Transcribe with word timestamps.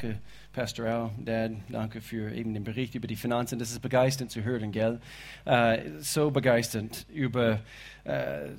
Danke, 0.00 0.18
Pastor 0.54 0.86
Al, 0.86 1.10
Dad, 1.18 1.52
danke 1.68 2.00
für 2.00 2.32
eben 2.32 2.54
den 2.54 2.64
Bericht 2.64 2.94
über 2.94 3.06
die 3.06 3.16
Finanzen. 3.16 3.58
Das 3.58 3.70
ist 3.70 3.80
begeisternd 3.80 4.30
zu 4.30 4.42
hören, 4.42 4.72
gell? 4.72 4.98
Äh, 5.44 5.90
so 5.98 6.30
begeisternd 6.30 7.04
über, 7.12 7.60
äh, 8.06 8.46
äh, 8.46 8.50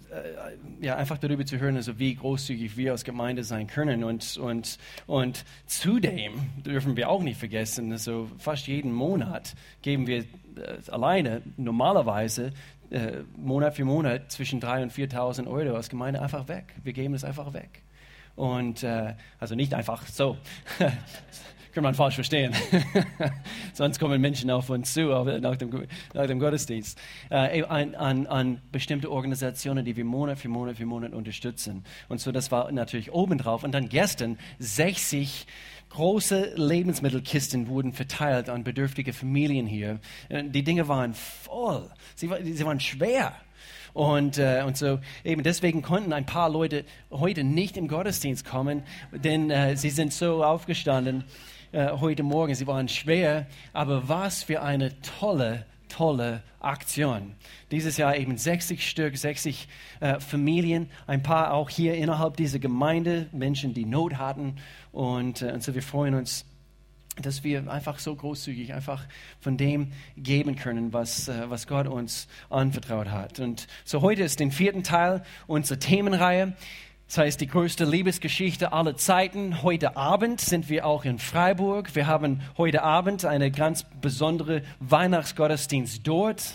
ja, 0.82 0.98
einfach 0.98 1.18
darüber 1.18 1.44
zu 1.44 1.60
hören, 1.60 1.78
also 1.78 1.98
wie 1.98 2.14
großzügig 2.14 2.78
wir 2.78 2.92
als 2.92 3.04
Gemeinde 3.04 3.44
sein 3.44 3.66
können. 3.66 4.04
Und, 4.04 4.38
und, 4.38 4.78
und 5.08 5.44
zudem 5.66 6.34
dürfen 6.64 6.96
wir 6.96 7.10
auch 7.10 7.24
nicht 7.24 7.40
vergessen, 7.40 7.92
also 7.92 8.30
fast 8.38 8.68
jeden 8.68 8.94
Monat 8.94 9.56
geben 9.82 10.06
wir 10.06 10.20
äh, 10.20 10.26
alleine 10.92 11.42
normalerweise 11.58 12.54
äh, 12.92 13.24
Monat 13.36 13.76
für 13.76 13.86
Monat 13.86 14.32
zwischen 14.32 14.62
3.000 14.62 14.84
und 14.84 14.94
4.000 14.94 15.48
Euro 15.48 15.76
als 15.76 15.90
Gemeinde 15.90 16.22
einfach 16.22 16.48
weg. 16.48 16.76
Wir 16.84 16.94
geben 16.94 17.16
es 17.16 17.24
einfach 17.24 17.52
weg. 17.54 17.82
Und 18.36 18.84
äh, 18.84 19.16
also 19.40 19.56
nicht 19.56 19.74
einfach 19.74 20.06
so. 20.08 20.38
Kann 21.74 21.84
man 21.84 21.94
falsch 21.94 22.16
verstehen. 22.16 22.54
Sonst 23.74 23.98
kommen 23.98 24.20
Menschen 24.20 24.52
auf 24.52 24.70
uns 24.70 24.94
zu 24.94 25.04
nach 25.04 25.56
dem, 25.56 25.88
nach 26.14 26.28
dem 26.28 26.40
Gottesdienst. 26.40 27.00
Äh, 27.30 27.64
an, 27.64 27.96
an, 27.96 28.28
an, 28.28 28.62
bestimmte 28.74 29.10
Organisationen, 29.10 29.86
die 29.86 29.96
wir 29.96 30.04
Monat 30.04 30.40
für 30.40 30.50
Monat 30.50 30.76
für 30.76 30.86
Monat 30.86 31.14
unterstützen. 31.14 31.86
Und 32.10 32.20
so, 32.20 32.34
das 32.34 32.52
war 32.52 32.70
natürlich 32.74 33.14
obendrauf. 33.14 33.64
Und 33.64 33.72
dann 33.72 33.88
gestern 33.88 34.38
60 34.60 35.48
große 35.92 36.54
Lebensmittelkisten 36.56 37.68
wurden 37.68 37.94
verteilt 37.94 38.50
an 38.50 38.64
bedürftige 38.66 39.14
Familien 39.14 39.66
hier. 39.66 40.00
Äh, 40.28 40.44
die 40.44 40.64
Dinge 40.64 40.90
waren 40.90 41.14
voll. 41.14 41.90
Sie, 42.16 42.30
sie 42.54 42.66
waren 42.66 42.82
schwer. 42.82 43.34
Und, 43.94 44.38
äh, 44.38 44.64
und 44.66 44.78
so 44.78 45.00
eben 45.24 45.44
deswegen 45.44 45.82
konnten 45.82 46.14
ein 46.14 46.26
paar 46.26 46.50
Leute 46.50 46.86
heute 47.12 47.44
nicht 47.44 47.78
im 47.78 47.88
Gottesdienst 47.88 48.46
kommen, 48.46 48.84
denn 49.12 49.50
äh, 49.50 49.76
sie 49.76 49.90
sind 49.90 50.14
so 50.14 50.44
aufgestanden 50.44 51.24
äh, 51.72 51.92
heute 51.92 52.24
Morgen. 52.24 52.56
Sie 52.56 52.68
waren 52.68 52.88
schwer, 52.88 53.48
aber 53.74 54.08
was 54.08 54.44
für 54.44 54.62
eine 54.62 55.00
tolle, 55.02 55.66
tolle 55.90 56.42
Aktion. 56.60 57.34
Dieses 57.72 57.98
Jahr 57.98 58.16
eben 58.16 58.38
60 58.38 58.88
Stück, 58.88 59.18
60 59.18 59.68
äh, 60.00 60.20
Familien, 60.20 60.90
ein 61.08 61.24
paar 61.24 61.54
auch 61.54 61.70
hier 61.70 61.96
innerhalb 61.96 62.38
dieser 62.38 62.60
Gemeinde, 62.60 63.28
Menschen, 63.32 63.74
die 63.74 63.86
Not 63.86 64.16
hatten. 64.16 64.58
Und, 64.92 65.42
äh, 65.42 65.52
und 65.52 65.64
so 65.64 65.74
wir 65.74 65.84
freuen 65.84 66.16
uns 66.16 66.46
dass 67.22 67.44
wir 67.44 67.70
einfach 67.70 68.00
so 68.00 68.16
großzügig 68.16 68.74
einfach 68.74 69.06
von 69.40 69.58
dem 69.58 69.92
geben 70.16 70.56
können, 70.56 70.94
was, 70.94 71.28
äh, 71.28 71.50
was 71.50 71.68
Gott 71.68 71.88
uns 71.88 72.28
anvertraut 72.50 73.10
hat. 73.10 73.40
Und 73.40 73.68
so 73.84 74.02
heute 74.02 74.24
ist 74.24 74.40
den 74.40 74.52
vierten 74.52 74.84
Teil 74.84 75.24
unserer 75.48 75.80
Themenreihe. 75.80 76.54
Das 77.08 77.18
heißt, 77.18 77.42
die 77.42 77.48
größte 77.48 77.84
Liebesgeschichte 77.84 78.72
aller 78.72 78.96
Zeiten. 78.96 79.64
Heute 79.64 79.98
Abend 79.98 80.40
sind 80.40 80.70
wir 80.70 80.86
auch 80.86 81.04
in 81.04 81.20
Freiburg. 81.20 81.94
Wir 81.94 82.08
haben 82.08 82.40
heute 82.58 82.84
Abend 82.84 83.26
eine 83.26 83.52
ganz 83.52 83.86
besondere 84.00 84.62
Weihnachtsgottesdienst 84.80 86.08
dort 86.08 86.54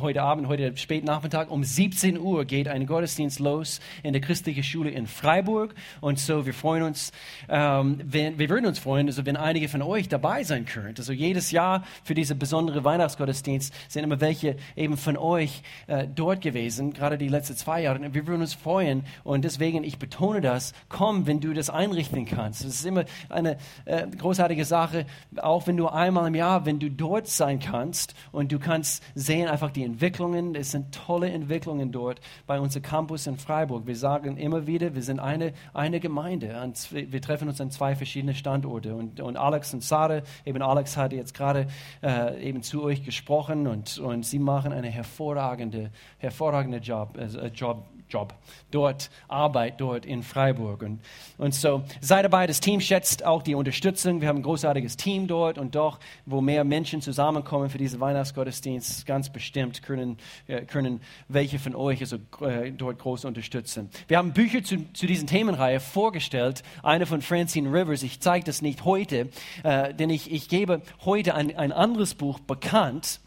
heute 0.00 0.22
Abend, 0.22 0.46
heute 0.46 0.76
spät 0.76 1.04
Nachmittag 1.04 1.50
um 1.50 1.64
17 1.64 2.18
Uhr 2.18 2.44
geht 2.44 2.68
ein 2.68 2.86
Gottesdienst 2.86 3.40
los 3.40 3.80
in 4.02 4.12
der 4.12 4.20
christlichen 4.20 4.62
Schule 4.62 4.90
in 4.90 5.06
Freiburg. 5.06 5.74
Und 6.00 6.18
so, 6.18 6.44
wir 6.44 6.52
freuen 6.52 6.82
uns, 6.82 7.12
ähm, 7.48 7.98
wenn, 8.04 8.38
wir 8.38 8.50
würden 8.50 8.66
uns 8.66 8.78
freuen, 8.78 9.06
also 9.06 9.24
wenn 9.24 9.36
einige 9.36 9.68
von 9.68 9.82
euch 9.82 10.08
dabei 10.08 10.44
sein 10.44 10.66
könnt. 10.66 10.98
Also 10.98 11.12
jedes 11.12 11.50
Jahr 11.50 11.84
für 12.04 12.14
diese 12.14 12.34
besondere 12.34 12.84
Weihnachtsgottesdienst 12.84 13.72
sind 13.88 14.04
immer 14.04 14.20
welche 14.20 14.56
eben 14.76 14.96
von 14.96 15.16
euch 15.16 15.62
äh, 15.86 16.06
dort 16.14 16.42
gewesen, 16.42 16.92
gerade 16.92 17.16
die 17.16 17.28
letzten 17.28 17.56
zwei 17.56 17.82
Jahre. 17.82 18.00
Wir 18.00 18.26
würden 18.26 18.42
uns 18.42 18.54
freuen 18.54 19.04
und 19.24 19.44
deswegen, 19.44 19.82
ich 19.82 19.98
betone 19.98 20.40
das, 20.40 20.74
komm, 20.88 21.26
wenn 21.26 21.40
du 21.40 21.54
das 21.54 21.70
einrichten 21.70 22.26
kannst. 22.26 22.64
Das 22.64 22.74
ist 22.74 22.84
immer 22.84 23.04
eine 23.28 23.56
äh, 23.86 24.06
großartige 24.06 24.64
Sache, 24.64 25.06
auch 25.36 25.66
wenn 25.66 25.76
du 25.76 25.88
einmal 25.88 26.28
im 26.28 26.34
Jahr, 26.34 26.66
wenn 26.66 26.78
du 26.78 26.90
dort 26.90 27.28
sein 27.28 27.60
kannst 27.60 28.14
und 28.30 28.52
du 28.52 28.58
kannst 28.58 29.02
sehen 29.14 29.48
einfach, 29.48 29.69
einfach 29.70 29.72
die 29.72 29.84
Entwicklungen. 29.84 30.54
Es 30.54 30.72
sind 30.72 30.94
tolle 30.94 31.30
Entwicklungen 31.30 31.92
dort 31.92 32.20
bei 32.46 32.58
unserem 32.58 32.82
Campus 32.82 33.26
in 33.26 33.36
Freiburg. 33.36 33.86
Wir 33.86 33.96
sagen 33.96 34.36
immer 34.36 34.66
wieder, 34.66 34.94
wir 34.94 35.02
sind 35.02 35.20
eine, 35.20 35.52
eine 35.72 36.00
Gemeinde. 36.00 36.48
Wir 36.90 37.22
treffen 37.22 37.48
uns 37.48 37.60
an 37.60 37.70
zwei 37.70 37.94
verschiedene 37.94 38.34
Standorte. 38.34 38.94
Und, 38.94 39.20
und 39.20 39.36
Alex 39.36 39.74
und 39.74 39.82
Sarah, 39.82 40.22
eben 40.44 40.62
Alex 40.62 40.96
hatte 40.96 41.16
jetzt 41.16 41.34
gerade 41.34 41.66
äh, 42.02 42.42
eben 42.42 42.62
zu 42.62 42.82
euch 42.82 43.04
gesprochen 43.04 43.66
und, 43.66 43.98
und 43.98 44.24
sie 44.24 44.38
machen 44.38 44.72
einen 44.72 44.90
hervorragenden 44.90 45.90
hervorragende 46.18 46.78
Job, 46.78 47.16
äh, 47.16 47.46
Job 47.48 47.84
Job 48.10 48.34
dort, 48.70 49.10
Arbeit 49.28 49.80
dort 49.80 50.04
in 50.04 50.22
Freiburg. 50.22 50.82
Und, 50.82 51.00
und 51.38 51.54
so 51.54 51.82
sei 52.00 52.22
dabei, 52.22 52.46
das 52.46 52.60
Team 52.60 52.80
schätzt 52.80 53.24
auch 53.24 53.42
die 53.42 53.54
Unterstützung. 53.54 54.20
Wir 54.20 54.28
haben 54.28 54.38
ein 54.38 54.42
großartiges 54.42 54.96
Team 54.96 55.26
dort 55.26 55.58
und 55.58 55.74
doch, 55.74 55.98
wo 56.26 56.40
mehr 56.40 56.64
Menschen 56.64 57.00
zusammenkommen 57.00 57.70
für 57.70 57.78
diesen 57.78 58.00
Weihnachtsgottesdienst, 58.00 59.06
ganz 59.06 59.30
bestimmt 59.30 59.82
können, 59.82 60.18
äh, 60.46 60.62
können 60.62 61.00
welche 61.28 61.58
von 61.58 61.74
euch 61.74 62.00
also, 62.00 62.16
äh, 62.40 62.72
dort 62.72 62.98
groß 62.98 63.24
unterstützen. 63.24 63.90
Wir 64.08 64.18
haben 64.18 64.32
Bücher 64.32 64.62
zu, 64.62 64.92
zu 64.92 65.06
diesen 65.06 65.26
Themenreihe 65.26 65.80
vorgestellt. 65.80 66.62
Eine 66.82 67.06
von 67.06 67.22
Francine 67.22 67.72
Rivers, 67.72 68.02
ich 68.02 68.20
zeige 68.20 68.44
das 68.44 68.62
nicht 68.62 68.84
heute, 68.84 69.28
äh, 69.62 69.94
denn 69.94 70.10
ich, 70.10 70.30
ich 70.32 70.48
gebe 70.48 70.82
heute 71.04 71.34
ein, 71.34 71.56
ein 71.56 71.72
anderes 71.72 72.14
Buch 72.14 72.38
bekannt, 72.40 73.20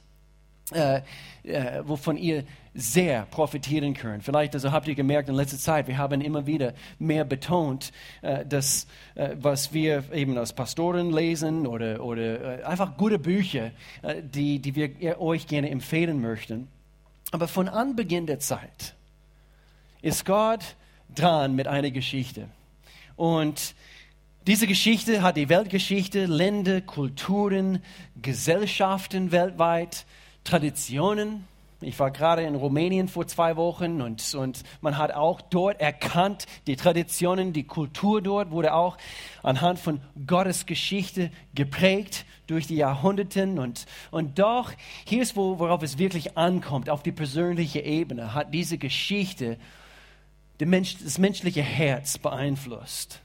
äh, 0.72 1.02
äh, 1.44 1.84
wovon 1.86 2.18
ihr 2.18 2.46
sehr 2.73 3.25
profitieren 3.28 3.94
könnt. 3.94 4.23
Vielleicht 4.23 4.53
also 4.56 4.72
habt 4.72 4.88
ihr 4.88 4.95
gemerkt 4.95 5.29
in 5.29 5.35
letzter 5.35 5.57
Zeit, 5.57 5.88
wir 5.88 5.97
haben 5.97 6.22
immer 6.22 6.47
wieder 6.47 6.73
mehr 6.97 7.23
betont, 7.23 7.91
äh, 8.22 8.45
dass 8.45 8.88
äh, 9.16 9.35
was 9.39 9.73
wir 9.73 10.03
eben 10.11 10.38
als 10.38 10.53
Pastoren 10.53 11.11
lesen 11.11 11.67
oder, 11.67 12.03
oder 12.03 12.61
äh, 12.61 12.63
einfach 12.63 12.97
gute 12.97 13.19
Bücher, 13.19 13.72
äh, 14.01 14.22
die, 14.23 14.59
die 14.59 14.75
wir 14.75 15.22
euch 15.22 15.47
gerne 15.47 15.69
empfehlen 15.69 16.19
möchten. 16.22 16.67
Aber 17.31 17.47
von 17.47 17.67
Anbeginn 17.67 18.25
der 18.25 18.39
Zeit 18.39 18.95
ist 20.01 20.25
Gott 20.25 20.75
dran 21.13 21.55
mit 21.55 21.67
einer 21.67 21.91
Geschichte. 21.91 22.47
Und 23.16 23.75
diese 24.45 24.67
Geschichte 24.67 25.22
hat 25.22 25.38
die 25.38 25.47
Weltgeschichte, 25.47 26.25
Länder, 26.25 26.81
Kulturen, 26.81 27.81
Gesellschaften 28.22 29.31
weltweit, 29.31 30.05
Traditionen, 30.44 31.47
ich 31.84 31.98
war 32.00 32.12
gerade 32.12 32.44
in 32.44 32.56
Rumänien 32.56 33.08
vor 33.08 33.28
zwei 33.28 33.56
Wochen 33.56 34.02
und, 34.02 34.36
und 34.36 34.64
man 34.82 34.98
hat 34.98 35.12
auch 35.14 35.42
dort 35.42 35.80
erkannt, 35.82 36.46
die 36.68 36.76
Traditionen, 36.76 37.54
die 37.54 37.64
Kultur 37.64 38.22
dort 38.22 38.52
wurde 38.52 38.74
auch 38.74 38.98
anhand 39.42 39.80
von 39.80 40.02
Gottes 40.28 40.66
Geschichte 40.66 41.32
geprägt 41.56 42.26
durch 42.48 42.68
die 42.68 42.76
Jahrhunderte. 42.76 43.44
Und, 43.44 43.86
und 44.12 44.40
doch, 44.40 44.72
hier 45.06 45.22
ist, 45.22 45.36
wo, 45.36 45.60
worauf 45.60 45.84
es 45.84 45.98
wirklich 45.98 46.38
ankommt, 46.38 46.90
auf 46.90 47.04
die 47.04 47.12
persönliche 47.12 47.80
Ebene, 47.82 48.34
hat 48.34 48.54
diese 48.54 48.78
Geschichte 48.78 49.58
Mensch, 50.66 50.98
das 51.04 51.18
menschliche 51.18 51.62
Herz 51.62 52.18
beeinflusst. 52.18 53.22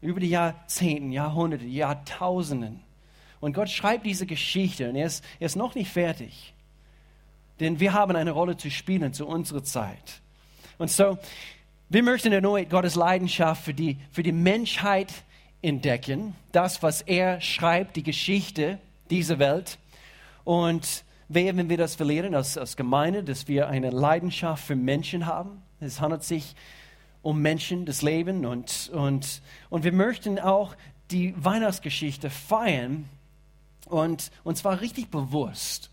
Über 0.00 0.20
die 0.20 0.28
Jahrzehnte, 0.28 1.14
Jahrhunderte, 1.14 1.64
Jahrtausenden. 1.64 2.80
Und 3.40 3.54
Gott 3.54 3.70
schreibt 3.70 4.06
diese 4.06 4.26
Geschichte 4.26 4.88
und 4.88 4.96
er 4.96 5.06
ist, 5.06 5.24
er 5.38 5.46
ist 5.46 5.56
noch 5.56 5.74
nicht 5.74 5.90
fertig. 5.90 6.53
Denn 7.60 7.80
wir 7.80 7.92
haben 7.92 8.16
eine 8.16 8.32
Rolle 8.32 8.56
zu 8.56 8.70
spielen 8.70 9.12
zu 9.12 9.26
unserer 9.26 9.62
Zeit. 9.62 10.20
Und 10.78 10.90
so, 10.90 11.18
wir 11.88 12.02
möchten 12.02 12.32
erneut 12.32 12.70
Gottes 12.70 12.94
Leidenschaft 12.94 13.64
für 13.64 13.74
die, 13.74 13.98
für 14.10 14.22
die 14.22 14.32
Menschheit 14.32 15.12
entdecken. 15.62 16.34
Das, 16.52 16.82
was 16.82 17.02
er 17.02 17.40
schreibt, 17.40 17.96
die 17.96 18.02
Geschichte 18.02 18.78
dieser 19.10 19.38
Welt. 19.38 19.78
Und 20.42 21.04
wenn 21.28 21.68
wir 21.68 21.76
das 21.76 21.94
verlieren 21.94 22.34
als, 22.34 22.58
als 22.58 22.76
Gemeinde, 22.76 23.24
dass 23.24 23.48
wir 23.48 23.68
eine 23.68 23.90
Leidenschaft 23.90 24.64
für 24.64 24.76
Menschen 24.76 25.26
haben. 25.26 25.62
Es 25.80 26.00
handelt 26.00 26.22
sich 26.22 26.54
um 27.22 27.40
Menschen, 27.40 27.86
das 27.86 28.02
Leben. 28.02 28.44
Und, 28.44 28.90
und, 28.92 29.42
und 29.70 29.84
wir 29.84 29.92
möchten 29.92 30.38
auch 30.38 30.74
die 31.10 31.34
Weihnachtsgeschichte 31.36 32.30
feiern. 32.30 33.08
Und, 33.86 34.30
und 34.44 34.56
zwar 34.56 34.80
richtig 34.80 35.10
bewusst. 35.10 35.90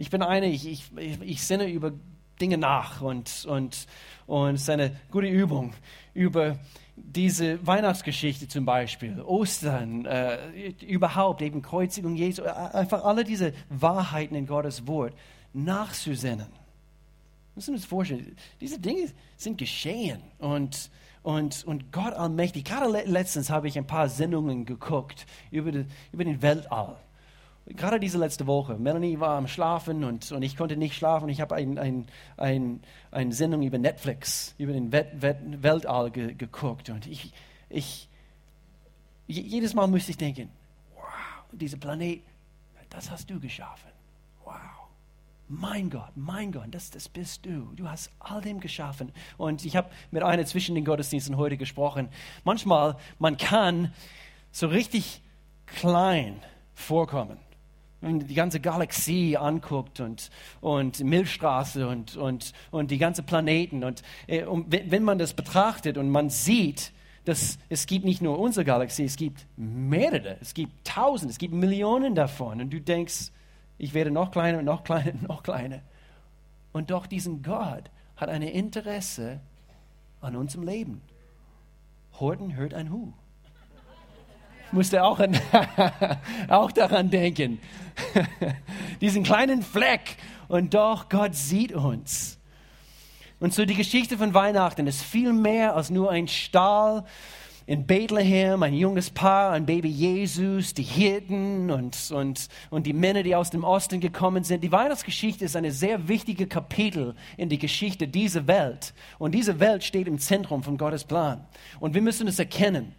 Ich 0.00 0.08
bin 0.08 0.22
eine, 0.22 0.46
ich, 0.46 0.66
ich, 0.66 0.90
ich 1.20 1.42
sinne 1.46 1.68
über 1.68 1.92
Dinge 2.40 2.56
nach 2.56 3.02
und, 3.02 3.44
und, 3.46 3.86
und 4.26 4.54
es 4.54 4.62
ist 4.62 4.70
eine 4.70 4.96
gute 5.10 5.26
Übung 5.26 5.74
über 6.14 6.58
diese 6.96 7.64
Weihnachtsgeschichte 7.66 8.48
zum 8.48 8.64
Beispiel, 8.64 9.20
Ostern, 9.20 10.06
äh, 10.06 10.70
überhaupt 10.86 11.42
eben 11.42 11.60
Kreuzigung 11.60 12.16
Jesu, 12.16 12.42
äh, 12.42 12.48
einfach 12.48 13.04
alle 13.04 13.24
diese 13.24 13.52
Wahrheiten 13.68 14.34
in 14.34 14.46
Gottes 14.46 14.86
Wort 14.86 15.12
nachzusinnen. 15.52 16.46
Wir 16.48 17.56
müssen 17.56 17.74
uns 17.74 17.84
vorstellen, 17.84 18.34
diese 18.58 18.78
Dinge 18.78 19.06
sind 19.36 19.58
geschehen 19.58 20.22
und, 20.38 20.90
und, 21.22 21.62
und 21.64 21.92
Gott 21.92 22.14
allmächtig. 22.14 22.64
Gerade 22.64 23.02
letztens 23.04 23.50
habe 23.50 23.68
ich 23.68 23.76
ein 23.76 23.86
paar 23.86 24.08
Sendungen 24.08 24.64
geguckt 24.64 25.26
über, 25.50 25.70
die, 25.72 25.84
über 26.10 26.24
den 26.24 26.40
Weltall 26.40 26.96
gerade 27.66 28.00
diese 28.00 28.18
letzte 28.18 28.46
Woche, 28.46 28.76
Melanie 28.78 29.20
war 29.20 29.36
am 29.36 29.46
Schlafen 29.46 30.04
und, 30.04 30.30
und 30.32 30.42
ich 30.42 30.56
konnte 30.56 30.76
nicht 30.76 30.94
schlafen. 30.94 31.28
Ich 31.28 31.40
habe 31.40 31.54
eine 31.54 31.80
ein, 31.80 32.06
ein, 32.36 32.80
ein 33.10 33.32
Sendung 33.32 33.62
über 33.62 33.78
Netflix, 33.78 34.54
über 34.58 34.72
den 34.72 34.92
Welt, 34.92 35.22
Welt, 35.22 35.62
Weltall 35.62 36.10
ge, 36.10 36.34
geguckt. 36.34 36.90
Und 36.90 37.06
ich, 37.06 37.32
ich, 37.68 38.08
jedes 39.26 39.74
Mal 39.74 39.86
musste 39.86 40.10
ich 40.10 40.16
denken, 40.16 40.50
dieser 41.52 41.78
Planet, 41.78 42.22
das 42.88 43.10
hast 43.10 43.30
du 43.30 43.40
geschaffen. 43.40 43.90
Wow. 44.44 44.54
Mein 45.48 45.90
Gott, 45.90 46.12
mein 46.14 46.52
Gott, 46.52 46.68
das, 46.70 46.90
das 46.90 47.08
bist 47.08 47.44
du. 47.44 47.72
Du 47.74 47.88
hast 47.88 48.10
all 48.20 48.40
dem 48.40 48.60
geschaffen. 48.60 49.12
Und 49.36 49.64
ich 49.64 49.76
habe 49.76 49.90
mit 50.10 50.22
einer 50.22 50.44
zwischen 50.46 50.74
den 50.74 50.84
Gottesdiensten 50.84 51.36
heute 51.36 51.56
gesprochen. 51.56 52.08
Manchmal, 52.44 52.96
man 53.18 53.36
kann 53.36 53.92
so 54.52 54.68
richtig 54.68 55.22
klein 55.66 56.40
vorkommen. 56.74 57.38
Wenn 58.00 58.16
man 58.16 58.26
die 58.26 58.34
ganze 58.34 58.60
Galaxie 58.60 59.36
anguckt 59.36 60.00
und, 60.00 60.30
und 60.60 61.04
Milchstraße 61.04 61.86
und, 61.86 62.16
und, 62.16 62.52
und 62.70 62.90
die 62.90 62.98
ganze 62.98 63.22
Planeten. 63.22 63.84
Und, 63.84 64.02
äh, 64.26 64.44
und 64.44 64.66
wenn 64.70 65.02
man 65.02 65.18
das 65.18 65.34
betrachtet 65.34 65.98
und 65.98 66.08
man 66.10 66.30
sieht, 66.30 66.92
dass 67.24 67.58
es 67.68 67.86
gibt 67.86 68.04
nicht 68.04 68.22
nur 68.22 68.38
unsere 68.38 68.64
Galaxie, 68.64 69.04
es 69.04 69.16
gibt 69.16 69.46
mehrere, 69.56 70.38
es 70.40 70.54
gibt 70.54 70.72
Tausende, 70.86 71.30
es 71.30 71.38
gibt 71.38 71.52
Millionen 71.52 72.14
davon. 72.14 72.60
Und 72.60 72.70
du 72.70 72.80
denkst, 72.80 73.30
ich 73.78 73.94
werde 73.94 74.10
noch 74.10 74.30
kleiner 74.30 74.58
und 74.58 74.64
noch 74.64 74.84
kleiner 74.84 75.12
und 75.12 75.22
noch 75.28 75.42
kleiner. 75.42 75.82
Und 76.72 76.90
doch 76.90 77.06
diesen 77.06 77.42
Gott 77.42 77.90
hat 78.16 78.28
ein 78.28 78.42
Interesse 78.42 79.40
an 80.20 80.36
unserem 80.36 80.64
Leben. 80.64 81.02
Horten 82.18 82.54
hört 82.56 82.74
ein 82.74 82.90
Hu. 82.92 83.12
Musste 84.72 85.02
auch, 85.02 85.18
an, 85.18 85.38
auch 86.48 86.70
daran 86.70 87.10
denken. 87.10 87.60
Diesen 89.00 89.24
kleinen 89.24 89.62
Fleck. 89.62 90.16
Und 90.48 90.74
doch, 90.74 91.08
Gott 91.08 91.34
sieht 91.34 91.72
uns. 91.72 92.38
Und 93.40 93.54
so 93.54 93.64
die 93.64 93.74
Geschichte 93.74 94.18
von 94.18 94.34
Weihnachten 94.34 94.86
ist 94.86 95.02
viel 95.02 95.32
mehr 95.32 95.74
als 95.74 95.90
nur 95.90 96.10
ein 96.10 96.28
Stall 96.28 97.04
in 97.66 97.86
Bethlehem, 97.86 98.62
ein 98.62 98.74
junges 98.74 99.10
Paar, 99.10 99.52
ein 99.52 99.64
Baby 99.64 99.88
Jesus, 99.88 100.74
die 100.74 100.82
Hirten 100.82 101.70
und, 101.70 102.10
und, 102.10 102.48
und 102.68 102.84
die 102.84 102.92
Männer, 102.92 103.22
die 103.22 103.34
aus 103.34 103.50
dem 103.50 103.64
Osten 103.64 104.00
gekommen 104.00 104.44
sind. 104.44 104.62
Die 104.64 104.72
Weihnachtsgeschichte 104.72 105.44
ist 105.44 105.56
eine 105.56 105.70
sehr 105.70 106.08
wichtige 106.08 106.46
Kapitel 106.46 107.14
in 107.36 107.48
die 107.48 107.58
Geschichte 107.58 108.08
dieser 108.08 108.46
Welt. 108.46 108.92
Und 109.18 109.32
diese 109.32 109.60
Welt 109.60 109.84
steht 109.84 110.08
im 110.08 110.18
Zentrum 110.18 110.62
von 110.62 110.76
Gottes 110.78 111.04
Plan. 111.04 111.46
Und 111.78 111.94
wir 111.94 112.02
müssen 112.02 112.26
es 112.28 112.38
erkennen 112.38 112.94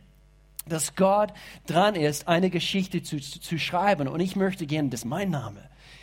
dass 0.68 0.96
Gott 0.96 1.34
dran 1.66 1.96
ist, 1.96 2.28
eine 2.28 2.50
Geschichte 2.50 3.02
zu, 3.04 3.20
zu, 3.20 3.40
zu 3.40 3.60
schreiben. 3.60 4.08
Und 4.08 4.20
ich 4.20 4.36
möchte 4.36 4.66
gerne, 4.66 4.90
dass 4.90 5.06
mein 5.06 5.30
Name 5.30 5.62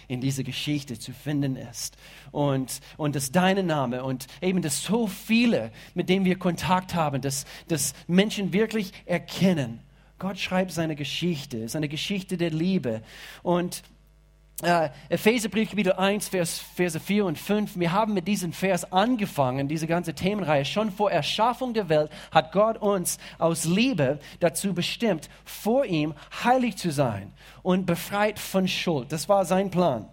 in 0.08 0.20
dieser 0.20 0.42
Geschichte 0.42 0.98
zu 0.98 1.12
finden 1.12 1.56
ist. 1.56 1.96
Und, 2.32 2.80
und 2.96 3.14
dass 3.14 3.30
dein 3.30 3.66
Name 3.66 4.02
und 4.02 4.26
eben, 4.40 4.62
dass 4.62 4.82
so 4.82 5.06
viele, 5.06 5.70
mit 5.94 6.08
denen 6.08 6.24
wir 6.24 6.38
Kontakt 6.38 6.94
haben, 6.94 7.20
dass, 7.20 7.44
dass 7.68 7.94
Menschen 8.06 8.52
wirklich 8.52 8.92
erkennen, 9.04 9.80
Gott 10.18 10.38
schreibt 10.38 10.72
seine 10.72 10.96
Geschichte, 10.96 11.58
es 11.58 11.66
ist 11.66 11.76
eine 11.76 11.88
Geschichte 11.88 12.36
der 12.36 12.50
Liebe. 12.50 13.02
Und 13.42 13.82
Uh, 14.60 14.88
Epheserbrief 15.08 15.70
Kapitel 15.70 15.92
1, 15.92 16.30
Vers, 16.30 16.58
Verse 16.58 16.98
4 16.98 17.26
und 17.26 17.38
5. 17.38 17.78
Wir 17.78 17.92
haben 17.92 18.12
mit 18.12 18.26
diesem 18.26 18.52
Vers 18.52 18.92
angefangen, 18.92 19.68
diese 19.68 19.86
ganze 19.86 20.14
Themenreihe. 20.14 20.64
Schon 20.64 20.90
vor 20.90 21.12
Erschaffung 21.12 21.74
der 21.74 21.88
Welt 21.88 22.10
hat 22.32 22.50
Gott 22.50 22.76
uns 22.78 23.18
aus 23.38 23.66
Liebe 23.66 24.18
dazu 24.40 24.74
bestimmt, 24.74 25.30
vor 25.44 25.84
ihm 25.84 26.12
heilig 26.42 26.76
zu 26.76 26.90
sein 26.90 27.32
und 27.62 27.86
befreit 27.86 28.40
von 28.40 28.66
Schuld. 28.66 29.12
Das 29.12 29.28
war 29.28 29.44
sein 29.44 29.70
Plan. 29.70 30.08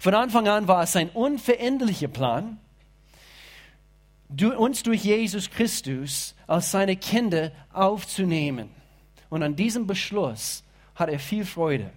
Von 0.00 0.14
Anfang 0.14 0.48
an 0.48 0.66
war 0.66 0.84
es 0.84 0.92
sein 0.92 1.10
unveränderlicher 1.10 2.08
Plan, 2.08 2.58
uns 4.56 4.82
durch 4.82 5.04
Jesus 5.04 5.50
Christus 5.50 6.34
als 6.46 6.70
seine 6.70 6.96
Kinder 6.96 7.52
aufzunehmen. 7.74 8.70
Und 9.28 9.42
an 9.42 9.54
diesem 9.54 9.86
Beschluss 9.86 10.64
hat 10.94 11.10
er 11.10 11.18
viel 11.18 11.44
Freude. 11.44 11.90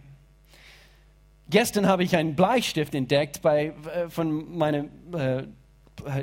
Gestern 1.49 1.87
habe 1.87 2.03
ich 2.03 2.15
einen 2.15 2.35
Bleistift 2.35 2.93
entdeckt 2.93 3.41
bei, 3.41 3.67
äh, 3.67 4.09
von 4.09 4.57
meinem 4.57 4.89
äh, 5.13 5.43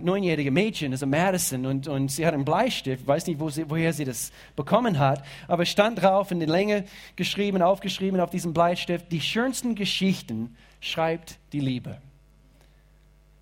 neunjährigen 0.03 0.53
Mädchen, 0.53 0.93
also 0.93 1.07
Madison, 1.07 1.67
und, 1.67 1.89
und 1.89 2.11
sie 2.11 2.27
hat 2.27 2.35
einen 2.35 2.45
Bleistift, 2.45 3.07
weiß 3.07 3.27
nicht, 3.27 3.41
wo 3.41 3.49
sie, 3.51 3.69
woher 3.69 3.93
sie 3.93 4.05
das 4.05 4.33
bekommen 4.55 4.99
hat, 4.99 5.25
aber 5.49 5.65
stand 5.65 6.03
drauf 6.03 6.31
in 6.31 6.41
der 6.41 6.49
Länge 6.49 6.85
geschrieben, 7.17 7.63
aufgeschrieben 7.63 8.21
auf 8.21 8.31
diesem 8.31 8.53
Bleistift, 8.53 9.11
die 9.11 9.21
schönsten 9.21 9.75
Geschichten 9.75 10.57
schreibt 10.81 11.39
die 11.53 11.61
Liebe. 11.61 11.99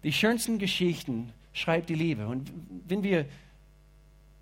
Die 0.05 0.12
schönsten 0.12 0.58
Geschichten 0.58 1.32
schreibt 1.52 1.88
die 1.88 1.94
Liebe. 1.94 2.26
Und 2.26 2.52
wenn 2.87 3.02
wir 3.02 3.26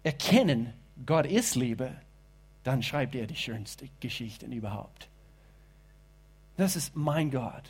erkennen, 0.03 0.73
Gott 1.05 1.27
ist 1.27 1.55
Liebe, 1.55 1.93
dann 2.65 2.83
schreibt 2.83 3.15
er 3.15 3.27
die 3.27 3.37
schönsten 3.37 3.89
Geschichten 4.01 4.53
überhaupt. 4.53 5.09
Das 6.61 6.77
ist 6.77 6.95
mein 6.95 7.31
Gott. 7.31 7.63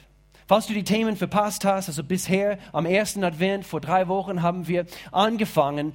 Falls 0.49 0.67
du 0.67 0.75
die 0.75 0.83
Themen 0.83 1.15
verpasst 1.15 1.65
hast, 1.65 1.87
also 1.87 2.03
bisher 2.03 2.59
am 2.73 2.87
ersten 2.87 3.23
Advent 3.23 3.65
vor 3.65 3.81
drei 3.81 4.09
Wochen 4.09 4.43
haben 4.43 4.67
wir 4.67 4.85
angefangen 5.13 5.95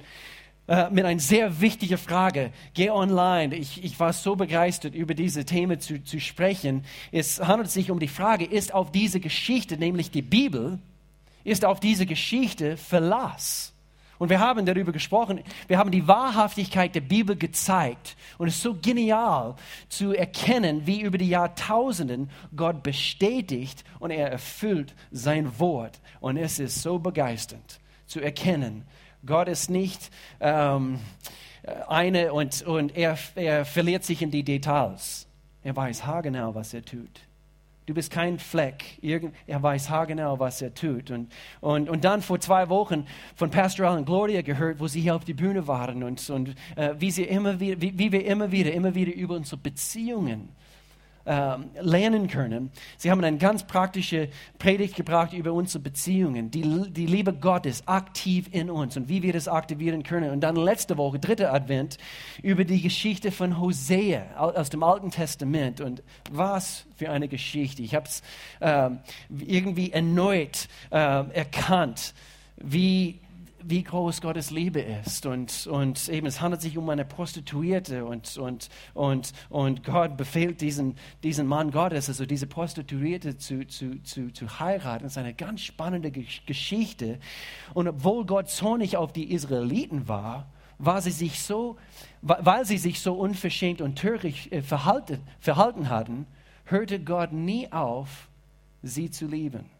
äh, 0.66 0.88
mit 0.88 1.04
einer 1.04 1.20
sehr 1.20 1.60
wichtigen 1.60 1.98
Frage. 1.98 2.52
Geh 2.72 2.88
online. 2.88 3.54
Ich, 3.54 3.84
ich 3.84 4.00
war 4.00 4.14
so 4.14 4.34
begeistert, 4.34 4.94
über 4.94 5.12
diese 5.12 5.44
Themen 5.44 5.78
zu, 5.78 6.02
zu 6.04 6.20
sprechen. 6.20 6.86
Es 7.12 7.38
handelt 7.38 7.70
sich 7.70 7.90
um 7.90 8.00
die 8.00 8.08
Frage, 8.08 8.46
ist 8.46 8.72
auf 8.72 8.90
diese 8.92 9.20
Geschichte, 9.20 9.76
nämlich 9.76 10.10
die 10.10 10.22
Bibel, 10.22 10.78
ist 11.44 11.66
auf 11.66 11.80
diese 11.80 12.06
Geschichte 12.06 12.78
Verlass? 12.78 13.74
Und 14.18 14.30
wir 14.30 14.40
haben 14.40 14.64
darüber 14.64 14.92
gesprochen, 14.92 15.40
wir 15.68 15.78
haben 15.78 15.90
die 15.90 16.06
Wahrhaftigkeit 16.08 16.94
der 16.94 17.00
Bibel 17.02 17.36
gezeigt. 17.36 18.16
Und 18.38 18.48
es 18.48 18.56
ist 18.56 18.62
so 18.62 18.74
genial 18.74 19.56
zu 19.88 20.12
erkennen, 20.12 20.86
wie 20.86 21.00
über 21.00 21.18
die 21.18 21.28
Jahrtausenden 21.28 22.30
Gott 22.54 22.82
bestätigt 22.82 23.84
und 23.98 24.10
er 24.10 24.30
erfüllt 24.30 24.94
sein 25.10 25.58
Wort. 25.58 26.00
Und 26.20 26.36
es 26.36 26.58
ist 26.58 26.82
so 26.82 26.98
begeisternd 26.98 27.80
zu 28.06 28.20
erkennen, 28.20 28.84
Gott 29.24 29.48
ist 29.48 29.70
nicht 29.70 30.10
ähm, 30.40 31.00
eine 31.88 32.32
und, 32.32 32.62
und 32.62 32.96
er, 32.96 33.18
er 33.34 33.64
verliert 33.64 34.04
sich 34.04 34.22
in 34.22 34.30
die 34.30 34.44
Details. 34.44 35.26
Er 35.64 35.74
weiß 35.74 36.06
haargenau, 36.06 36.54
was 36.54 36.72
er 36.72 36.84
tut. 36.84 37.25
Du 37.86 37.94
bist 37.94 38.10
kein 38.10 38.38
Fleck. 38.40 38.98
Er 39.46 39.62
weiß 39.62 39.90
haargenau, 39.90 40.40
was 40.40 40.60
er 40.60 40.74
tut. 40.74 41.12
Und, 41.12 41.32
und, 41.60 41.88
und 41.88 42.04
dann 42.04 42.20
vor 42.20 42.40
zwei 42.40 42.68
Wochen 42.68 43.06
von 43.36 43.50
Pastoral 43.50 43.96
und 43.96 44.06
Gloria 44.06 44.42
gehört, 44.42 44.80
wo 44.80 44.88
sie 44.88 45.00
hier 45.00 45.14
auf 45.14 45.24
die 45.24 45.34
Bühne 45.34 45.68
waren 45.68 46.02
und, 46.02 46.28
und 46.28 46.54
äh, 46.74 46.94
wie, 46.98 47.12
sie 47.12 47.22
immer 47.22 47.60
wieder, 47.60 47.80
wie, 47.80 47.96
wie 47.96 48.10
wir 48.10 48.26
immer 48.26 48.50
wieder, 48.50 48.72
immer 48.72 48.94
wieder 48.96 49.14
über 49.14 49.36
unsere 49.36 49.58
Beziehungen 49.58 50.48
ähm, 51.26 51.70
lernen 51.80 52.28
können. 52.28 52.70
Sie 52.96 53.10
haben 53.10 53.22
eine 53.22 53.36
ganz 53.38 53.66
praktische 53.66 54.28
Predigt 54.58 54.94
gebracht 54.94 55.32
über 55.32 55.52
unsere 55.52 55.82
Beziehungen, 55.82 56.50
die, 56.50 56.62
die 56.92 57.06
Liebe 57.06 57.32
Gottes 57.32 57.86
aktiv 57.88 58.48
in 58.52 58.70
uns 58.70 58.96
und 58.96 59.08
wie 59.08 59.22
wir 59.22 59.32
das 59.32 59.48
aktivieren 59.48 60.02
können. 60.02 60.30
Und 60.30 60.40
dann 60.40 60.56
letzte 60.56 60.96
Woche, 60.96 61.18
dritter 61.18 61.52
Advent, 61.52 61.98
über 62.42 62.64
die 62.64 62.80
Geschichte 62.80 63.32
von 63.32 63.60
Hosea 63.60 64.36
aus 64.36 64.70
dem 64.70 64.82
Alten 64.82 65.10
Testament. 65.10 65.80
Und 65.80 66.02
was 66.30 66.86
für 66.96 67.10
eine 67.10 67.28
Geschichte. 67.28 67.82
Ich 67.82 67.94
habe 67.94 68.06
es 68.06 68.22
äh, 68.60 68.90
irgendwie 69.28 69.92
erneut 69.92 70.68
äh, 70.90 70.96
erkannt, 70.96 72.14
wie 72.56 73.20
wie 73.68 73.82
groß 73.82 74.20
Gottes 74.20 74.50
Liebe 74.50 74.80
ist. 74.80 75.26
Und, 75.26 75.66
und 75.66 76.08
eben, 76.08 76.26
es 76.26 76.40
handelt 76.40 76.62
sich 76.62 76.78
um 76.78 76.88
eine 76.88 77.04
Prostituierte 77.04 78.04
und, 78.04 78.36
und, 78.36 78.68
und, 78.94 79.32
und 79.48 79.84
Gott 79.84 80.16
befehlt 80.16 80.60
diesen, 80.60 80.96
diesen 81.22 81.46
Mann 81.46 81.70
Gottes, 81.70 82.08
also 82.08 82.26
diese 82.26 82.46
Prostituierte 82.46 83.36
zu, 83.36 83.66
zu, 83.66 84.02
zu, 84.02 84.32
zu 84.32 84.60
heiraten. 84.60 85.04
Das 85.04 85.12
ist 85.12 85.18
eine 85.18 85.34
ganz 85.34 85.62
spannende 85.62 86.10
Geschichte. 86.10 87.18
Und 87.74 87.88
obwohl 87.88 88.24
Gott 88.24 88.48
zornig 88.48 88.96
auf 88.96 89.12
die 89.12 89.32
Israeliten 89.32 90.08
war, 90.08 90.46
war 90.78 91.00
sie 91.00 91.10
sich 91.10 91.42
so, 91.42 91.76
weil 92.22 92.64
sie 92.66 92.78
sich 92.78 93.00
so 93.00 93.14
unverschämt 93.14 93.80
und 93.80 93.96
töricht 93.96 94.52
äh, 94.52 94.62
verhalten, 94.62 95.20
verhalten 95.40 95.88
hatten, 95.88 96.26
hörte 96.64 97.00
Gott 97.00 97.32
nie 97.32 97.72
auf, 97.72 98.28
sie 98.82 99.10
zu 99.10 99.26
lieben. 99.26 99.75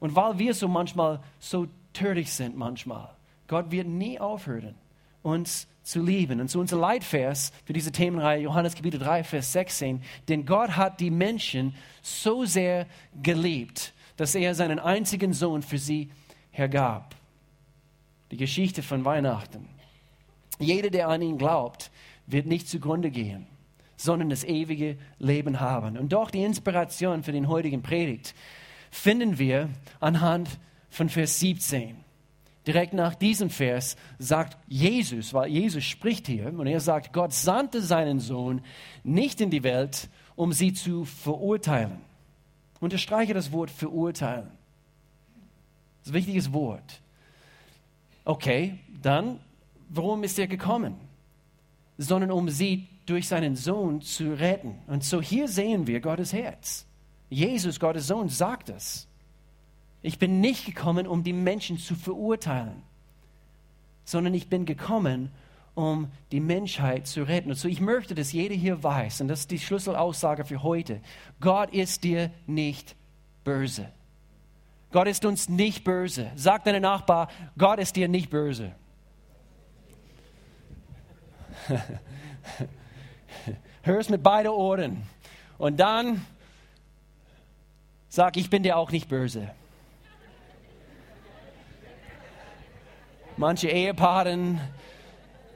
Und 0.00 0.14
weil 0.16 0.38
wir 0.38 0.54
so 0.54 0.68
manchmal 0.68 1.20
so 1.38 1.66
töricht 1.92 2.32
sind, 2.32 2.56
manchmal, 2.56 3.10
Gott 3.48 3.70
wird 3.70 3.86
nie 3.86 4.18
aufhören, 4.18 4.74
uns 5.22 5.66
zu 5.82 6.02
lieben. 6.02 6.40
Und 6.40 6.50
so 6.50 6.60
unser 6.60 6.78
Leitvers 6.78 7.52
für 7.64 7.72
diese 7.72 7.92
Themenreihe, 7.92 8.42
Johannes 8.42 8.74
Kapitel 8.74 8.98
3, 8.98 9.22
Vers 9.24 9.52
16, 9.52 10.02
denn 10.28 10.46
Gott 10.46 10.76
hat 10.76 11.00
die 11.00 11.10
Menschen 11.10 11.74
so 12.02 12.44
sehr 12.44 12.86
geliebt, 13.22 13.92
dass 14.16 14.34
er 14.34 14.54
seinen 14.54 14.78
einzigen 14.78 15.32
Sohn 15.32 15.62
für 15.62 15.78
sie 15.78 16.10
hergab. 16.50 17.14
Die 18.30 18.36
Geschichte 18.36 18.82
von 18.82 19.04
Weihnachten. 19.04 19.68
Jeder, 20.58 20.90
der 20.90 21.08
an 21.08 21.22
ihn 21.22 21.38
glaubt, 21.38 21.90
wird 22.26 22.46
nicht 22.46 22.68
zugrunde 22.68 23.10
gehen, 23.10 23.46
sondern 23.96 24.30
das 24.30 24.44
ewige 24.44 24.96
Leben 25.18 25.60
haben. 25.60 25.98
Und 25.98 26.12
doch 26.12 26.30
die 26.30 26.42
Inspiration 26.42 27.22
für 27.22 27.32
den 27.32 27.48
heutigen 27.48 27.82
Predigt 27.82 28.34
finden 28.94 29.38
wir 29.38 29.68
anhand 30.00 30.48
von 30.88 31.08
Vers 31.08 31.40
17. 31.40 31.96
direkt 32.66 32.94
nach 32.94 33.14
diesem 33.14 33.50
Vers 33.50 33.96
sagt 34.18 34.56
Jesus, 34.68 35.34
weil 35.34 35.50
Jesus 35.50 35.84
spricht 35.84 36.28
hier 36.28 36.46
und 36.56 36.66
er 36.66 36.80
sagt, 36.80 37.12
Gott 37.12 37.34
sandte 37.34 37.82
seinen 37.82 38.20
Sohn 38.20 38.62
nicht 39.02 39.40
in 39.40 39.50
die 39.50 39.64
Welt, 39.64 40.08
um 40.36 40.52
sie 40.52 40.72
zu 40.72 41.04
verurteilen. 41.04 41.98
Unterstreiche 42.80 43.34
das 43.34 43.52
Wort 43.52 43.70
verurteilen. 43.70 44.46
Das 45.98 46.06
ist 46.06 46.12
ein 46.12 46.14
wichtiges 46.14 46.52
Wort. 46.52 47.02
Okay, 48.24 48.78
dann, 49.02 49.40
warum 49.90 50.22
ist 50.22 50.38
er 50.38 50.46
gekommen? 50.46 50.94
Sondern 51.98 52.30
um 52.30 52.48
sie 52.48 52.86
durch 53.06 53.28
seinen 53.28 53.56
Sohn 53.56 54.00
zu 54.00 54.32
retten. 54.34 54.78
Und 54.86 55.04
so 55.04 55.20
hier 55.20 55.48
sehen 55.48 55.86
wir 55.86 56.00
Gottes 56.00 56.32
Herz. 56.32 56.86
Jesus, 57.34 57.80
Gottes 57.80 58.06
Sohn, 58.06 58.28
sagt 58.28 58.68
es. 58.68 59.08
Ich 60.02 60.18
bin 60.18 60.40
nicht 60.40 60.66
gekommen, 60.66 61.06
um 61.06 61.24
die 61.24 61.32
Menschen 61.32 61.78
zu 61.78 61.94
verurteilen, 61.94 62.82
sondern 64.04 64.34
ich 64.34 64.48
bin 64.48 64.66
gekommen, 64.66 65.30
um 65.74 66.10
die 66.30 66.40
Menschheit 66.40 67.06
zu 67.06 67.22
retten. 67.24 67.50
Und 67.50 67.56
so 67.56 67.68
ich 67.68 67.80
möchte, 67.80 68.14
dass 68.14 68.32
jeder 68.32 68.54
hier 68.54 68.82
weiß, 68.82 69.22
und 69.22 69.28
das 69.28 69.40
ist 69.40 69.50
die 69.50 69.58
Schlüsselaussage 69.58 70.44
für 70.44 70.62
heute, 70.62 71.00
Gott 71.40 71.72
ist 71.72 72.04
dir 72.04 72.30
nicht 72.46 72.94
böse. 73.42 73.88
Gott 74.92 75.08
ist 75.08 75.24
uns 75.24 75.48
nicht 75.48 75.82
böse. 75.82 76.30
Sag 76.36 76.62
deinem 76.64 76.82
Nachbar, 76.82 77.28
Gott 77.58 77.80
ist 77.80 77.96
dir 77.96 78.06
nicht 78.06 78.30
böse. 78.30 78.72
Hör 83.82 83.98
es 83.98 84.08
mit 84.08 84.22
beiden 84.22 84.52
Ohren. 84.52 85.02
Und 85.58 85.80
dann 85.80 86.24
sag, 88.14 88.36
ich 88.36 88.48
bin 88.48 88.62
dir 88.62 88.76
auch 88.76 88.92
nicht 88.92 89.08
böse. 89.08 89.50
Manche 93.36 93.68
Ehepaare 93.68 94.38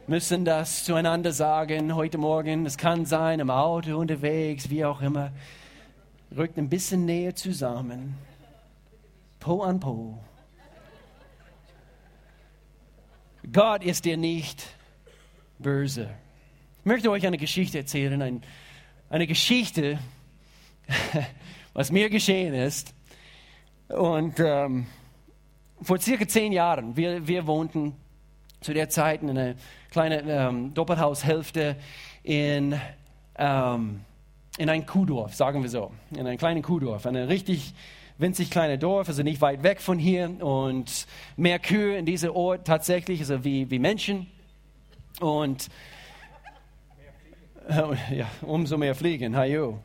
müssen 0.09 0.45
das 0.45 0.85
zueinander 0.85 1.31
sagen 1.31 1.95
heute 1.95 2.19
Morgen. 2.19 2.67
Es 2.67 2.77
kann 2.77 3.07
sein, 3.07 3.39
im 3.39 3.51
Auto, 3.51 3.97
unterwegs, 3.97 4.71
wie 4.71 4.85
auch 4.85 5.01
immer. 5.01 5.31
Rückt 6.37 6.59
ein 6.59 6.69
bisschen 6.69 7.05
näher 7.05 7.37
zusammen. 7.37 8.19
Po 9.39 9.63
an 9.63 9.79
Po. 9.79 10.19
Gott 13.53 13.85
ist 13.85 14.05
dir 14.05 14.17
nicht 14.17 14.67
böse. 15.61 16.11
Ich 16.81 16.87
möchte 16.87 17.09
euch 17.09 17.25
eine 17.25 17.39
Geschichte 17.39 17.79
erzählen. 17.79 18.21
Ein, 18.21 18.43
eine 19.11 19.29
Geschichte, 19.29 20.01
was 21.79 21.93
mir 21.93 22.11
geschehen 22.11 22.55
ist. 22.55 22.93
Und 23.87 24.41
ähm, 24.41 24.89
vor 25.81 26.01
circa 26.01 26.27
zehn 26.27 26.51
Jahren, 26.51 26.97
wir, 26.97 27.29
wir 27.29 27.47
wohnten 27.47 27.95
zu 28.61 28.75
der 28.75 28.89
Zeit 28.89 29.23
in 29.23 29.31
einer 29.31 29.55
kleinen 29.93 30.29
ähm, 30.29 30.75
Doppelhaushälfte 30.75 31.77
in, 32.25 32.81
ähm, 33.37 34.01
in 34.59 34.69
ein 34.69 34.87
Kuhdorf, 34.87 35.37
sagen 35.37 35.63
wir 35.63 35.71
so, 35.71 35.93
in 36.11 36.27
einem 36.27 36.37
kleinen 36.37 36.63
Kuhdorf, 36.63 37.07
ein 37.07 37.15
richtig 37.15 37.73
winzig 38.19 38.51
kleines 38.51 38.81
Dorf, 38.81 39.07
also 39.07 39.23
nicht 39.23 39.41
weit 39.41 39.63
weg 39.63 39.81
von 39.81 40.01
hier 40.01 40.31
und 40.45 41.07
mehr 41.37 41.61
Kühe 41.61 41.97
in 41.97 42.07
diesem 42.07 42.33
Ort 42.33 42.67
tatsächlich, 42.67 43.21
also 43.21 43.45
wie, 43.45 43.71
wie 43.71 43.79
Menschen 43.79 44.27
und 45.21 45.69
äh, 47.69 47.95
ja, 48.17 48.27
umso 48.43 48.77
mehr 48.77 48.97
fliegen, 48.97 49.37
hajo. 49.37 49.79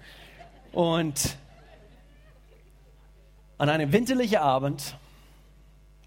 Und 0.72 1.38
an 3.58 3.70
einem 3.70 3.92
winterlichen 3.92 4.38
Abend 4.38 4.96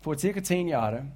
vor 0.00 0.18
circa 0.18 0.42
zehn 0.42 0.68
Jahren, 0.68 1.12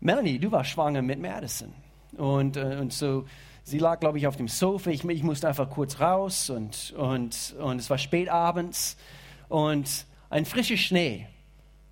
Melanie, 0.00 0.38
du 0.38 0.52
warst 0.52 0.70
schwanger 0.70 1.02
mit 1.02 1.18
Madison. 1.18 1.72
Und, 2.16 2.56
äh, 2.56 2.76
und 2.80 2.92
so, 2.92 3.24
sie 3.62 3.78
lag, 3.78 4.00
glaube 4.00 4.18
ich, 4.18 4.26
auf 4.26 4.36
dem 4.36 4.48
Sofa. 4.48 4.90
Ich, 4.90 5.04
ich 5.04 5.22
musste 5.22 5.48
einfach 5.48 5.70
kurz 5.70 5.98
raus 5.98 6.50
und, 6.50 6.92
und, 6.96 7.54
und 7.58 7.80
es 7.80 7.88
war 7.90 7.98
spät 7.98 8.28
abends 8.28 8.96
und 9.48 10.06
ein 10.30 10.44
frischer 10.44 10.76
Schnee. 10.76 11.26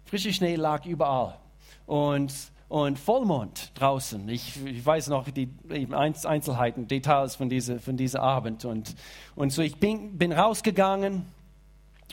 Frischer 0.04 0.32
Schnee 0.32 0.56
lag 0.56 0.84
überall. 0.84 1.38
Und, 1.86 2.34
und 2.68 2.98
Vollmond 2.98 3.72
draußen. 3.74 4.28
Ich, 4.28 4.64
ich 4.64 4.84
weiß 4.84 5.08
noch 5.08 5.28
die 5.30 5.48
Einzelheiten, 5.90 6.86
Details 6.86 7.36
von 7.36 7.48
diesem 7.48 7.80
von 7.80 7.96
dieser 7.96 8.22
Abend. 8.22 8.64
Und, 8.64 8.94
und 9.34 9.50
so, 9.50 9.62
ich 9.62 9.76
bin, 9.76 10.18
bin 10.18 10.32
rausgegangen 10.32 11.26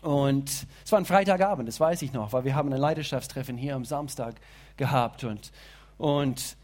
und 0.02 0.50
es 0.86 0.92
war 0.92 1.00
ein 1.00 1.06
Freitagabend, 1.06 1.68
das 1.68 1.80
weiß 1.80 2.02
ich 2.04 2.14
noch, 2.14 2.32
weil 2.32 2.46
wir 2.46 2.56
haben 2.56 2.72
ein 2.72 2.80
Leidenschaftstreffen 2.80 3.58
hier 3.58 3.76
am 3.76 3.84
Samstag 3.84 4.36
gehabt 4.78 5.24
und, 5.26 5.52
und 5.98 6.56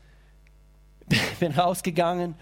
bin 1.40 1.52
rausgegangen, 1.52 2.36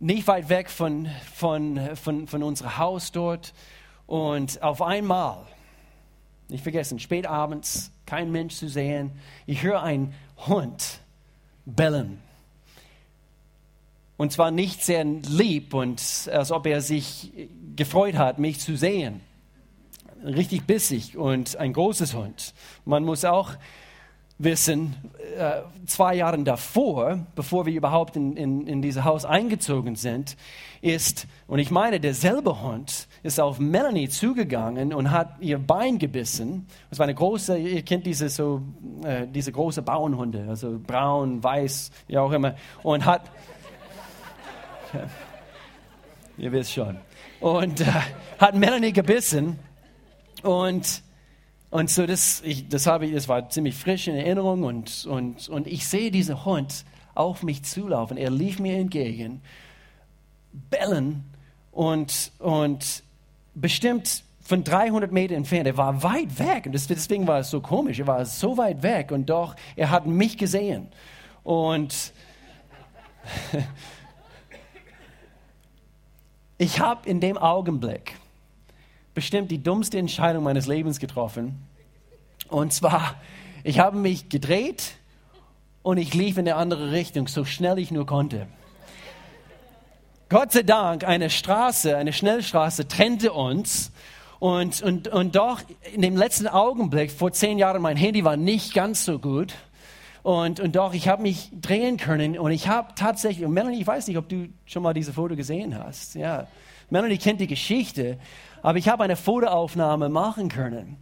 nicht 0.00 0.26
weit 0.26 0.48
weg 0.48 0.68
von, 0.68 1.08
von, 1.34 1.96
von, 1.96 2.26
von 2.26 2.42
unserem 2.42 2.76
Haus 2.76 3.12
dort. 3.12 3.54
Und 4.06 4.62
auf 4.62 4.82
einmal, 4.82 5.46
nicht 6.48 6.62
vergessen, 6.62 6.98
spät 6.98 7.26
abends, 7.26 7.92
kein 8.04 8.30
Mensch 8.30 8.56
zu 8.56 8.68
sehen, 8.68 9.12
ich 9.46 9.62
höre 9.62 9.82
einen 9.82 10.12
Hund 10.46 11.00
bellen. 11.64 12.20
Und 14.18 14.32
zwar 14.32 14.50
nicht 14.50 14.84
sehr 14.84 15.04
lieb 15.04 15.72
und 15.72 16.02
als 16.30 16.52
ob 16.52 16.66
er 16.66 16.80
sich 16.82 17.32
gefreut 17.74 18.16
hat, 18.16 18.38
mich 18.38 18.60
zu 18.60 18.76
sehen 18.76 19.22
richtig 20.24 20.66
bissig 20.66 21.16
und 21.16 21.56
ein 21.56 21.72
großes 21.72 22.14
Hund. 22.14 22.54
Man 22.84 23.04
muss 23.04 23.24
auch 23.24 23.50
wissen, 24.38 24.96
äh, 25.36 25.62
zwei 25.86 26.14
Jahre 26.14 26.42
davor, 26.42 27.26
bevor 27.34 27.66
wir 27.66 27.74
überhaupt 27.74 28.16
in, 28.16 28.36
in, 28.36 28.66
in 28.66 28.82
dieses 28.82 29.04
Haus 29.04 29.24
eingezogen 29.24 29.94
sind, 29.94 30.36
ist, 30.80 31.26
und 31.46 31.58
ich 31.60 31.70
meine, 31.70 32.00
derselbe 32.00 32.60
Hund 32.62 33.06
ist 33.22 33.38
auf 33.38 33.60
Melanie 33.60 34.08
zugegangen 34.08 34.92
und 34.92 35.10
hat 35.10 35.36
ihr 35.40 35.58
Bein 35.58 35.98
gebissen. 35.98 36.66
Es 36.90 36.98
war 36.98 37.04
eine 37.04 37.14
große, 37.14 37.56
ihr 37.56 37.82
kennt 37.82 38.04
diese, 38.04 38.28
so, 38.28 38.62
äh, 39.04 39.26
diese 39.28 39.52
große 39.52 39.82
Bauernhunde, 39.82 40.46
also 40.48 40.78
braun, 40.84 41.42
weiß, 41.42 41.90
wie 42.08 42.18
auch 42.18 42.32
immer, 42.32 42.56
und 42.82 43.04
hat, 43.04 43.30
ihr 46.36 46.50
wisst 46.50 46.72
schon, 46.72 46.96
und 47.40 47.80
äh, 47.80 47.84
hat 48.38 48.56
Melanie 48.56 48.92
gebissen 48.92 49.58
und, 50.42 51.02
und 51.70 51.90
so, 51.90 52.06
das, 52.06 52.42
ich, 52.44 52.68
das, 52.68 52.86
habe 52.86 53.06
ich, 53.06 53.12
das 53.12 53.28
war 53.28 53.48
ziemlich 53.48 53.74
frisch 53.74 54.08
in 54.08 54.16
Erinnerung 54.16 54.62
und, 54.64 55.06
und, 55.06 55.48
und 55.48 55.66
ich 55.66 55.86
sehe 55.86 56.10
diesen 56.10 56.44
Hund 56.44 56.84
auf 57.14 57.42
mich 57.42 57.64
zulaufen. 57.64 58.16
Er 58.16 58.30
lief 58.30 58.58
mir 58.58 58.76
entgegen, 58.78 59.42
bellen 60.52 61.24
und, 61.70 62.32
und 62.38 63.02
bestimmt 63.54 64.24
von 64.40 64.64
300 64.64 65.12
Metern 65.12 65.38
entfernt. 65.38 65.66
Er 65.66 65.76
war 65.76 66.02
weit 66.02 66.38
weg 66.38 66.66
und 66.66 66.72
deswegen 66.72 67.26
war 67.26 67.40
es 67.40 67.50
so 67.50 67.60
komisch. 67.60 67.98
Er 68.00 68.06
war 68.06 68.24
so 68.24 68.56
weit 68.56 68.82
weg 68.82 69.12
und 69.12 69.30
doch, 69.30 69.54
er 69.76 69.90
hat 69.90 70.06
mich 70.06 70.36
gesehen. 70.36 70.88
Und 71.44 72.12
ich 76.58 76.80
habe 76.80 77.08
in 77.08 77.20
dem 77.20 77.38
Augenblick 77.38 78.16
bestimmt 79.14 79.50
die 79.50 79.62
dummste 79.62 79.98
Entscheidung 79.98 80.44
meines 80.44 80.66
Lebens 80.66 80.98
getroffen. 80.98 81.62
Und 82.48 82.72
zwar, 82.72 83.16
ich 83.64 83.78
habe 83.78 83.96
mich 83.98 84.28
gedreht 84.28 84.94
und 85.82 85.98
ich 85.98 86.14
lief 86.14 86.38
in 86.38 86.48
eine 86.48 86.56
andere 86.56 86.92
Richtung, 86.92 87.28
so 87.28 87.44
schnell 87.44 87.78
ich 87.78 87.90
nur 87.90 88.06
konnte. 88.06 88.46
Gott 90.28 90.52
sei 90.52 90.62
Dank, 90.62 91.04
eine 91.04 91.28
Straße, 91.28 91.96
eine 91.96 92.12
Schnellstraße 92.12 92.88
trennte 92.88 93.32
uns. 93.32 93.92
Und, 94.38 94.82
und, 94.82 95.08
und 95.08 95.36
doch, 95.36 95.60
in 95.92 96.02
dem 96.02 96.16
letzten 96.16 96.48
Augenblick, 96.48 97.10
vor 97.10 97.32
zehn 97.32 97.58
Jahren, 97.58 97.82
mein 97.82 97.96
Handy 97.96 98.24
war 98.24 98.36
nicht 98.36 98.74
ganz 98.74 99.04
so 99.04 99.18
gut. 99.18 99.54
Und, 100.22 100.58
und 100.58 100.74
doch, 100.74 100.94
ich 100.94 101.08
habe 101.08 101.22
mich 101.22 101.50
drehen 101.52 101.96
können 101.96 102.38
und 102.38 102.52
ich 102.52 102.68
habe 102.68 102.94
tatsächlich, 102.94 103.46
Melanie, 103.46 103.80
ich 103.80 103.86
weiß 103.86 104.06
nicht, 104.06 104.16
ob 104.16 104.28
du 104.28 104.48
schon 104.66 104.82
mal 104.82 104.94
diese 104.94 105.12
Foto 105.12 105.36
gesehen 105.36 105.78
hast. 105.78 106.14
Ja, 106.14 106.46
Melanie 106.90 107.18
kennt 107.18 107.40
die 107.40 107.46
Geschichte, 107.46 108.18
aber 108.62 108.78
ich 108.78 108.88
habe 108.88 109.04
eine 109.04 109.16
Fotoaufnahme 109.16 110.08
machen 110.08 110.48
können. 110.48 110.96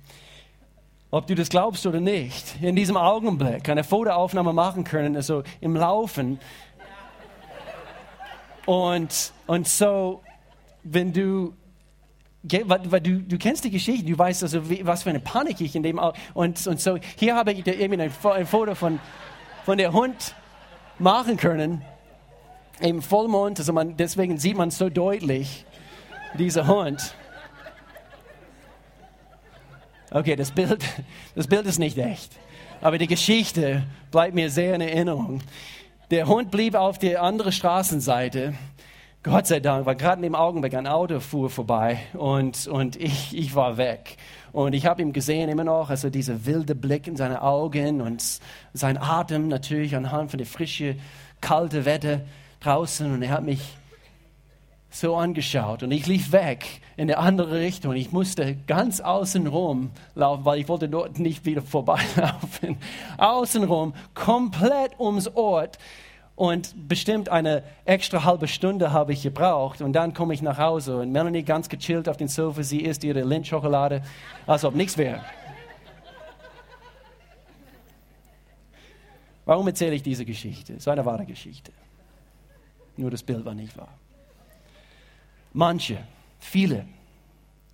Ob 1.10 1.26
du 1.26 1.34
das 1.34 1.48
glaubst 1.48 1.86
oder 1.86 2.00
nicht, 2.00 2.62
in 2.62 2.76
diesem 2.76 2.96
Augenblick 2.96 3.68
eine 3.68 3.84
Fotoaufnahme 3.84 4.52
machen 4.52 4.84
können, 4.84 5.16
also 5.16 5.42
im 5.60 5.76
Laufen. 5.76 6.38
Und, 8.66 9.32
und 9.46 9.68
so, 9.68 10.22
wenn 10.84 11.12
du 11.12 11.54
weil 12.42 13.02
du, 13.02 13.20
du 13.20 13.36
kennst 13.36 13.64
die 13.64 13.70
Geschichte, 13.70 14.06
du 14.06 14.16
weißt 14.16 14.42
also, 14.44 14.62
was 14.86 15.02
für 15.02 15.10
eine 15.10 15.20
Panik 15.20 15.60
ich 15.60 15.76
in 15.76 15.82
dem 15.82 16.00
und 16.32 16.66
und 16.66 16.80
so 16.80 16.96
hier 17.16 17.36
habe 17.36 17.52
ich 17.52 17.66
eben 17.66 18.00
ein, 18.00 18.10
ein 18.22 18.46
Foto 18.46 18.74
von 18.74 18.98
von 19.66 19.76
der 19.76 19.92
Hund 19.92 20.34
machen 20.98 21.36
können 21.36 21.82
im 22.80 23.02
Vollmond, 23.02 23.58
also 23.58 23.72
man, 23.72 23.96
deswegen 23.96 24.38
sieht 24.38 24.56
man 24.56 24.70
so 24.70 24.88
deutlich 24.88 25.66
dieser 26.34 26.66
Hund. 26.66 27.14
Okay, 30.12 30.34
das 30.34 30.50
Bild, 30.50 30.84
das 31.36 31.46
Bild 31.46 31.66
ist 31.66 31.78
nicht 31.78 31.96
echt. 31.96 32.32
Aber 32.80 32.98
die 32.98 33.06
Geschichte 33.06 33.84
bleibt 34.10 34.34
mir 34.34 34.50
sehr 34.50 34.74
in 34.74 34.80
Erinnerung. 34.80 35.40
Der 36.10 36.26
Hund 36.26 36.50
blieb 36.50 36.74
auf 36.74 36.98
der 36.98 37.22
anderen 37.22 37.52
Straßenseite. 37.52 38.54
Gott 39.22 39.46
sei 39.46 39.60
Dank, 39.60 39.86
weil 39.86 39.96
gerade 39.96 40.16
in 40.16 40.22
dem 40.22 40.34
Augenblick 40.34 40.74
ein 40.74 40.86
Auto 40.86 41.20
fuhr 41.20 41.50
vorbei 41.50 42.00
und, 42.14 42.66
und 42.66 42.96
ich, 42.96 43.36
ich 43.36 43.54
war 43.54 43.76
weg. 43.76 44.16
Und 44.50 44.72
ich 44.72 44.86
habe 44.86 45.02
ihn 45.02 45.12
gesehen 45.12 45.48
immer 45.48 45.62
noch, 45.62 45.90
also 45.90 46.10
dieser 46.10 46.46
wilde 46.46 46.74
Blick 46.74 47.06
in 47.06 47.16
seine 47.16 47.42
Augen 47.42 48.00
und 48.00 48.40
sein 48.72 48.96
Atem 48.96 49.46
natürlich 49.46 49.94
anhand 49.94 50.30
von 50.30 50.38
der 50.38 50.46
frische, 50.46 50.96
kalte 51.40 51.84
Wetter 51.84 52.22
draußen. 52.60 53.12
Und 53.12 53.22
er 53.22 53.30
hat 53.30 53.44
mich 53.44 53.60
so 54.90 55.16
angeschaut 55.16 55.84
und 55.84 55.92
ich 55.92 56.06
lief 56.06 56.32
weg 56.32 56.80
in 56.96 57.04
eine 57.04 57.18
andere 57.18 57.60
Richtung. 57.60 57.94
Ich 57.94 58.10
musste 58.10 58.56
ganz 58.66 59.00
außenrum 59.00 59.90
laufen, 60.16 60.44
weil 60.44 60.60
ich 60.60 60.68
wollte 60.68 60.88
dort 60.88 61.18
nicht 61.20 61.46
wieder 61.46 61.62
vorbeilaufen. 61.62 62.76
Außenrum, 63.18 63.94
komplett 64.14 64.98
ums 64.98 65.28
Ort. 65.28 65.78
Und 66.34 66.88
bestimmt 66.88 67.28
eine 67.28 67.62
extra 67.84 68.24
halbe 68.24 68.48
Stunde 68.48 68.92
habe 68.92 69.12
ich 69.12 69.22
gebraucht. 69.22 69.82
Und 69.82 69.92
dann 69.92 70.14
komme 70.14 70.34
ich 70.34 70.42
nach 70.42 70.58
Hause 70.58 70.96
und 70.96 71.12
Melanie 71.12 71.42
ganz 71.42 71.68
gechillt 71.68 72.08
auf 72.08 72.16
dem 72.16 72.28
Sofa. 72.28 72.62
Sie 72.62 72.80
isst 72.80 73.04
ihre 73.04 73.22
Lindschokolade, 73.22 74.02
als 74.46 74.64
ob 74.64 74.74
nichts 74.74 74.96
wäre. 74.96 75.20
Warum 79.44 79.66
erzähle 79.66 79.94
ich 79.94 80.02
diese 80.02 80.24
Geschichte? 80.24 80.72
Es 80.72 80.80
ist 80.80 80.88
eine 80.88 81.04
wahre 81.04 81.26
Geschichte. 81.26 81.72
Nur 82.96 83.10
das 83.10 83.22
Bild 83.22 83.44
war 83.44 83.54
nicht 83.54 83.76
wahr. 83.76 83.92
Manche, 85.52 85.98
viele, 86.38 86.86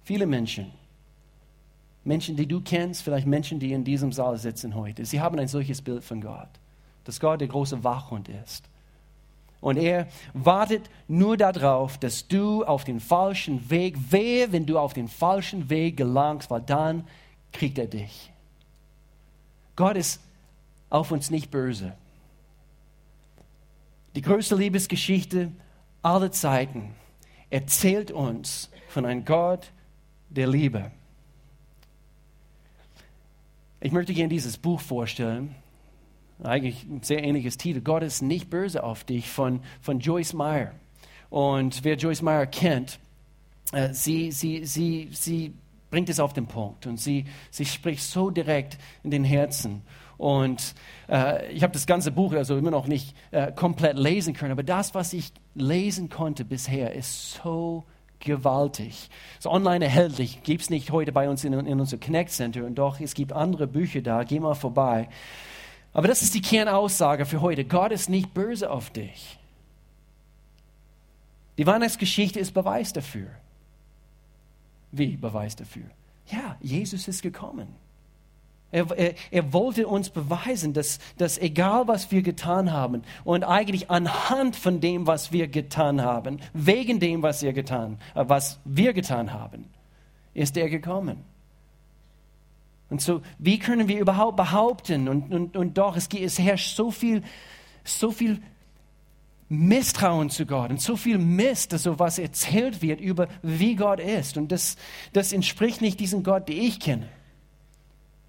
viele 0.04 0.26
Menschen, 0.26 0.72
Menschen, 2.04 2.36
die 2.36 2.46
du 2.46 2.60
kennst, 2.60 3.02
vielleicht 3.02 3.26
Menschen, 3.26 3.58
die 3.58 3.72
in 3.72 3.84
diesem 3.84 4.12
Saal 4.12 4.38
sitzen 4.38 4.74
heute, 4.74 5.04
sie 5.04 5.20
haben 5.20 5.38
ein 5.38 5.48
solches 5.48 5.82
Bild 5.82 6.04
von 6.04 6.20
Gott, 6.20 6.48
dass 7.04 7.20
Gott 7.20 7.40
der 7.40 7.48
große 7.48 7.82
Wachhund 7.82 8.28
ist. 8.28 8.64
Und 9.60 9.76
er 9.78 10.06
wartet 10.32 10.88
nur 11.08 11.36
darauf, 11.36 11.98
dass 11.98 12.28
du 12.28 12.64
auf 12.64 12.84
den 12.84 13.00
falschen 13.00 13.68
Weg, 13.70 13.96
wehe, 14.10 14.52
wenn 14.52 14.66
du 14.66 14.78
auf 14.78 14.92
den 14.92 15.08
falschen 15.08 15.68
Weg 15.68 15.96
gelangst, 15.96 16.50
weil 16.50 16.60
dann 16.60 17.04
kriegt 17.52 17.78
er 17.78 17.86
dich. 17.88 18.30
Gott 19.74 19.96
ist 19.96 20.20
auf 20.88 21.10
uns 21.10 21.30
nicht 21.30 21.50
böse. 21.50 21.94
Die 24.14 24.22
größte 24.22 24.54
Liebesgeschichte 24.54 25.50
aller 26.02 26.30
Zeiten 26.30 26.94
erzählt 27.50 28.10
uns 28.10 28.70
von 28.88 29.04
einem 29.04 29.24
Gott 29.24 29.72
der 30.28 30.46
Liebe. 30.46 30.90
Ich 33.80 33.92
möchte 33.92 34.14
gerne 34.14 34.28
dieses 34.28 34.56
Buch 34.56 34.80
vorstellen. 34.80 35.54
Eigentlich 36.42 36.84
ein 36.84 37.02
sehr 37.02 37.22
ähnliches 37.22 37.56
Titel. 37.56 37.80
Gott 37.80 38.02
ist 38.02 38.20
nicht 38.20 38.50
böse 38.50 38.82
auf 38.82 39.04
dich 39.04 39.28
von, 39.30 39.60
von 39.80 40.00
Joyce 40.00 40.34
Meyer. 40.34 40.72
Und 41.30 41.84
wer 41.84 41.96
Joyce 41.96 42.22
Meyer 42.22 42.46
kennt, 42.46 42.98
äh, 43.72 43.92
sie, 43.92 44.32
sie, 44.32 44.64
sie, 44.64 45.08
sie 45.12 45.54
bringt 45.90 46.08
es 46.08 46.20
auf 46.20 46.32
den 46.32 46.46
Punkt 46.46 46.86
und 46.86 46.98
sie, 46.98 47.24
sie 47.50 47.64
spricht 47.64 48.02
so 48.02 48.30
direkt 48.30 48.78
in 49.02 49.10
den 49.10 49.24
Herzen. 49.24 49.82
Und 50.18 50.74
äh, 51.08 51.52
ich 51.52 51.62
habe 51.62 51.72
das 51.72 51.86
ganze 51.86 52.10
Buch 52.10 52.32
also 52.32 52.56
immer 52.56 52.70
noch 52.70 52.86
nicht 52.86 53.14
äh, 53.30 53.52
komplett 53.52 53.98
lesen 53.98 54.34
können, 54.34 54.52
aber 54.52 54.62
das, 54.62 54.94
was 54.94 55.12
ich 55.12 55.32
lesen 55.54 56.08
konnte 56.08 56.44
bisher, 56.44 56.94
ist 56.94 57.34
so 57.34 57.84
gewaltig. 58.18 59.10
So 59.38 59.50
online 59.50 59.84
erhältlich, 59.84 60.42
gibt 60.42 60.62
es 60.62 60.70
nicht 60.70 60.90
heute 60.90 61.12
bei 61.12 61.28
uns 61.28 61.44
in, 61.44 61.52
in 61.52 61.80
unserem 61.80 62.00
Connect 62.00 62.30
Center 62.30 62.64
und 62.64 62.76
doch, 62.76 63.00
es 63.00 63.14
gibt 63.14 63.32
andere 63.32 63.66
Bücher 63.66 64.00
da, 64.00 64.24
geh 64.24 64.40
mal 64.40 64.54
vorbei. 64.54 65.08
Aber 65.92 66.08
das 66.08 66.22
ist 66.22 66.34
die 66.34 66.42
Kernaussage 66.42 67.24
für 67.24 67.40
heute. 67.40 67.64
Gott 67.64 67.92
ist 67.92 68.10
nicht 68.10 68.34
böse 68.34 68.70
auf 68.70 68.90
dich. 68.90 69.38
Die 71.56 71.66
Weihnachtsgeschichte 71.66 72.38
ist 72.38 72.52
Beweis 72.52 72.92
dafür. 72.92 73.28
Wie 74.92 75.16
Beweis 75.16 75.56
dafür? 75.56 75.86
Ja, 76.26 76.56
Jesus 76.60 77.08
ist 77.08 77.22
gekommen. 77.22 77.68
Er, 78.72 78.90
er, 78.90 79.14
er, 79.30 79.52
wollte 79.52 79.86
uns 79.86 80.10
beweisen, 80.10 80.72
dass, 80.72 80.98
dass 81.18 81.38
egal 81.38 81.86
was 81.86 82.10
wir 82.10 82.22
getan 82.22 82.72
haben 82.72 83.02
und 83.24 83.44
eigentlich 83.44 83.90
anhand 83.90 84.56
von 84.56 84.80
dem, 84.80 85.06
was 85.06 85.32
wir 85.32 85.46
getan 85.46 86.02
haben, 86.02 86.40
wegen 86.52 86.98
dem, 86.98 87.22
was, 87.22 87.42
er 87.42 87.52
getan, 87.52 87.98
äh, 88.14 88.24
was 88.26 88.58
wir 88.64 88.92
getan 88.92 89.32
haben, 89.32 89.66
ist 90.34 90.56
er 90.56 90.68
gekommen. 90.68 91.24
Und 92.90 93.00
so, 93.00 93.22
wie 93.38 93.58
können 93.58 93.88
wir 93.88 94.00
überhaupt 94.00 94.36
behaupten, 94.36 95.08
und, 95.08 95.32
und, 95.32 95.56
und 95.56 95.78
doch, 95.78 95.96
es, 95.96 96.08
es 96.08 96.38
herrscht 96.38 96.76
so 96.76 96.90
viel, 96.90 97.22
so 97.84 98.10
viel 98.10 98.40
Misstrauen 99.48 100.28
zu 100.28 100.44
Gott 100.44 100.70
und 100.70 100.80
so 100.80 100.96
viel 100.96 101.18
Mist, 101.18 101.72
also 101.72 101.98
was 101.98 102.18
erzählt 102.18 102.82
wird 102.82 103.00
über 103.00 103.28
wie 103.42 103.76
Gott 103.76 104.00
ist. 104.00 104.36
Und 104.36 104.50
das, 104.50 104.76
das 105.12 105.32
entspricht 105.32 105.80
nicht 105.80 106.00
diesem 106.00 106.24
Gott, 106.24 106.48
den 106.48 106.60
ich 106.60 106.80
kenne. 106.80 107.08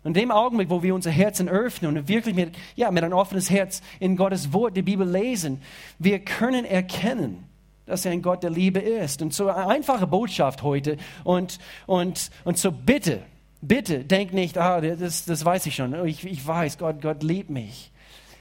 In 0.07 0.13
dem 0.13 0.31
Augenblick, 0.31 0.69
wo 0.69 0.81
wir 0.81 0.95
unser 0.95 1.11
Herzen 1.11 1.49
öffnen 1.49 1.97
und 1.97 2.07
wirklich 2.07 2.33
mit, 2.33 2.55
ja, 2.77 2.91
mit 2.91 3.03
ein 3.03 3.11
offenes 3.11 3.49
Herz 3.49 3.81
in 3.99 4.15
Gottes 4.15 4.53
Wort, 4.53 4.77
die 4.77 4.81
Bibel 4.81 5.05
lesen, 5.05 5.61
wir 5.99 6.19
können 6.19 6.63
erkennen, 6.63 7.43
dass 7.85 8.05
er 8.05 8.13
ein 8.13 8.21
Gott 8.21 8.41
der 8.41 8.49
Liebe 8.49 8.79
ist. 8.79 9.21
Und 9.21 9.33
so 9.33 9.49
eine 9.49 9.67
einfache 9.67 10.07
Botschaft 10.07 10.63
heute. 10.63 10.95
Und, 11.25 11.59
und, 11.87 12.31
und 12.45 12.57
so 12.57 12.71
bitte, 12.71 13.21
bitte, 13.61 14.05
denk 14.05 14.31
nicht, 14.31 14.57
ah, 14.57 14.79
das, 14.79 15.25
das 15.25 15.43
weiß 15.43 15.65
ich 15.65 15.75
schon. 15.75 15.93
Ich, 16.05 16.23
ich 16.25 16.47
weiß, 16.47 16.77
Gott, 16.77 17.01
Gott 17.01 17.21
liebt 17.21 17.49
mich. 17.49 17.91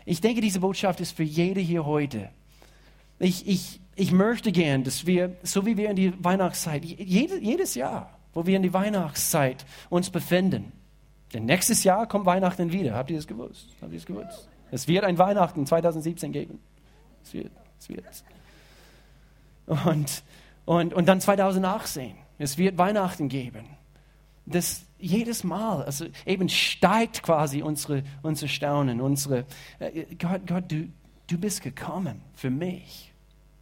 Ich 0.04 0.20
denke, 0.20 0.40
diese 0.40 0.60
Botschaft 0.60 1.00
ist 1.00 1.16
für 1.16 1.24
jede 1.24 1.60
hier 1.60 1.84
heute. 1.84 2.28
Ich, 3.18 3.48
ich, 3.48 3.80
ich 3.96 4.12
möchte 4.12 4.52
gern, 4.52 4.84
dass 4.84 5.04
wir, 5.04 5.36
so 5.42 5.66
wie 5.66 5.76
wir 5.76 5.90
in 5.90 5.96
die 5.96 6.12
Weihnachtszeit, 6.22 6.84
jede, 6.84 7.40
jedes 7.40 7.74
Jahr, 7.74 8.16
wo 8.34 8.46
wir 8.46 8.56
in 8.56 8.62
die 8.62 8.72
Weihnachtszeit 8.72 9.66
uns 9.90 10.10
befinden, 10.10 10.70
denn 11.32 11.44
nächstes 11.44 11.84
Jahr 11.84 12.06
kommt 12.06 12.26
Weihnachten 12.26 12.72
wieder. 12.72 12.94
Habt 12.94 13.10
ihr 13.10 13.16
das 13.16 13.26
gewusst? 13.26 13.68
Habt 13.80 13.92
ihr 13.92 13.98
das 13.98 14.06
gewusst? 14.06 14.48
Es 14.70 14.88
wird 14.88 15.04
ein 15.04 15.18
Weihnachten 15.18 15.66
2017 15.66 16.32
geben. 16.32 16.60
Es 17.22 17.34
wird. 17.34 17.52
Es 17.78 17.88
wird. 17.88 18.04
Und, 19.66 20.22
und, 20.64 20.94
und 20.94 21.06
dann 21.06 21.20
2018. 21.20 22.14
Es 22.38 22.58
wird 22.58 22.78
Weihnachten 22.78 23.28
geben. 23.28 23.66
Das 24.44 24.86
jedes 24.98 25.44
Mal, 25.44 25.82
also 25.82 26.06
eben 26.24 26.48
steigt 26.48 27.22
quasi 27.22 27.62
unsere, 27.62 28.02
unser 28.22 28.48
Staunen, 28.48 29.00
unsere, 29.00 29.44
äh, 29.78 30.06
Gott, 30.18 30.46
Gott, 30.46 30.64
du, 30.68 30.88
du 31.26 31.38
bist 31.38 31.62
gekommen 31.62 32.22
für 32.34 32.50
mich. 32.50 33.12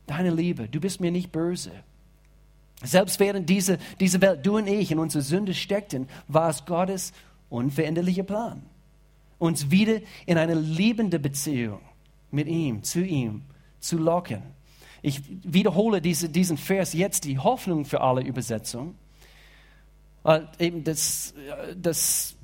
Deine 0.07 0.31
Liebe, 0.31 0.69
du 0.69 0.81
bist 0.81 1.01
mir 1.01 1.11
nicht 1.11 1.33
böse. 1.33 1.73
Selbst 2.83 3.19
während 3.19 3.49
diese, 3.49 3.79
diese 3.99 4.21
Welt, 4.21 4.45
du 4.45 4.59
und 4.59 4.67
ich 4.67 4.93
in 4.93 4.99
unserer 4.99 5.23
Sünde 5.23 5.55
steckten, 5.55 6.09
war 6.29 6.51
es 6.51 6.65
Gottes 6.67 7.13
unveränderlicher 7.55 8.25
Plan. 8.25 8.63
Uns 9.39 9.71
wieder 9.71 10.01
in 10.27 10.39
eine 10.39 10.55
liebende 10.55 11.19
Beziehung 11.19 11.81
mit 12.31 12.49
ihm, 12.49 12.83
zu 12.83 13.01
ihm 13.03 13.43
zu 13.81 13.99
locken. 13.99 14.43
Ich 15.03 15.23
wiederhole 15.45 16.01
diese, 16.01 16.29
diesen 16.29 16.57
Vers 16.57 16.93
jetzt, 16.95 17.25
die 17.25 17.39
Hoffnung 17.39 17.85
für 17.85 18.01
alle 18.01 18.23
Übersetzung. 18.23 18.95
Weil 20.23 20.49
eben 20.59 20.83
das, 20.83 21.35
das, 21.77 22.35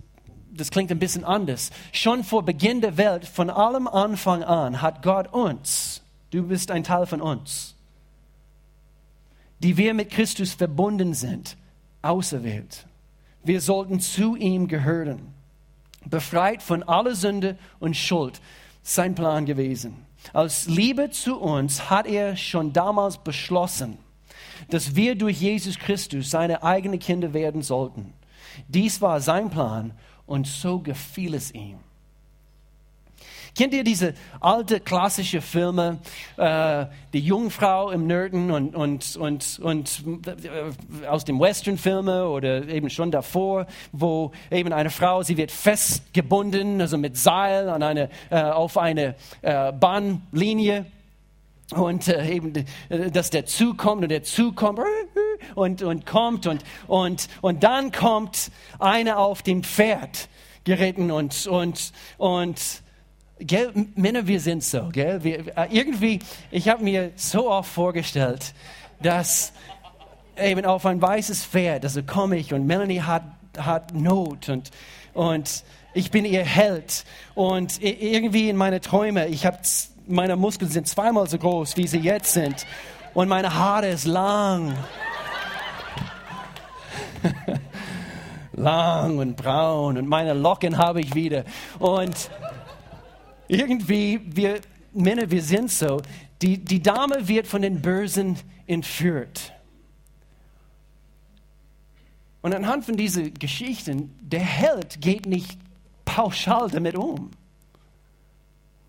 das 0.52 0.70
klingt 0.70 0.90
ein 0.90 0.98
bisschen 0.98 1.24
anders. 1.24 1.70
Schon 1.92 2.22
vor 2.22 2.44
Beginn 2.44 2.82
der 2.82 2.98
Welt, 2.98 3.24
von 3.26 3.48
allem 3.48 3.88
Anfang 3.88 4.42
an, 4.42 4.82
hat 4.82 5.02
Gott 5.02 5.32
uns, 5.32 6.02
du 6.30 6.46
bist 6.46 6.70
ein 6.70 6.84
Teil 6.84 7.06
von 7.06 7.22
uns, 7.22 7.74
die 9.60 9.78
wir 9.78 9.94
mit 9.94 10.10
Christus 10.10 10.52
verbunden 10.52 11.14
sind, 11.14 11.56
auserwählt 12.02 12.86
wir 13.42 13.61
sollten 13.61 14.00
zu 14.00 14.37
ihm 14.37 14.68
gehören. 14.68 15.35
Befreit 16.07 16.62
von 16.62 16.83
aller 16.83 17.14
Sünde 17.14 17.59
und 17.79 17.96
Schuld. 17.96 18.40
Sein 18.83 19.14
Plan 19.14 19.44
gewesen. 19.46 20.07
Aus 20.33 20.66
Liebe 20.66 21.11
zu 21.11 21.38
uns 21.38 21.90
hat 21.90 22.07
er 22.07 22.37
schon 22.37 22.72
damals 22.72 23.18
beschlossen, 23.18 23.98
dass 24.68 24.94
wir 24.94 25.14
durch 25.14 25.40
Jesus 25.40 25.79
Christus 25.79 26.31
seine 26.31 26.62
eigenen 26.62 26.98
Kinder 26.98 27.33
werden 27.33 27.62
sollten. 27.62 28.12
Dies 28.68 29.00
war 29.00 29.20
sein 29.20 29.50
Plan 29.50 29.92
und 30.26 30.46
so 30.46 30.79
gefiel 30.79 31.35
es 31.35 31.53
ihm. 31.53 31.79
Kennt 33.56 33.74
ihr 33.74 33.84
diese 33.84 34.14
alte 34.40 34.80
klassische 34.80 35.40
Filme, 35.40 35.98
äh, 36.36 36.86
die 37.12 37.20
Jungfrau 37.20 37.90
im 37.90 38.06
Nörden 38.06 38.50
und, 38.50 38.74
und, 38.74 39.16
und, 39.16 39.60
und 39.62 40.04
äh, 40.26 41.06
aus 41.06 41.24
dem 41.24 41.40
Western-Filme 41.40 42.28
oder 42.28 42.68
eben 42.68 42.90
schon 42.90 43.10
davor, 43.10 43.66
wo 43.92 44.32
eben 44.50 44.72
eine 44.72 44.90
Frau, 44.90 45.22
sie 45.22 45.36
wird 45.36 45.50
festgebunden, 45.50 46.80
also 46.80 46.96
mit 46.96 47.16
Seil 47.16 47.68
an 47.68 47.82
eine, 47.82 48.08
äh, 48.30 48.40
auf 48.40 48.78
eine 48.78 49.16
äh, 49.42 49.72
Bahnlinie 49.72 50.86
und 51.72 52.08
äh, 52.08 52.28
eben, 52.28 52.54
äh, 52.88 53.10
dass 53.10 53.30
der 53.30 53.46
Zug 53.46 53.78
kommt 53.78 54.02
und 54.02 54.10
der 54.10 54.22
Zug 54.22 54.56
kommt 54.56 54.80
und, 55.54 55.82
und 55.82 56.06
kommt 56.06 56.46
und, 56.46 56.64
und, 56.86 57.28
und 57.40 57.62
dann 57.62 57.92
kommt 57.92 58.50
einer 58.78 59.18
auf 59.18 59.42
dem 59.42 59.62
Pferd 59.62 60.28
geritten 60.64 61.10
und, 61.10 61.46
und, 61.46 61.92
und 62.18 62.82
gell, 63.40 63.72
Männer, 63.94 64.26
wir 64.26 64.40
sind 64.40 64.62
so, 64.62 64.88
gell? 64.92 65.22
Wir, 65.22 65.57
äh, 65.57 65.68
irgendwie, 65.70 66.20
ich 66.50 66.68
habe 66.68 66.83
mir 66.83 67.12
so 67.16 67.50
oft 67.50 67.70
vorgestellt, 67.70 68.55
dass 69.03 69.53
eben 70.38 70.64
auf 70.64 70.87
ein 70.87 71.00
weißes 71.00 71.44
Pferd, 71.44 71.85
also 71.85 72.03
komme 72.03 72.37
ich 72.37 72.53
und 72.55 72.66
Melanie 72.66 73.00
hat, 73.00 73.24
hat 73.59 73.94
Not 73.94 74.48
und, 74.48 74.70
und 75.12 75.64
ich 75.92 76.11
bin 76.11 76.24
ihr 76.24 76.44
Held 76.44 77.05
und 77.35 77.83
irgendwie 77.83 78.48
in 78.48 78.57
meine 78.57 78.81
Träume, 78.81 79.26
ich 79.26 79.44
habe 79.44 79.59
meine 80.07 80.37
Muskeln 80.37 80.70
sind 80.70 80.88
zweimal 80.88 81.29
so 81.29 81.38
groß, 81.38 81.76
wie 81.76 81.87
sie 81.87 81.98
jetzt 81.98 82.33
sind 82.33 82.66
und 83.14 83.29
meine 83.29 83.55
Haare 83.55 83.88
ist 83.88 84.07
lang. 84.07 84.76
lang 88.53 89.18
und 89.18 89.37
braun 89.37 89.98
und 89.98 90.09
meine 90.09 90.33
Locken 90.35 90.79
habe 90.79 91.00
ich 91.00 91.14
wieder 91.14 91.44
und 91.79 92.31
irgendwie 93.50 94.20
wir 94.24 94.60
Männer, 94.92 95.30
wir 95.30 95.42
sind 95.42 95.70
so, 95.70 96.00
die, 96.42 96.58
die 96.58 96.82
Dame 96.82 97.28
wird 97.28 97.46
von 97.46 97.62
den 97.62 97.82
Bösen 97.82 98.36
entführt. 98.66 99.52
Und 102.42 102.54
anhand 102.54 102.84
von 102.84 102.96
diesen 102.96 103.34
Geschichten, 103.34 104.16
der 104.20 104.40
Held 104.40 105.00
geht 105.00 105.26
nicht 105.26 105.58
pauschal 106.04 106.70
damit 106.70 106.96
um. 106.96 107.30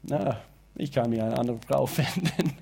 Na, 0.04 0.39
ich 0.76 0.91
kann 0.91 1.10
mir 1.10 1.26
eine 1.26 1.38
andere 1.38 1.60
Frau 1.67 1.86
finden. 1.88 2.56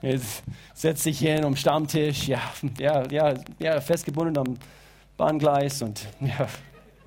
Jetzt 0.00 0.44
setzt 0.74 1.02
sich 1.02 1.18
hin 1.18 1.44
am 1.44 1.56
Stammtisch, 1.56 2.28
ja, 2.28 2.40
ja, 2.78 3.10
ja, 3.10 3.34
ja, 3.58 3.80
festgebunden 3.80 4.38
am 4.38 4.56
Bahngleis 5.16 5.82
und 5.82 6.06
ja, 6.20 6.46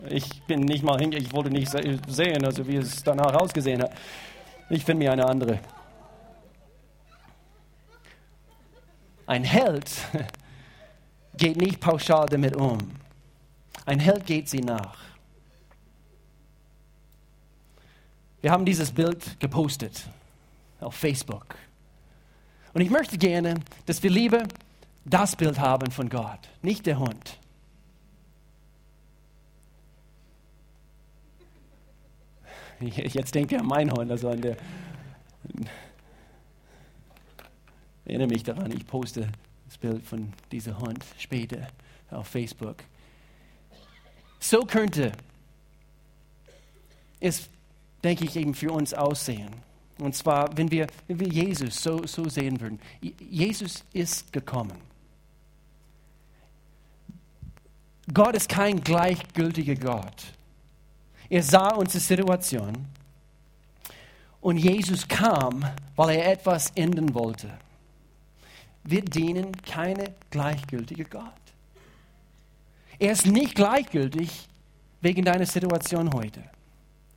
ich 0.10 0.41
bin 0.43 0.62
nicht 0.62 0.83
mal 0.83 0.99
hingegangen, 0.99 1.27
ich 1.27 1.33
wollte 1.33 1.49
nicht 1.49 1.71
sehen, 2.07 2.45
also 2.45 2.67
wie 2.67 2.77
es 2.77 3.03
danach 3.03 3.33
ausgesehen 3.33 3.81
hat. 3.81 3.91
Ich 4.69 4.83
finde 4.83 5.05
mir 5.05 5.12
eine 5.12 5.25
andere. 5.25 5.60
Ein 9.25 9.43
Held 9.43 9.89
geht 11.38 11.57
nicht 11.57 11.79
pauschal 11.79 12.25
damit 12.27 12.55
um. 12.55 12.77
Ein 13.86 13.99
Held 13.99 14.25
geht 14.25 14.49
sie 14.49 14.60
nach. 14.60 14.97
Wir 18.41 18.51
haben 18.51 18.65
dieses 18.65 18.91
Bild 18.91 19.39
gepostet 19.39 20.07
auf 20.79 20.95
Facebook. 20.95 21.55
Und 22.73 22.81
ich 22.81 22.89
möchte 22.89 23.17
gerne, 23.17 23.55
dass 23.86 24.03
wir 24.03 24.12
lieber 24.12 24.43
das 25.03 25.36
Bild 25.36 25.60
haben 25.60 25.91
von 25.91 26.10
Gott, 26.10 26.39
nicht 26.62 26.86
der 26.86 26.99
Hund. 26.99 27.39
Jetzt 32.79 33.33
denkt 33.33 33.51
ihr 33.51 33.59
an 33.59 33.65
mein 33.65 33.91
Hund, 33.91 34.11
also 34.11 34.29
an 34.29 34.41
der. 34.41 34.57
Ich 38.05 38.13
erinnere 38.13 38.27
mich 38.27 38.43
daran, 38.43 38.71
ich 38.71 38.85
poste 38.85 39.27
das 39.65 39.77
Bild 39.77 40.05
von 40.05 40.31
diesem 40.51 40.77
Hund 40.79 41.03
später 41.17 41.67
auf 42.09 42.27
Facebook. 42.27 42.77
So 44.39 44.61
könnte 44.61 45.11
es, 47.19 47.49
denke 48.03 48.25
ich, 48.25 48.35
eben 48.35 48.53
für 48.53 48.71
uns 48.71 48.93
aussehen. 48.93 49.49
Und 49.99 50.15
zwar, 50.15 50.55
wenn 50.55 50.69
wir, 50.69 50.87
wenn 51.07 51.19
wir 51.19 51.27
Jesus 51.27 51.81
so, 51.81 52.05
so 52.05 52.29
sehen 52.29 52.61
würden. 52.61 52.79
Jesus 53.29 53.83
ist 53.93 54.31
gekommen. 54.31 54.77
Gott 58.13 58.35
ist 58.35 58.47
kein 58.47 58.81
gleichgültiger 58.81 59.75
Gott. 59.75 60.37
Er 61.29 61.43
sah 61.43 61.75
unsere 61.75 61.99
Situation 61.99 62.85
und 64.41 64.57
Jesus 64.57 65.07
kam, 65.07 65.65
weil 65.95 66.17
er 66.17 66.31
etwas 66.31 66.71
ändern 66.75 67.13
wollte. 67.13 67.49
Wir 68.83 69.01
dienen 69.03 69.51
keine 69.63 70.13
gleichgültige 70.29 71.03
Gott. 71.03 71.33
Er 72.99 73.11
ist 73.11 73.25
nicht 73.25 73.55
gleichgültig 73.55 74.47
wegen 75.01 75.25
deiner 75.25 75.45
Situation 75.45 76.13
heute. 76.13 76.41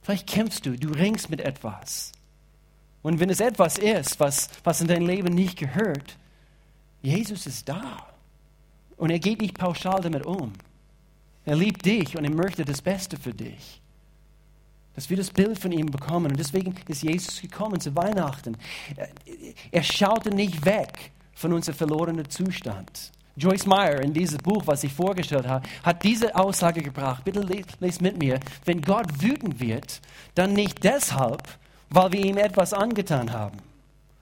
Vielleicht 0.03 0.27
kämpfst 0.27 0.67
du, 0.67 0.77
du 0.77 0.91
ringst 0.91 1.31
mit 1.31 1.41
etwas. 1.41 2.11
Und 3.03 3.21
wenn 3.21 3.31
es 3.31 3.41
etwas 3.41 3.79
ist, 3.79 4.19
was, 4.19 4.51
was 4.65 4.81
in 4.81 4.89
dein 4.89 5.03
Leben 5.03 5.35
nicht 5.35 5.57
gehört, 5.57 6.17
Jesus 7.01 7.47
ist 7.47 7.69
da. 7.69 8.09
Und 8.97 9.11
er 9.11 9.21
geht 9.21 9.41
nicht 9.41 9.57
pauschal 9.57 10.01
damit 10.03 10.27
um. 10.27 10.53
Er 11.47 11.57
liebt 11.57 11.87
dich 11.87 12.19
und 12.19 12.25
er 12.25 12.31
möchte 12.31 12.65
das 12.65 12.83
Beste 12.83 13.17
für 13.17 13.33
dich 13.33 13.80
dass 14.95 15.09
wir 15.09 15.17
das 15.17 15.31
Bild 15.31 15.59
von 15.59 15.73
ihm 15.73 15.87
bekommen. 15.87 16.31
Und 16.33 16.39
deswegen 16.39 16.75
ist 16.89 17.03
Jesus 17.03 17.41
gekommen 17.41 17.81
zu 17.81 17.95
Weihnachten. 17.95 18.57
Er 19.71 19.83
schaute 19.83 20.31
nicht 20.31 20.65
weg 20.65 21.13
von 21.35 21.53
unserem 21.53 21.77
verlorenen 21.77 22.29
Zustand. 22.29 23.13
Joyce 23.37 23.67
Meyer 23.67 24.01
in 24.03 24.13
diesem 24.13 24.39
Buch, 24.39 24.63
was 24.67 24.85
ich 24.85 24.93
vorgestellt 24.93 25.47
habe, 25.47 25.67
hat 25.83 26.03
diese 26.03 26.35
Aussage 26.35 26.83
gebracht. 26.83 27.25
Bitte 27.25 27.41
lest 27.81 28.03
mit 28.03 28.19
mir. 28.19 28.39
Wenn 28.65 28.83
Gott 28.83 29.07
wütend 29.23 29.61
wird, 29.61 30.01
dann 30.35 30.53
nicht 30.53 30.85
deshalb, 30.85 31.43
weil 31.89 32.13
wir 32.13 32.25
ihm 32.25 32.37
etwas 32.37 32.73
angetan 32.73 33.33
haben, 33.33 33.59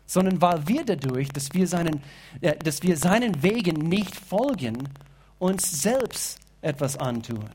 sondern 0.07 0.41
weil 0.41 0.67
wir 0.69 0.85
dadurch, 0.85 1.29
dass 1.31 1.53
wir 1.53 1.67
seinen, 1.67 2.03
äh, 2.41 2.57
dass 2.57 2.83
wir 2.83 2.97
seinen 2.97 3.43
Wegen 3.43 3.89
nicht 3.89 4.15
folgen, 4.15 4.89
uns 5.39 5.83
selbst 5.83 6.39
etwas 6.63 6.97
antun. 6.97 7.51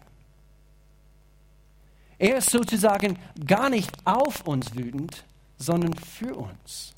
Er 2.23 2.37
ist 2.37 2.51
sozusagen 2.51 3.19
gar 3.45 3.69
nicht 3.69 3.91
auf 4.05 4.47
uns 4.47 4.73
wütend, 4.73 5.25
sondern 5.57 5.93
für 5.93 6.33
uns. 6.33 6.95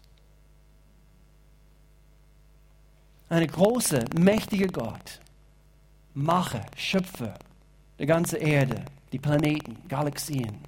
Eine 3.27 3.47
große, 3.47 4.05
mächtige 4.19 4.67
Gott, 4.67 5.19
Macher, 6.13 6.63
Schöpfer 6.77 7.39
der 7.97 8.05
ganzen 8.05 8.39
Erde, 8.39 8.85
die 9.11 9.17
Planeten, 9.17 9.77
Galaxien. 9.88 10.59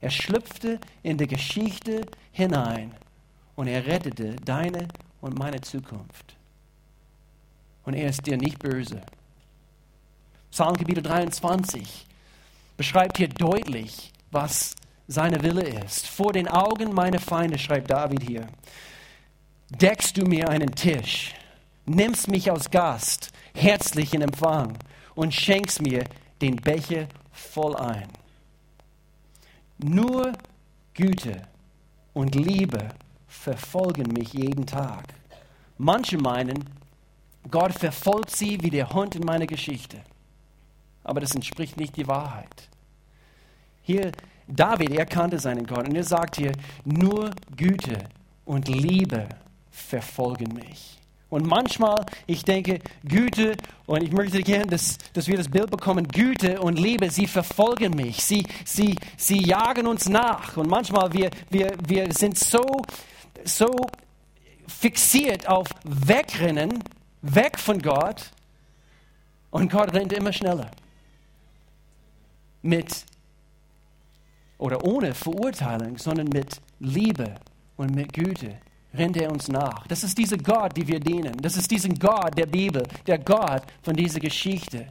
Er 0.00 0.10
schlüpfte 0.10 0.80
in 1.04 1.16
die 1.16 1.28
Geschichte 1.28 2.06
hinein 2.32 2.92
und 3.54 3.68
er 3.68 3.86
rettete 3.86 4.34
deine 4.34 4.88
und 5.20 5.38
meine 5.38 5.60
Zukunft. 5.60 6.34
Und 7.84 7.94
er 7.94 8.08
ist 8.08 8.26
dir 8.26 8.36
nicht 8.36 8.58
böse. 8.58 9.00
Psalmgebiete 10.50 11.02
23 11.02 12.05
beschreibt 12.76 13.18
hier 13.18 13.28
deutlich, 13.28 14.12
was 14.30 14.74
seine 15.08 15.42
Wille 15.42 15.62
ist. 15.84 16.06
Vor 16.06 16.32
den 16.32 16.48
Augen 16.48 16.92
meiner 16.92 17.20
Feinde, 17.20 17.58
schreibt 17.58 17.90
David 17.90 18.22
hier, 18.22 18.46
deckst 19.70 20.16
du 20.16 20.24
mir 20.26 20.48
einen 20.48 20.74
Tisch, 20.74 21.34
nimmst 21.86 22.28
mich 22.28 22.50
als 22.50 22.70
Gast 22.70 23.32
herzlich 23.54 24.12
in 24.12 24.22
Empfang 24.22 24.76
und 25.14 25.32
schenkst 25.32 25.80
mir 25.80 26.04
den 26.40 26.56
Becher 26.56 27.08
voll 27.32 27.76
ein. 27.76 28.08
Nur 29.78 30.32
Güte 30.94 31.42
und 32.12 32.34
Liebe 32.34 32.88
verfolgen 33.26 34.12
mich 34.12 34.32
jeden 34.32 34.66
Tag. 34.66 35.04
Manche 35.78 36.18
meinen, 36.18 36.64
Gott 37.50 37.72
verfolgt 37.72 38.34
sie 38.34 38.62
wie 38.62 38.70
der 38.70 38.90
Hund 38.90 39.14
in 39.14 39.24
meiner 39.24 39.46
Geschichte 39.46 40.02
aber 41.06 41.20
das 41.20 41.34
entspricht 41.34 41.76
nicht 41.76 41.96
die 41.96 42.08
Wahrheit. 42.08 42.68
Hier, 43.82 44.10
David 44.48 44.90
erkannte 44.90 45.38
seinen 45.38 45.64
Gott 45.64 45.88
und 45.88 45.94
er 45.94 46.02
sagt 46.02 46.36
hier, 46.36 46.52
nur 46.84 47.30
Güte 47.56 48.08
und 48.44 48.66
Liebe 48.66 49.28
verfolgen 49.70 50.52
mich. 50.54 50.98
Und 51.28 51.46
manchmal, 51.46 52.04
ich 52.26 52.42
denke, 52.44 52.80
Güte, 53.04 53.56
und 53.86 54.02
ich 54.02 54.12
möchte 54.12 54.42
gerne, 54.42 54.66
dass, 54.66 54.98
dass 55.12 55.28
wir 55.28 55.36
das 55.36 55.48
Bild 55.48 55.70
bekommen, 55.70 56.08
Güte 56.08 56.60
und 56.60 56.78
Liebe, 56.78 57.10
sie 57.10 57.26
verfolgen 57.28 57.94
mich, 57.94 58.24
sie, 58.24 58.44
sie, 58.64 58.96
sie 59.16 59.44
jagen 59.44 59.86
uns 59.86 60.08
nach. 60.08 60.56
Und 60.56 60.68
manchmal, 60.68 61.12
wir, 61.12 61.30
wir, 61.50 61.72
wir 61.86 62.12
sind 62.12 62.36
so, 62.36 62.82
so 63.44 63.68
fixiert 64.66 65.48
auf 65.48 65.68
Wegrennen, 65.84 66.82
weg 67.22 67.58
von 67.58 67.80
Gott, 67.80 68.30
und 69.50 69.70
Gott 69.70 69.94
rennt 69.94 70.12
immer 70.12 70.32
schneller 70.32 70.70
mit 72.66 73.04
oder 74.58 74.84
ohne 74.84 75.14
Verurteilung, 75.14 75.98
sondern 75.98 76.28
mit 76.28 76.60
Liebe 76.80 77.34
und 77.76 77.94
mit 77.94 78.12
Güte 78.12 78.58
rennt 78.94 79.16
er 79.16 79.30
uns 79.30 79.48
nach. 79.48 79.86
Das 79.86 80.02
ist 80.02 80.16
dieser 80.16 80.38
Gott, 80.38 80.76
die 80.76 80.86
wir 80.86 81.00
dienen. 81.00 81.36
Das 81.42 81.56
ist 81.56 81.70
dieser 81.70 81.90
Gott 81.90 82.36
der 82.36 82.46
Bibel, 82.46 82.82
der 83.06 83.18
Gott 83.18 83.62
von 83.82 83.94
dieser 83.94 84.20
Geschichte, 84.20 84.86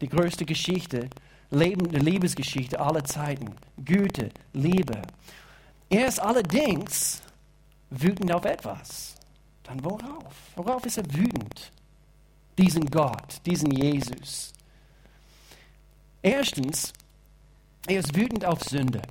die 0.00 0.08
größte 0.08 0.44
Geschichte, 0.44 1.08
lebende 1.50 1.98
Liebesgeschichte 1.98 2.80
aller 2.80 3.04
Zeiten. 3.04 3.54
Güte, 3.84 4.30
Liebe. 4.54 5.02
Er 5.90 6.06
ist 6.06 6.20
allerdings 6.20 7.22
wütend 7.90 8.32
auf 8.32 8.44
etwas. 8.44 9.14
Dann 9.62 9.84
worauf? 9.84 10.34
Worauf 10.56 10.86
ist 10.86 10.98
er 10.98 11.04
wütend? 11.12 11.70
Diesen 12.58 12.86
Gott, 12.86 13.40
diesen 13.44 13.70
Jesus. 13.70 14.52
Erstens, 16.22 16.92
er 17.86 17.98
ist 17.98 18.14
wütend 18.14 18.44
auf 18.44 18.62
Sünde. 18.62 19.02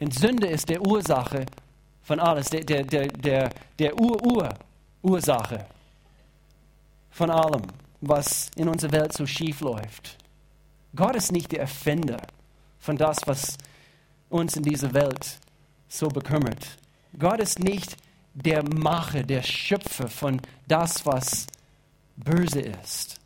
Und 0.00 0.12
Sünde 0.14 0.48
ist 0.48 0.68
der 0.68 0.84
Ursache 0.86 1.46
von 2.02 2.20
alles, 2.20 2.50
der, 2.50 2.64
der, 2.64 2.84
der, 2.84 3.08
der, 3.08 3.50
der 3.78 3.98
Ur-Ur-Ursache 3.98 5.66
von 7.10 7.30
allem, 7.30 7.62
was 8.00 8.50
in 8.56 8.68
unserer 8.68 8.92
Welt 8.92 9.12
so 9.12 9.24
schief 9.24 9.60
läuft. 9.60 10.18
Gott 10.94 11.16
ist 11.16 11.32
nicht 11.32 11.52
der 11.52 11.60
Erfinder 11.60 12.20
von 12.78 12.96
das, 12.96 13.18
was 13.26 13.56
uns 14.28 14.56
in 14.56 14.62
dieser 14.62 14.92
Welt 14.92 15.38
so 15.88 16.08
bekümmert. 16.08 16.76
Gott 17.18 17.40
ist 17.40 17.60
nicht 17.60 17.96
der 18.34 18.62
Macher, 18.62 19.22
der 19.22 19.42
Schöpfer 19.42 20.08
von 20.08 20.40
das, 20.66 21.06
was 21.06 21.46
böse 22.16 22.60
ist. 22.60 23.20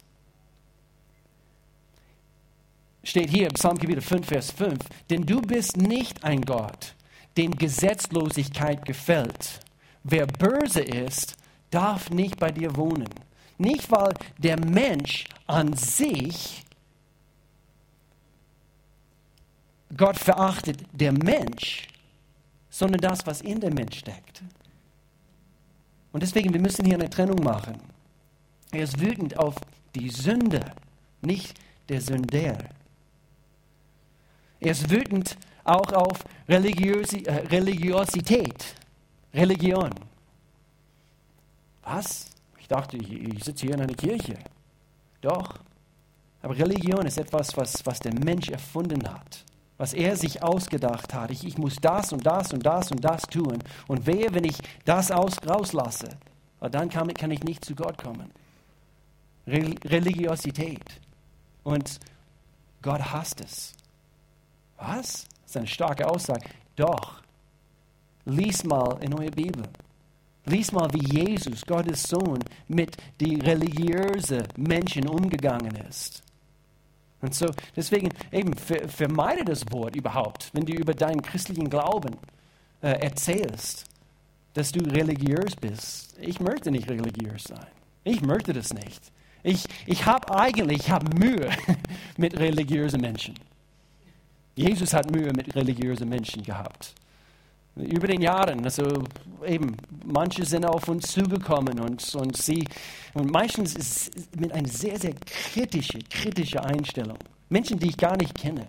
Steht 3.09 3.31
hier 3.31 3.47
im 3.47 3.55
Psalm 3.55 3.79
5, 3.79 4.27
Vers 4.27 4.51
5, 4.51 4.81
denn 5.09 5.23
du 5.23 5.40
bist 5.40 5.79
nicht 5.79 6.23
ein 6.25 6.42
Gott, 6.42 6.94
dem 7.38 7.53
Gesetzlosigkeit 7.53 8.85
gefällt. 8.85 9.61
Wer 10.05 10.27
böse 10.27 10.83
ist, 10.83 11.35
darf 11.71 12.11
nicht 12.11 12.38
bei 12.38 12.51
dir 12.51 12.77
wohnen. 12.77 13.09
Nicht, 13.57 13.90
weil 13.90 14.12
der 14.37 14.61
Mensch 14.61 15.25
an 15.47 15.73
sich 15.73 16.66
Gott 19.97 20.18
verachtet, 20.18 20.85
der 20.92 21.12
Mensch, 21.12 21.88
sondern 22.68 23.01
das, 23.01 23.27
was 23.27 23.40
in 23.40 23.59
dem 23.59 23.73
Mensch 23.73 24.01
steckt. 24.01 24.42
Und 26.12 26.23
deswegen, 26.23 26.53
wir 26.53 26.61
müssen 26.61 26.85
hier 26.85 26.97
eine 26.97 27.09
Trennung 27.09 27.42
machen. 27.42 27.81
Er 28.71 28.83
ist 28.83 29.01
wütend 29.01 29.38
auf 29.38 29.55
die 29.94 30.11
Sünde, 30.11 30.61
nicht 31.23 31.59
der 31.88 32.03
Sünder. 32.03 32.59
Er 34.61 34.73
ist 34.73 34.90
wütend 34.90 35.37
auch 35.64 35.92
auf 35.92 36.25
Religiösi 36.49 37.23
äh, 37.25 37.47
Religiosität, 37.47 38.75
Religion. 39.35 39.90
Was? 41.83 42.31
Ich 42.59 42.68
dachte, 42.68 42.97
ich, 42.97 43.12
ich 43.12 43.44
sitze 43.44 43.66
hier 43.66 43.75
in 43.75 43.83
einer 43.83 43.94
Kirche. 43.94 44.37
Doch. 45.21 45.59
Aber 46.42 46.57
Religion 46.57 47.07
ist 47.07 47.18
etwas, 47.18 47.57
was, 47.57 47.85
was 47.85 47.99
der 47.99 48.14
Mensch 48.14 48.49
erfunden 48.49 49.09
hat 49.09 49.44
was 49.79 49.94
er 49.94 50.16
sich 50.16 50.42
ausgedacht 50.42 51.14
hat. 51.14 51.31
Ich, 51.31 51.47
ich 51.47 51.57
muss 51.57 51.77
das 51.77 52.12
und 52.12 52.27
das 52.27 52.53
und 52.53 52.66
das 52.66 52.90
und 52.90 53.03
das 53.03 53.23
tun. 53.23 53.59
Und 53.87 54.07
wehe, 54.07 54.35
wenn 54.35 54.44
ich 54.44 54.59
das 54.85 55.11
aus, 55.11 55.37
rauslasse, 55.47 56.09
dann 56.61 56.90
kann, 56.90 57.14
kann 57.14 57.31
ich 57.31 57.44
nicht 57.44 57.64
zu 57.64 57.75
Gott 57.75 57.97
kommen. 57.97 58.31
Re 59.47 59.75
Religiosität. 59.85 61.01
Und 61.62 62.01
Gott 62.83 63.01
hasst 63.12 63.40
es. 63.40 63.73
Was? 64.79 65.27
Das 65.43 65.51
ist 65.51 65.57
eine 65.57 65.67
starke 65.67 66.09
Aussage. 66.09 66.49
Doch. 66.77 67.23
Lies 68.25 68.64
mal 68.64 68.99
in 69.03 69.14
eurer 69.14 69.31
Bibel. 69.31 69.64
Lies 70.45 70.73
mal, 70.73 70.88
wie 70.93 71.05
Jesus, 71.05 71.64
Gottes 71.67 72.03
Sohn, 72.03 72.38
mit 72.69 72.97
den 73.21 73.41
religiösen 73.41 74.45
Menschen 74.57 75.09
umgegangen 75.09 75.75
ist. 75.88 76.23
Und 77.21 77.35
so, 77.35 77.47
deswegen 77.75 78.11
eben 78.31 78.55
vermeide 78.55 79.45
das 79.45 79.64
Wort 79.73 79.97
überhaupt, 79.97 80.51
wenn 80.53 80.64
du 80.64 80.73
über 80.73 80.95
deinen 80.95 81.21
christlichen 81.21 81.69
Glauben 81.69 82.17
äh, 82.81 82.91
erzählst, 82.91 83.87
dass 84.55 84.73
du 84.73 84.81
religiös 84.81 85.57
bist. 85.57 86.17
Ich 86.21 86.41
möchte 86.41 86.71
nicht 86.71 86.88
religiös 86.88 87.45
sein. 87.45 87.67
Ich 88.05 88.23
möchte 88.23 88.53
das 88.53 88.73
nicht. 88.73 89.12
Ich, 89.43 89.64
ich 89.87 90.07
habe 90.07 90.35
eigentlich 90.35 90.81
ich 90.81 90.91
hab 90.91 91.12
Mühe 91.14 91.51
mit 92.17 92.38
religiösen 92.38 93.01
Menschen. 93.01 93.35
Jesus 94.59 94.92
hat 94.92 95.09
Mühe 95.09 95.33
mit 95.33 95.55
religiösen 95.55 96.09
Menschen 96.09 96.42
gehabt 96.42 96.92
über 97.77 98.09
den 98.09 98.21
Jahren. 98.21 98.64
Also 98.64 99.05
eben, 99.47 99.77
manche 100.05 100.44
sind 100.44 100.66
auf 100.66 100.88
uns 100.88 101.12
zugekommen 101.12 101.79
und, 101.79 102.14
und 102.16 102.37
sie, 102.37 102.66
und 103.14 103.31
meistens 103.31 103.77
ist 103.77 104.37
mit 104.37 104.51
einer 104.51 104.66
sehr, 104.66 104.99
sehr 104.99 105.14
kritischen, 105.14 106.03
kritischen 106.09 106.59
Einstellung. 106.59 107.18
Menschen, 107.49 107.79
die 107.79 107.90
ich 107.90 107.97
gar 107.97 108.16
nicht 108.16 108.35
kenne. 108.35 108.66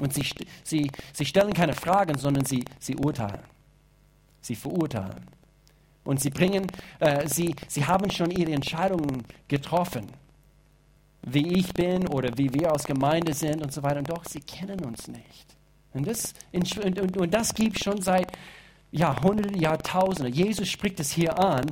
Und 0.00 0.14
sie, 0.14 0.26
sie, 0.64 0.90
sie 1.12 1.24
stellen 1.24 1.52
keine 1.52 1.74
Fragen, 1.74 2.18
sondern 2.18 2.44
sie, 2.44 2.64
sie 2.80 2.96
urteilen. 2.96 3.44
Sie 4.40 4.56
verurteilen. 4.56 5.28
Und 6.02 6.20
sie 6.20 6.30
bringen, 6.30 6.66
äh, 6.98 7.28
sie, 7.28 7.54
sie 7.68 7.86
haben 7.86 8.10
schon 8.10 8.32
ihre 8.32 8.50
Entscheidungen 8.50 9.24
getroffen, 9.46 10.06
wie 11.22 11.58
ich 11.58 11.72
bin 11.74 12.08
oder 12.08 12.30
wie 12.36 12.52
wir 12.52 12.72
als 12.72 12.84
Gemeinde 12.84 13.34
sind 13.34 13.62
und 13.62 13.72
so 13.72 13.82
weiter. 13.82 13.98
Und 13.98 14.10
doch, 14.10 14.24
sie 14.24 14.40
kennen 14.40 14.84
uns 14.84 15.08
nicht. 15.08 15.56
Und 15.92 16.06
das, 16.06 16.34
und, 16.52 17.16
und, 17.16 17.34
das 17.34 17.54
gibt 17.54 17.82
schon 17.82 18.00
seit 18.00 18.30
Jahrhunderten, 18.92 19.60
Jahrtausenden. 19.60 20.32
Jesus 20.32 20.68
spricht 20.68 21.00
es 21.00 21.10
hier 21.10 21.38
an 21.38 21.66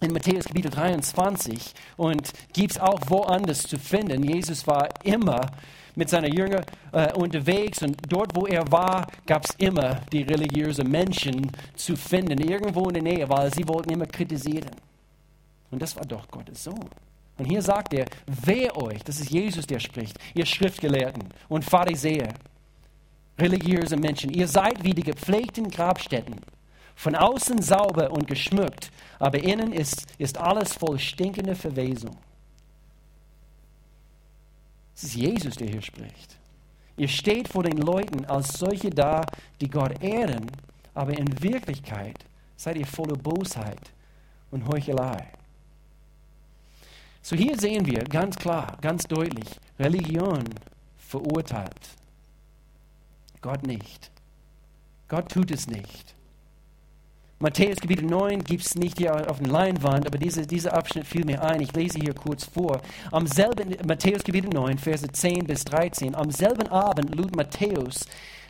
in 0.00 0.12
Matthäus 0.12 0.44
Kapitel 0.44 0.70
23 0.70 1.74
und 1.96 2.32
gibt 2.52 2.72
es 2.72 2.78
auch 2.78 3.00
woanders 3.08 3.62
zu 3.62 3.78
finden. 3.78 4.22
Jesus 4.22 4.66
war 4.66 4.88
immer 5.02 5.40
mit 5.96 6.08
seinen 6.08 6.32
Jüngern 6.32 6.64
äh, 6.92 7.12
unterwegs 7.14 7.82
und 7.82 7.96
dort, 8.08 8.36
wo 8.36 8.46
er 8.46 8.70
war, 8.70 9.08
gab 9.26 9.44
es 9.44 9.54
immer 9.58 10.02
die 10.12 10.22
religiösen 10.22 10.88
Menschen 10.88 11.50
zu 11.74 11.96
finden, 11.96 12.38
irgendwo 12.38 12.86
in 12.88 12.94
der 12.94 13.02
Nähe, 13.02 13.28
weil 13.28 13.52
sie 13.52 13.66
wollten 13.66 13.90
immer 13.90 14.06
kritisieren. 14.06 14.70
Und 15.72 15.82
das 15.82 15.96
war 15.96 16.04
doch 16.04 16.28
Gottes 16.28 16.62
Sohn. 16.62 16.88
Und 17.38 17.44
hier 17.44 17.62
sagt 17.62 17.94
er, 17.94 18.06
wehe 18.26 18.74
euch, 18.76 19.02
das 19.04 19.20
ist 19.20 19.30
Jesus, 19.30 19.66
der 19.66 19.78
spricht, 19.78 20.18
ihr 20.34 20.44
Schriftgelehrten 20.44 21.24
und 21.48 21.64
Pharisäer 21.64 22.34
religiöse 23.38 23.96
Menschen. 23.96 24.30
Ihr 24.30 24.48
seid 24.48 24.82
wie 24.82 24.92
die 24.92 25.04
gepflegten 25.04 25.70
Grabstätten, 25.70 26.40
von 26.96 27.14
außen 27.14 27.62
sauber 27.62 28.10
und 28.10 28.26
geschmückt, 28.26 28.90
aber 29.20 29.38
innen 29.38 29.72
ist, 29.72 30.06
ist 30.18 30.36
alles 30.36 30.72
voll 30.72 30.98
stinkender 30.98 31.54
Verwesung. 31.54 32.16
Es 34.96 35.04
ist 35.04 35.14
Jesus, 35.14 35.54
der 35.54 35.68
hier 35.68 35.82
spricht. 35.82 36.36
Ihr 36.96 37.06
steht 37.06 37.46
vor 37.46 37.62
den 37.62 37.78
Leuten 37.78 38.24
als 38.24 38.58
solche 38.58 38.90
da, 38.90 39.24
die 39.60 39.70
Gott 39.70 40.02
ehren, 40.02 40.50
aber 40.94 41.16
in 41.16 41.40
Wirklichkeit 41.40 42.16
seid 42.56 42.76
ihr 42.76 42.86
voller 42.86 43.16
Bosheit 43.16 43.92
und 44.50 44.66
Heuchelei. 44.66 45.37
So 47.28 47.36
hier 47.36 47.58
sehen 47.58 47.84
wir 47.84 48.04
ganz 48.04 48.36
klar, 48.36 48.78
ganz 48.80 49.02
deutlich, 49.02 49.44
Religion 49.78 50.44
verurteilt. 50.96 51.90
Gott 53.42 53.66
nicht. 53.66 54.10
Gott 55.08 55.30
tut 55.30 55.50
es 55.50 55.66
nicht. 55.66 56.14
Matthäus 57.38 57.80
Kapitel 57.80 58.06
9 58.06 58.42
gibt 58.44 58.64
es 58.64 58.76
nicht 58.76 58.96
hier 58.96 59.30
auf 59.30 59.40
der 59.40 59.48
Leinwand, 59.48 60.06
aber 60.06 60.16
diese, 60.16 60.46
dieser 60.46 60.72
Abschnitt 60.72 61.06
fiel 61.06 61.26
mir 61.26 61.42
ein. 61.42 61.60
Ich 61.60 61.74
lese 61.74 61.98
hier 61.98 62.14
kurz 62.14 62.46
vor. 62.46 62.80
Am 63.12 63.26
selben, 63.26 63.76
Matthäus 63.86 64.24
Kapitel 64.24 64.48
9, 64.48 64.78
Verse 64.78 65.06
10 65.06 65.44
bis 65.44 65.66
13. 65.66 66.14
Am 66.14 66.30
selben 66.30 66.68
Abend 66.68 67.14
lud 67.14 67.36
Matthäus 67.36 68.06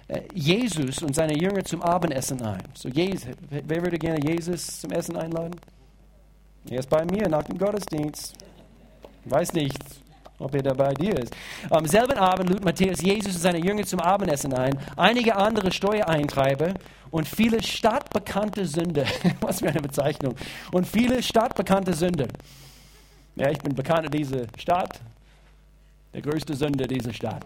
äh, 0.07 0.21
Jesus 0.33 1.03
und 1.03 1.17
seine 1.17 1.37
Jünger 1.37 1.65
zum 1.65 1.83
Abendessen 1.83 2.41
ein. 2.43 2.63
So, 2.75 2.89
Jesus, 2.89 3.27
wer 3.51 3.83
würde 3.83 3.99
gerne 3.99 4.21
Jesus 4.25 4.83
zum 4.83 4.93
Essen 4.93 5.17
einladen? 5.17 5.57
Er 6.71 6.79
ist 6.79 6.89
bei 6.89 7.05
mir 7.05 7.29
nach 7.29 7.43
dem 7.43 7.59
Gottesdienst. 7.59 8.37
Weiß 9.31 9.53
nicht, 9.53 9.79
ob 10.39 10.55
er 10.55 10.63
dabei 10.63 10.95
dir 10.95 11.19
ist. 11.19 11.35
Am 11.71 11.87
selben 11.87 12.17
Abend 12.17 12.51
lud 12.51 12.65
Matthäus 12.65 13.01
Jesus 13.01 13.35
und 13.35 13.41
seine 13.41 13.59
Jünger 13.59 13.85
zum 13.85 14.01
Abendessen 14.01 14.55
ein, 14.55 14.79
einige 14.97 15.37
andere 15.37 15.73
Steuereintreiber 15.73 16.75
und 17.11 17.27
viele 17.27 17.63
stadtbekannte 17.63 18.65
Sünder. 18.67 19.05
Was 19.41 19.61
für 19.61 19.69
eine 19.69 19.81
Bezeichnung. 19.81 20.35
Und 20.73 20.87
viele 20.87 21.23
stadtbekannte 21.23 21.93
Sünder. 21.95 22.29
Ja, 23.37 23.51
ich 23.51 23.59
bin 23.59 23.75
bekannt 23.75 24.07
in 24.07 24.11
dieser 24.13 24.47
Stadt, 24.57 25.01
der 26.13 26.23
größte 26.23 26.55
Sünder 26.55 26.87
dieser 26.87 27.13
Stadt. 27.13 27.45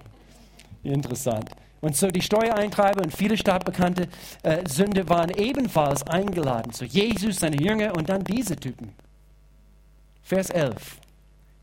Interessant. 0.83 1.51
Und 1.81 1.97
so 1.97 2.09
die 2.09 2.23
Steuereintreiber 2.23 3.03
und 3.03 3.15
viele 3.15 3.37
stadtbekannte 3.37 4.09
äh, 4.43 4.69
Sünder 4.69 5.09
waren 5.09 5.31
ebenfalls 5.31 6.07
eingeladen. 6.07 6.73
So 6.73 6.85
Jesus, 6.85 7.37
seine 7.37 7.57
Jünger 7.57 7.97
und 7.97 8.09
dann 8.09 8.23
diese 8.23 8.57
Typen. 8.57 8.93
Vers 10.23 10.51
11. 10.51 10.99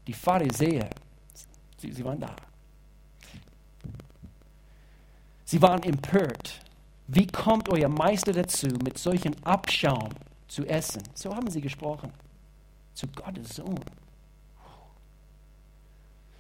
Die 0.09 0.13
Pharisäer 0.13 0.89
Sie, 1.77 1.91
sie 1.91 2.03
waren 2.03 2.19
da. 2.19 2.35
Sie 5.45 5.61
waren 5.61 5.83
empört. 5.83 6.59
Wie 7.05 7.27
kommt 7.27 7.69
euer 7.69 7.89
Meister 7.89 8.33
dazu, 8.33 8.69
mit 8.83 8.97
solchem 8.97 9.35
Abschaum 9.43 10.09
zu 10.47 10.65
essen? 10.65 11.03
So 11.13 11.35
haben 11.35 11.47
sie 11.51 11.61
gesprochen. 11.61 12.11
Zu 12.95 13.05
Gottes 13.09 13.57
Sohn. 13.57 13.79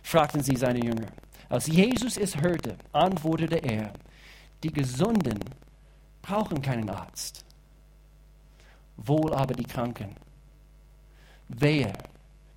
Fragten 0.01 0.41
sie 0.41 0.55
seine 0.55 0.83
Jünger. 0.83 1.09
Als 1.47 1.67
Jesus 1.67 2.17
es 2.17 2.35
hörte, 2.41 2.75
antwortete 2.91 3.57
er, 3.57 3.93
die 4.63 4.73
Gesunden 4.73 5.41
brauchen 6.23 6.59
keinen 6.59 6.89
Arzt, 6.89 7.45
wohl 8.97 9.31
aber 9.31 9.53
die 9.53 9.63
Kranken. 9.63 10.15
Wehe, 11.49 11.93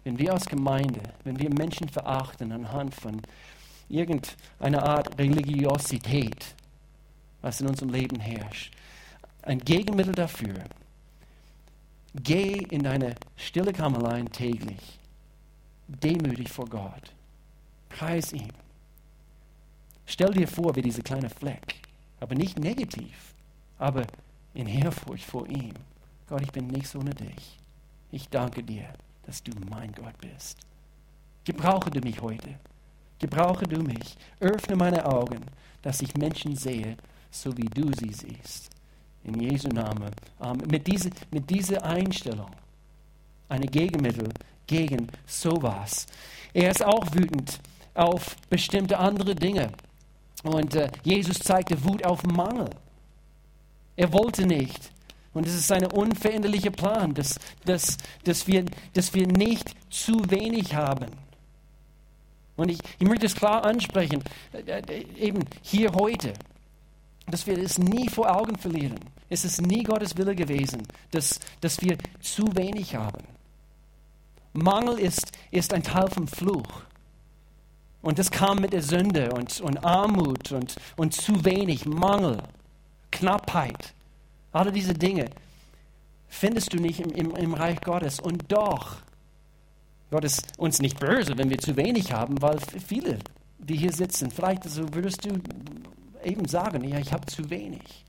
wenn 0.05 0.19
wir 0.19 0.33
als 0.33 0.47
Gemeinde, 0.47 1.01
wenn 1.25 1.39
wir 1.39 1.51
Menschen 1.51 1.89
verachten 1.89 2.53
anhand 2.53 2.95
von 2.95 3.21
irgendeiner 3.89 4.83
Art 4.83 5.19
Religiosität, 5.19 6.55
was 7.41 7.61
in 7.61 7.69
unserem 7.69 7.91
Leben 7.91 8.21
herrscht, 8.21 8.75
ein 9.43 9.59
Gegenmittel 9.59 10.15
dafür, 10.15 10.65
geh 12.15 12.59
in 12.71 12.83
deine 12.83 13.15
stille 13.37 13.73
Kammerlein 13.73 14.31
täglich, 14.31 14.99
demütig 15.89 16.49
vor 16.49 16.67
Gott, 16.67 17.13
preis 17.89 18.33
ihm. 18.33 18.49
Stell 20.07 20.33
dir 20.33 20.49
vor, 20.49 20.75
wie 20.77 20.83
dieser 20.83 21.03
kleine 21.03 21.31
Fleck, 21.31 21.77
aber 22.21 22.35
nicht 22.35 22.59
negativ, 22.59 23.35
aber 23.79 24.07
in 24.55 24.67
Ehrfurcht 24.67 25.25
vor 25.25 25.47
ihm. 25.49 25.75
Gott, 26.29 26.43
ich 26.43 26.53
bin 26.53 26.67
nichts 26.67 26.95
ohne 26.95 27.11
dich. 27.11 27.59
Ich 28.11 28.29
danke 28.29 28.63
dir, 28.63 28.89
dass 29.25 29.43
du 29.43 29.53
mein 29.71 29.93
Gott 29.93 30.17
bist. 30.19 30.59
Gebrauche 31.45 31.91
du 31.91 32.01
mich 32.01 32.21
heute. 32.21 32.59
Gebrauche 33.19 33.67
du 33.67 33.83
mich. 33.83 34.17
Öffne 34.41 34.77
meine 34.77 35.05
Augen, 35.05 35.41
dass 35.83 36.03
ich 36.03 36.17
Menschen 36.17 36.57
sehe, 36.57 36.97
so 37.31 37.57
wie 37.57 37.67
du 37.67 37.93
sie 37.93 38.13
siehst. 38.13 38.71
In 39.25 39.41
Jesu 39.41 39.69
Namen. 39.69 40.11
Amen. 40.39 40.67
Mit, 40.69 40.87
diese, 40.87 41.11
mit 41.31 41.49
dieser 41.49 41.85
Einstellung, 41.85 42.51
eine 43.49 43.67
Gegenmittel 43.67 44.29
gegen 44.67 45.07
sowas. 45.27 46.07
Er 46.53 46.71
ist 46.71 46.85
auch 46.85 47.07
wütend 47.15 47.61
auf 47.95 48.37
bestimmte 48.49 48.99
andere 48.99 49.35
Dinge. 49.35 49.71
Und 50.43 50.75
äh, 50.75 50.91
Jesus 51.05 51.39
zeigte 51.39 51.83
Wut 51.85 52.05
auf 52.05 52.25
Mangel. 52.25 52.71
Er 53.97 54.13
wollte 54.13 54.47
nicht. 54.47 54.91
Und 55.35 55.47
es 55.47 55.55
ist 55.55 55.73
ein 55.73 55.87
unveränderlicher 55.87 56.71
Plan, 56.71 57.15
dass, 57.15 57.39
dass, 57.65 57.97
dass, 58.25 58.47
wir, 58.47 58.65
dass 58.93 59.15
wir 59.15 59.27
nicht 59.27 59.75
zu 59.91 60.31
wenig 60.31 60.75
haben. 60.75 61.07
Und 62.57 62.71
ich, 62.71 62.79
ich 62.99 63.09
möchte 63.09 63.27
es 63.27 63.35
klar 63.35 63.65
ansprechen, 63.65 64.23
äh, 64.53 64.81
äh, 64.81 65.05
eben 65.19 65.45
hier 65.63 65.93
heute, 65.93 66.35
dass 67.27 67.47
wir 67.47 67.59
es 67.59 67.79
nie 67.79 68.09
vor 68.09 68.31
Augen 68.35 68.59
verlieren. 68.59 69.01
Es 69.31 69.45
ist 69.45 69.63
nie 69.63 69.83
Gottes 69.83 70.17
Wille 70.17 70.35
gewesen, 70.35 70.87
dass, 71.13 71.41
dass 71.61 71.81
wir 71.81 71.97
zu 72.21 72.45
wenig 72.55 72.95
haben. 72.95 73.25
Mangel 74.53 74.99
ist, 74.99 75.33
ist 75.51 75.73
ein 75.73 75.83
Teil 75.83 76.11
vom 76.11 76.29
Fluch. 76.29 76.83
Und 78.03 78.19
das 78.19 78.31
kam 78.31 78.59
mit 78.59 78.73
der 78.73 78.83
Sünde 78.83 79.31
und, 79.33 79.61
und 79.61 79.83
Armut 79.85 80.53
und, 80.53 80.77
und 80.97 81.15
zu 81.15 81.45
wenig, 81.45 81.87
Mangel, 81.87 82.39
Knappheit. 83.11 83.95
Alle 84.53 84.73
diese 84.73 84.95
Dinge 84.95 85.31
findest 86.29 86.73
du 86.73 86.79
nicht 86.79 87.01
im, 87.01 87.11
im, 87.11 87.37
im 87.37 87.55
Reich 87.55 87.81
Gottes. 87.81 88.21
Und 88.21 88.51
doch, 88.51 88.97
Gott 90.11 90.25
ist 90.25 90.59
uns 90.59 90.81
nicht 90.81 91.01
böse, 91.01 91.37
wenn 91.39 91.51
wir 91.51 91.59
zu 91.59 91.77
wenig 91.77 92.13
haben, 92.13 92.41
weil 92.41 92.59
viele, 92.61 93.19
die 93.59 93.77
hier 93.77 93.93
sitzen, 93.93 94.31
vielleicht 94.31 94.65
so 94.65 94.93
würdest 94.95 95.25
du 95.25 95.41
eben 96.25 96.47
sagen, 96.47 96.85
ja, 96.85 96.99
ich 96.99 97.13
habe 97.13 97.27
zu 97.27 97.49
wenig. 97.51 98.05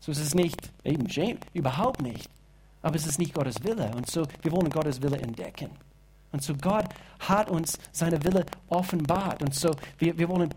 So 0.00 0.12
ist 0.12 0.20
es 0.20 0.34
nicht, 0.34 0.70
eben, 0.84 1.06
überhaupt 1.52 2.02
nicht. 2.02 2.30
Aber 2.82 2.94
es 2.94 3.06
ist 3.06 3.18
nicht 3.18 3.34
Gottes 3.34 3.64
Wille. 3.64 3.90
Und 3.96 4.08
so, 4.08 4.24
wir 4.42 4.52
wollen 4.52 4.70
Gottes 4.70 5.02
Wille 5.02 5.18
entdecken. 5.18 5.70
Und 6.36 6.42
so 6.42 6.54
Gott 6.54 6.84
hat 7.20 7.50
uns 7.50 7.78
seine 7.92 8.22
Wille 8.22 8.44
offenbart. 8.68 9.40
Und 9.40 9.54
so 9.54 9.70
wir, 9.96 10.18
wir 10.18 10.28
wollen 10.28 10.50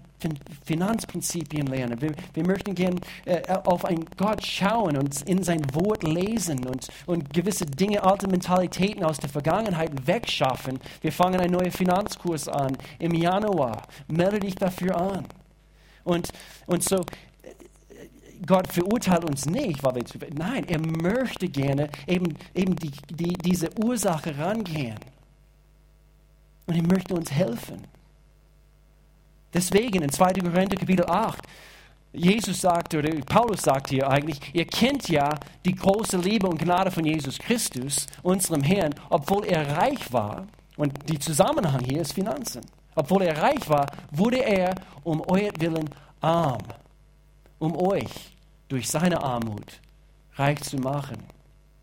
Finanzprinzipien 0.65 1.67
lernen. 1.67 2.01
Wir, 2.01 2.11
wir 2.33 2.45
möchten 2.45 2.75
gerne 2.75 2.99
äh, 3.23 3.41
auf 3.63 3.85
einen 3.85 4.05
Gott 4.17 4.45
schauen 4.45 4.97
und 4.97 5.21
in 5.21 5.41
sein 5.41 5.61
Wort 5.73 6.03
lesen 6.03 6.67
und, 6.67 6.89
und 7.05 7.33
gewisse 7.33 7.65
Dinge, 7.65 8.03
alte 8.03 8.27
Mentalitäten 8.27 9.05
aus 9.05 9.19
der 9.19 9.29
Vergangenheit 9.29 10.05
wegschaffen. 10.05 10.79
Wir 10.99 11.13
fangen 11.13 11.39
einen 11.39 11.53
neuen 11.53 11.71
Finanzkurs 11.71 12.49
an 12.49 12.75
im 12.99 13.13
Januar. 13.13 13.83
Melde 14.09 14.41
dich 14.41 14.55
dafür 14.55 14.97
an. 14.97 15.25
Und, 16.03 16.27
und 16.67 16.83
so 16.83 17.05
Gott 18.45 18.67
verurteilt 18.67 19.23
uns 19.23 19.45
nicht, 19.45 19.81
weil 19.83 19.95
wir 19.95 20.05
zu 20.05 20.17
Nein, 20.33 20.65
er 20.67 20.79
möchte 20.79 21.47
gerne 21.47 21.89
eben, 22.07 22.35
eben 22.53 22.75
die, 22.75 22.91
die, 23.09 23.33
diese 23.33 23.69
Ursache 23.77 24.37
rangehen. 24.37 24.97
Und 26.69 26.75
er 26.75 26.83
möchte 26.83 27.15
uns 27.15 27.31
helfen. 27.31 27.87
Deswegen 29.51 30.03
in 30.03 30.11
2. 30.11 30.33
Korinther 30.33 30.77
Kapitel 30.77 31.03
8, 31.03 31.39
Jesus 32.13 32.61
sagt, 32.61 32.93
oder 32.93 33.09
Paulus 33.21 33.63
sagt 33.63 33.89
hier 33.89 34.07
eigentlich, 34.07 34.39
ihr 34.53 34.67
kennt 34.67 35.09
ja 35.09 35.35
die 35.65 35.73
große 35.73 36.17
Liebe 36.17 36.45
und 36.45 36.59
Gnade 36.59 36.91
von 36.91 37.05
Jesus 37.05 37.39
Christus, 37.39 38.05
unserem 38.21 38.61
Herrn, 38.61 38.93
obwohl 39.09 39.47
er 39.47 39.77
reich 39.77 40.13
war. 40.13 40.45
Und 40.77 41.09
der 41.09 41.19
Zusammenhang 41.19 41.83
hier 41.85 42.01
ist 42.01 42.13
Finanzen. 42.13 42.61
Obwohl 42.93 43.23
er 43.23 43.41
reich 43.41 43.67
war, 43.67 43.87
wurde 44.11 44.43
er 44.43 44.75
um 45.03 45.21
euer 45.21 45.49
Willen 45.57 45.89
arm, 46.21 46.61
um 47.57 47.75
euch 47.77 48.37
durch 48.67 48.87
seine 48.87 49.23
Armut 49.23 49.81
reich 50.35 50.61
zu 50.61 50.77
machen. 50.77 51.17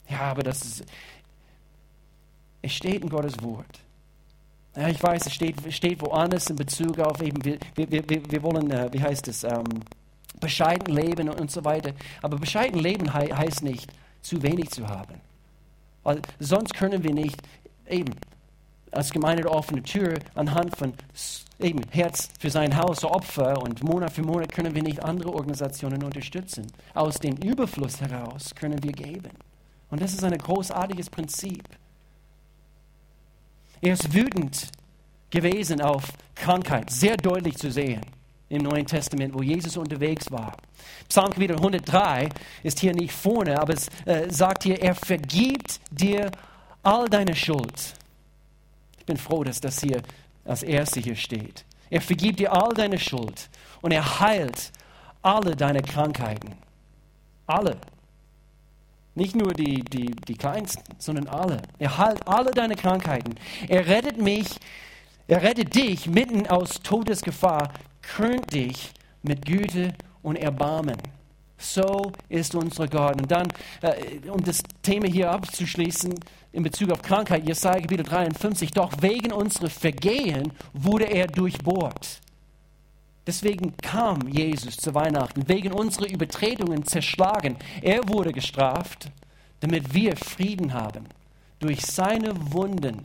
Ja, 0.08 0.20
aber 0.20 0.44
das 0.44 0.64
ist, 0.64 0.84
es 2.62 2.72
steht 2.72 3.02
in 3.02 3.08
Gottes 3.08 3.42
Wort. 3.42 3.80
Ja, 4.76 4.88
ich 4.88 5.02
weiß, 5.02 5.26
es 5.26 5.32
steht, 5.32 5.56
steht 5.72 6.02
woanders 6.02 6.50
in 6.50 6.56
Bezug 6.56 6.98
auf 6.98 7.22
eben, 7.22 7.42
wir, 7.44 7.58
wir, 7.74 7.90
wir, 7.90 8.30
wir 8.30 8.42
wollen, 8.42 8.70
äh, 8.70 8.92
wie 8.92 9.00
heißt 9.00 9.26
es, 9.28 9.42
ähm, 9.42 9.64
bescheiden 10.38 10.94
leben 10.94 11.30
und, 11.30 11.40
und 11.40 11.50
so 11.50 11.64
weiter. 11.64 11.92
Aber 12.20 12.36
bescheiden 12.36 12.78
leben 12.78 13.12
he 13.12 13.32
heißt 13.32 13.62
nicht, 13.62 13.90
zu 14.20 14.42
wenig 14.42 14.70
zu 14.70 14.86
haben. 14.86 15.14
Weil 16.02 16.20
sonst 16.38 16.74
können 16.74 17.02
wir 17.02 17.14
nicht 17.14 17.40
eben 17.88 18.14
als 18.90 19.10
Gemeinde 19.10 19.44
der 19.44 19.52
offene 19.52 19.82
Tür 19.82 20.18
anhand 20.34 20.76
von 20.76 20.92
eben 21.58 21.80
Herz 21.90 22.28
für 22.38 22.50
sein 22.50 22.76
Haus 22.76 23.02
Opfer 23.04 23.62
und 23.62 23.82
Monat 23.82 24.12
für 24.12 24.22
Monat 24.22 24.52
können 24.52 24.74
wir 24.74 24.82
nicht 24.82 25.02
andere 25.02 25.32
Organisationen 25.32 26.02
unterstützen. 26.02 26.66
Aus 26.94 27.18
dem 27.18 27.36
Überfluss 27.36 28.00
heraus 28.00 28.54
können 28.54 28.82
wir 28.82 28.92
geben. 28.92 29.30
Und 29.90 30.02
das 30.02 30.12
ist 30.12 30.22
ein 30.22 30.36
großartiges 30.36 31.08
Prinzip. 31.08 31.64
Er 33.86 33.92
ist 33.92 34.12
wütend 34.12 34.66
gewesen 35.30 35.80
auf 35.80 36.12
Krankheit, 36.34 36.90
sehr 36.90 37.16
deutlich 37.16 37.56
zu 37.56 37.70
sehen 37.70 38.00
im 38.48 38.62
Neuen 38.62 38.84
Testament, 38.84 39.32
wo 39.32 39.42
Jesus 39.42 39.76
unterwegs 39.76 40.28
war. 40.32 40.56
Psalm 41.08 41.30
Kapitel 41.30 41.54
103 41.54 42.28
ist 42.64 42.80
hier 42.80 42.92
nicht 42.92 43.12
vorne, 43.12 43.60
aber 43.60 43.74
es 43.74 43.86
äh, 44.04 44.28
sagt 44.28 44.64
hier, 44.64 44.82
er 44.82 44.96
vergibt 44.96 45.78
dir 45.92 46.32
all 46.82 47.08
deine 47.08 47.36
Schuld. 47.36 47.94
Ich 48.98 49.06
bin 49.06 49.16
froh, 49.16 49.44
dass 49.44 49.60
das 49.60 49.80
hier 49.80 50.02
als 50.44 50.64
Erste 50.64 50.98
hier 50.98 51.14
steht. 51.14 51.64
Er 51.88 52.00
vergibt 52.00 52.40
dir 52.40 52.52
all 52.52 52.74
deine 52.74 52.98
Schuld 52.98 53.48
und 53.82 53.92
er 53.92 54.18
heilt 54.18 54.72
alle 55.22 55.54
deine 55.54 55.82
Krankheiten. 55.82 56.56
Alle. 57.46 57.76
Nicht 59.16 59.34
nur 59.34 59.54
die, 59.54 59.82
die, 59.82 60.14
die 60.28 60.34
kleinsten, 60.34 60.84
sondern 60.98 61.26
alle. 61.26 61.62
Er 61.78 61.96
heilt 61.96 62.28
alle 62.28 62.50
deine 62.50 62.76
Krankheiten. 62.76 63.34
Er 63.66 63.86
rettet 63.86 64.18
mich, 64.18 64.46
er 65.26 65.42
rettet 65.42 65.74
dich 65.74 66.06
mitten 66.06 66.46
aus 66.46 66.82
Todesgefahr, 66.82 67.72
krönt 68.02 68.52
dich 68.52 68.92
mit 69.22 69.46
Güte 69.46 69.94
und 70.22 70.36
Erbarmen. 70.36 70.98
So 71.56 72.12
ist 72.28 72.54
unser 72.54 72.88
Gott. 72.88 73.18
Und 73.18 73.32
dann, 73.32 73.48
äh, 73.80 74.28
um 74.28 74.44
das 74.44 74.62
Thema 74.82 75.06
hier 75.08 75.30
abzuschließen, 75.30 76.14
in 76.52 76.62
Bezug 76.62 76.90
auf 76.90 77.00
Krankheit, 77.00 77.48
Jesaja 77.48 77.80
Kapitel 77.80 78.04
53, 78.04 78.70
doch 78.72 78.92
wegen 79.00 79.32
unserer 79.32 79.70
Vergehen 79.70 80.52
wurde 80.74 81.04
er 81.04 81.26
durchbohrt. 81.26 82.20
Deswegen 83.26 83.76
kam 83.78 84.28
Jesus 84.28 84.76
zu 84.76 84.94
Weihnachten, 84.94 85.48
wegen 85.48 85.72
unserer 85.72 86.08
Übertretungen 86.08 86.84
zerschlagen. 86.84 87.56
Er 87.82 88.08
wurde 88.08 88.32
gestraft, 88.32 89.10
damit 89.60 89.92
wir 89.92 90.16
Frieden 90.16 90.72
haben. 90.72 91.06
Durch 91.58 91.84
seine 91.84 92.52
Wunden 92.52 93.02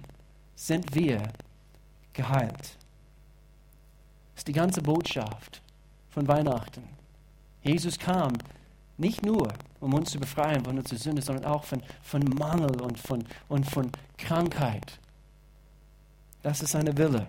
sind 0.55 0.93
wir 0.93 1.23
geheilt. 2.13 2.77
Das 4.33 4.41
ist 4.41 4.47
die 4.47 4.53
ganze 4.53 4.81
Botschaft 4.81 5.61
von 6.09 6.27
Weihnachten. 6.27 6.83
Jesus 7.63 7.97
kam 7.97 8.33
nicht 8.97 9.25
nur, 9.25 9.51
um 9.79 9.93
uns 9.93 10.11
zu 10.11 10.19
befreien 10.19 10.63
von 10.63 10.77
unserer 10.77 10.99
Sünde, 10.99 11.21
sondern 11.21 11.45
auch 11.45 11.63
von, 11.63 11.81
von 12.03 12.23
Mangel 12.23 12.79
und 12.81 12.99
von, 12.99 13.23
und 13.49 13.65
von 13.65 13.91
Krankheit. 14.17 14.99
Das 16.43 16.61
ist 16.61 16.71
seine 16.71 16.95
Wille. 16.97 17.25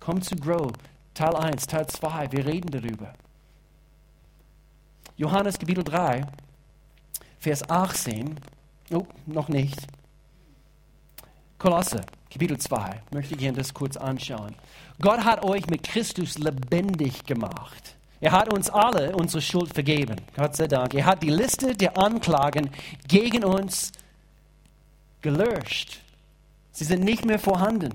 Komm 0.00 0.22
zu 0.22 0.34
Grow, 0.36 0.72
Teil 1.16 1.34
1, 1.34 1.66
Teil 1.66 1.86
2, 1.86 2.30
wir 2.32 2.46
reden 2.46 2.70
darüber. 2.70 3.14
Johannes 5.16 5.58
Kapitel 5.58 5.82
3, 5.82 6.26
Vers 7.38 7.68
18, 7.70 8.38
oh, 8.92 9.06
noch 9.24 9.48
nicht. 9.48 9.78
Kolosse, 11.58 12.02
Kapitel 12.30 12.58
2, 12.58 13.02
möchte 13.12 13.34
ich 13.34 13.40
Ihnen 13.40 13.56
das 13.56 13.72
kurz 13.72 13.96
anschauen. 13.96 14.54
Gott 15.00 15.24
hat 15.24 15.42
euch 15.42 15.66
mit 15.68 15.82
Christus 15.84 16.36
lebendig 16.36 17.24
gemacht. 17.24 17.96
Er 18.20 18.32
hat 18.32 18.52
uns 18.52 18.68
alle 18.68 19.16
unsere 19.16 19.40
Schuld 19.40 19.72
vergeben, 19.72 20.20
Gott 20.36 20.54
sei 20.54 20.66
Dank. 20.66 20.92
Er 20.92 21.06
hat 21.06 21.22
die 21.22 21.30
Liste 21.30 21.74
der 21.74 21.96
Anklagen 21.96 22.70
gegen 23.08 23.44
uns 23.44 23.92
gelöscht 25.22 26.02
Sie 26.76 26.84
sind 26.84 27.04
nicht 27.04 27.24
mehr 27.24 27.38
vorhanden. 27.38 27.94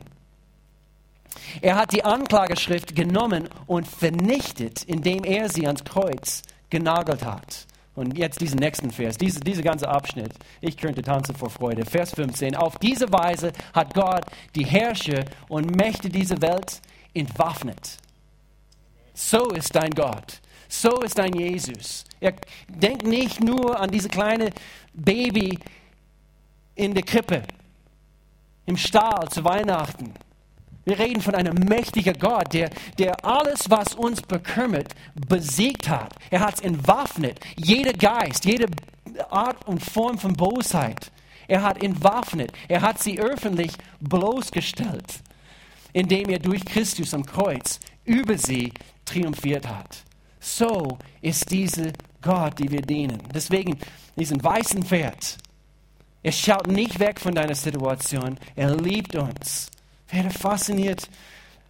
Er 1.61 1.75
hat 1.75 1.93
die 1.93 2.03
Anklageschrift 2.03 2.95
genommen 2.95 3.49
und 3.67 3.87
vernichtet, 3.87 4.83
indem 4.83 5.23
er 5.23 5.49
sie 5.49 5.67
ans 5.67 5.83
Kreuz 5.83 6.43
genagelt 6.69 7.25
hat. 7.25 7.67
Und 7.93 8.17
jetzt 8.17 8.39
diesen 8.39 8.59
nächsten 8.59 8.89
Vers, 8.89 9.17
diese, 9.17 9.41
dieser 9.41 9.63
ganze 9.63 9.87
Abschnitt. 9.87 10.31
Ich 10.61 10.77
könnte 10.77 11.01
tanzen 11.01 11.35
vor 11.35 11.49
Freude. 11.49 11.85
Vers 11.85 12.13
15. 12.13 12.55
Auf 12.55 12.77
diese 12.77 13.11
Weise 13.11 13.51
hat 13.73 13.93
Gott 13.93 14.23
die 14.55 14.65
Herrscher 14.65 15.25
und 15.49 15.75
Mächte 15.75 16.09
dieser 16.09 16.41
Welt 16.41 16.81
entwaffnet. 17.13 17.97
So 19.13 19.49
ist 19.49 19.75
dein 19.75 19.91
Gott. 19.91 20.39
So 20.69 21.01
ist 21.01 21.17
dein 21.17 21.33
Jesus. 21.33 22.05
Er 22.21 22.33
denkt 22.69 23.05
nicht 23.05 23.43
nur 23.43 23.77
an 23.77 23.91
diese 23.91 24.07
kleine 24.07 24.51
Baby 24.93 25.59
in 26.75 26.93
der 26.93 27.03
Krippe, 27.03 27.43
im 28.65 28.77
Stall 28.77 29.27
zu 29.29 29.43
Weihnachten. 29.43 30.13
Wir 30.83 30.97
reden 30.97 31.21
von 31.21 31.35
einem 31.35 31.55
mächtigen 31.55 32.17
Gott, 32.17 32.53
der, 32.53 32.69
der 32.97 33.23
alles, 33.23 33.69
was 33.69 33.93
uns 33.93 34.21
bekümmert, 34.21 34.93
besiegt 35.27 35.87
hat. 35.89 36.15
Er 36.31 36.39
hat 36.39 36.55
es 36.55 36.61
entwaffnet. 36.61 37.39
Jeder 37.55 37.93
Geist, 37.93 38.45
jede 38.45 38.65
Art 39.29 39.67
und 39.67 39.83
Form 39.83 40.17
von 40.17 40.33
Bosheit. 40.33 41.11
Er 41.47 41.61
hat 41.61 41.83
entwaffnet. 41.83 42.51
Er 42.67 42.81
hat 42.81 42.99
sie 42.99 43.19
öffentlich 43.19 43.73
bloßgestellt, 43.99 45.19
indem 45.93 46.29
er 46.29 46.39
durch 46.39 46.65
Christus 46.65 47.13
am 47.13 47.25
Kreuz 47.25 47.79
über 48.05 48.37
sie 48.37 48.73
triumphiert 49.05 49.67
hat. 49.67 50.03
So 50.39 50.97
ist 51.21 51.51
diese 51.51 51.93
Gott, 52.21 52.57
die 52.57 52.71
wir 52.71 52.81
dienen. 52.81 53.21
Deswegen 53.33 53.77
diesen 54.15 54.43
weißen 54.43 54.83
Pferd. 54.83 55.37
Er 56.23 56.31
schaut 56.31 56.67
nicht 56.67 56.99
weg 56.99 57.19
von 57.19 57.35
deiner 57.35 57.55
Situation. 57.55 58.37
Er 58.55 58.75
liebt 58.75 59.15
uns 59.15 59.69
werde 60.13 60.29
fasziniert 60.29 61.09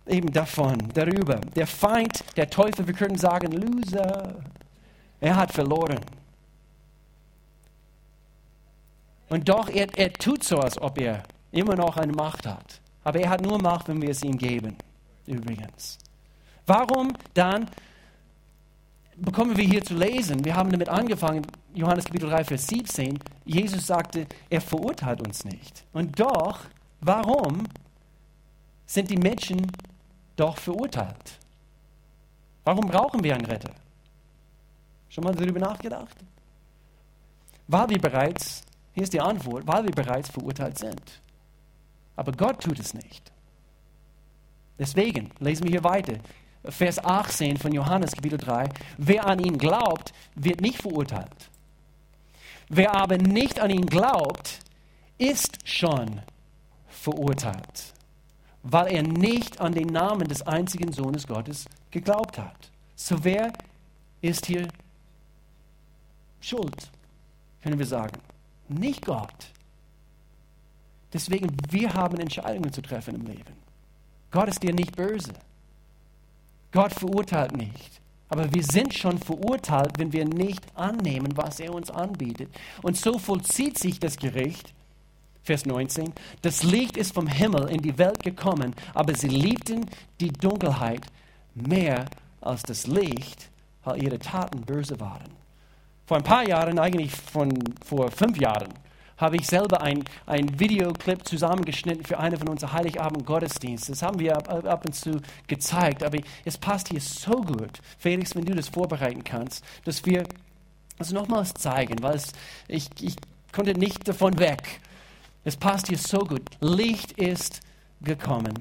eben 0.08 0.32
davon, 0.32 0.78
darüber. 0.94 1.40
Der 1.56 1.68
Feind, 1.68 2.24
der 2.36 2.50
Teufel, 2.50 2.88
wir 2.88 2.94
können 2.94 3.18
sagen, 3.18 3.52
Loser, 3.52 4.36
er 5.20 5.36
hat 5.36 5.52
verloren. 5.52 6.00
Und 9.30 9.48
doch, 9.48 9.70
er, 9.70 9.88
er 9.98 10.12
tut 10.12 10.44
so, 10.44 10.58
als 10.58 10.82
ob 10.82 11.00
er 11.00 11.24
immer 11.52 11.76
noch 11.76 11.98
eine 11.98 12.12
Macht 12.12 12.46
hat. 12.46 12.82
Aber 13.04 13.20
er 13.20 13.30
hat 13.30 13.42
nur 13.42 13.62
Macht, 13.62 13.88
wenn 13.88 14.02
wir 14.02 14.10
es 14.10 14.24
ihm 14.24 14.38
geben, 14.38 14.76
übrigens. 15.26 15.98
Warum 16.66 17.14
dann 17.34 17.70
bekommen 19.16 19.56
wir 19.56 19.64
hier 19.64 19.84
zu 19.84 19.94
lesen? 19.94 20.44
Wir 20.44 20.56
haben 20.56 20.70
damit 20.70 20.90
angefangen, 20.90 21.46
Johannes 21.74 22.06
Kapitel 22.06 22.30
3, 22.30 22.44
Vers 22.44 22.68
17. 22.68 23.20
Jesus 23.46 23.88
sagte, 23.88 24.28
er 24.50 24.62
verurteilt 24.62 25.22
uns 25.26 25.46
nicht. 25.46 25.86
Und 25.94 26.20
doch, 26.20 26.62
warum 27.00 27.64
sind 28.92 29.10
die 29.10 29.18
Menschen 29.18 29.72
doch 30.36 30.58
verurteilt. 30.58 31.40
Warum 32.66 32.88
brauchen 32.88 33.24
wir 33.24 33.34
einen 33.34 33.46
Retter? 33.46 33.74
Schon 35.08 35.24
mal 35.24 35.34
darüber 35.34 35.60
nachgedacht? 35.60 36.18
Weil 37.68 37.90
wir 37.90 38.00
bereits, 38.00 38.64
hier 38.94 39.04
ist 39.04 39.14
die 39.14 39.22
Antwort, 39.22 39.66
weil 39.66 39.86
wir 39.86 39.92
bereits 39.92 40.30
verurteilt 40.30 40.78
sind. 40.78 41.22
Aber 42.18 42.34
Gott 42.34 42.62
tut 42.62 42.80
es 42.80 42.94
nicht. 42.94 43.32
Deswegen 44.78 45.32
lesen 45.40 45.64
wir 45.64 45.72
hier 45.72 45.84
weiter. 45.84 46.16
Vers 46.66 47.00
18 47.00 47.58
von 47.58 47.72
Johannes 47.72 48.12
Kapitel 48.12 48.38
3. 48.38 48.70
Wer 48.98 49.26
an 49.26 49.40
ihn 49.40 49.58
glaubt, 49.58 50.12
wird 50.36 50.60
nicht 50.60 50.82
verurteilt. 50.82 51.50
Wer 52.68 52.94
aber 52.94 53.18
nicht 53.18 53.60
an 53.60 53.70
ihn 53.70 53.86
glaubt, 53.86 54.60
ist 55.18 55.58
schon 55.66 56.22
verurteilt 56.90 57.94
weil 58.64 58.94
er 58.94 59.04
nicht 59.04 59.60
an 59.60 59.74
den 59.74 59.88
Namen 59.88 60.28
des 60.28 60.42
einzigen 60.44 60.92
Sohnes 60.92 61.28
Gottes 61.28 61.66
geglaubt 61.90 62.38
hat. 62.38 62.72
So 62.96 63.24
wer 63.24 63.52
ist 64.22 64.46
hier 64.46 64.68
schuld, 66.40 66.92
können 67.62 67.80
wir 67.80 67.86
sagen? 67.86 68.20
Nicht 68.70 69.06
Gott. 69.06 69.52
Deswegen, 71.14 71.50
wir 71.70 71.94
haben 71.94 72.20
Entscheidungen 72.20 72.72
zu 72.72 72.82
treffen 72.82 73.16
im 73.16 73.26
Leben. 73.26 73.54
Gott 74.30 74.48
ist 74.48 74.64
dir 74.64 74.74
nicht 74.74 74.96
böse. 74.96 75.34
Gott 76.72 76.94
verurteilt 76.94 77.56
nicht. 77.56 78.00
Aber 78.30 78.54
wir 78.54 78.64
sind 78.64 78.94
schon 78.94 79.18
verurteilt, 79.18 79.92
wenn 79.98 80.14
wir 80.14 80.24
nicht 80.24 80.64
annehmen, 80.74 81.36
was 81.36 81.60
er 81.60 81.74
uns 81.74 81.92
anbietet. 81.92 82.50
Und 82.82 82.96
so 82.96 83.20
vollzieht 83.20 83.78
sich 83.78 84.00
das 84.00 84.16
Gericht 84.16 84.74
Vers 85.44 85.66
19. 85.66 86.14
Das 86.42 86.64
Licht 86.64 86.98
ist 86.98 87.14
vom 87.14 87.28
Himmel 87.28 87.70
in 87.70 87.82
die 87.82 87.98
Welt 87.98 88.24
gekommen, 88.24 88.76
aber 88.94 89.16
sie 89.16 89.28
liebten 89.28 89.86
die 90.20 90.32
Dunkelheit 90.32 91.02
mehr 91.56 92.06
als 92.42 92.64
das 92.64 92.88
Licht, 92.88 93.50
weil 93.84 94.04
ihre 94.04 94.20
Taten 94.20 94.62
böse 94.62 95.00
waren. 95.00 95.30
Vor 96.06 96.18
ein 96.18 96.24
paar 96.24 96.48
Jahren, 96.48 96.78
eigentlich 96.78 97.12
von 97.12 97.52
vor 97.86 98.12
fünf 98.12 98.38
Jahren, 98.38 98.70
habe 99.18 99.36
ich 99.36 99.46
selber 99.46 99.82
ein, 99.82 100.04
ein 100.26 100.60
Videoclip 100.60 101.28
zusammengeschnitten 101.28 102.04
für 102.04 102.20
einen 102.20 102.38
von 102.38 102.50
unseren 102.50 102.74
Heiligabend-Gottesdiensten. 102.74 103.94
Das 103.94 104.02
haben 104.02 104.20
wir 104.20 104.36
ab, 104.36 104.66
ab, 104.66 104.86
und 104.86 104.94
zu 104.94 105.22
gezeigt, 105.48 106.04
aber 106.04 106.18
es 106.44 106.58
passt 106.58 106.90
hier 106.90 107.00
so 107.00 107.42
gut, 107.42 107.80
Felix, 108.00 108.36
wenn 108.36 108.46
du 108.46 108.56
das 108.56 108.68
vorbereiten 108.68 109.24
kannst, 109.24 109.64
dass 109.86 110.06
wir 110.06 110.24
es 110.98 111.12
nochmals 111.12 111.54
zeigen, 111.54 112.02
weil 112.02 112.16
es, 112.16 112.32
ich, 112.68 112.88
ich 113.00 113.16
konnte 113.52 113.74
nicht 113.74 114.08
davon 114.08 114.38
weg. 114.40 114.82
Es 115.44 115.58
passt 115.58 115.88
hier 115.88 115.98
so 115.98 116.20
gut. 116.20 116.44
Licht 116.60 117.14
ist 117.14 117.62
gekommen. 118.02 118.54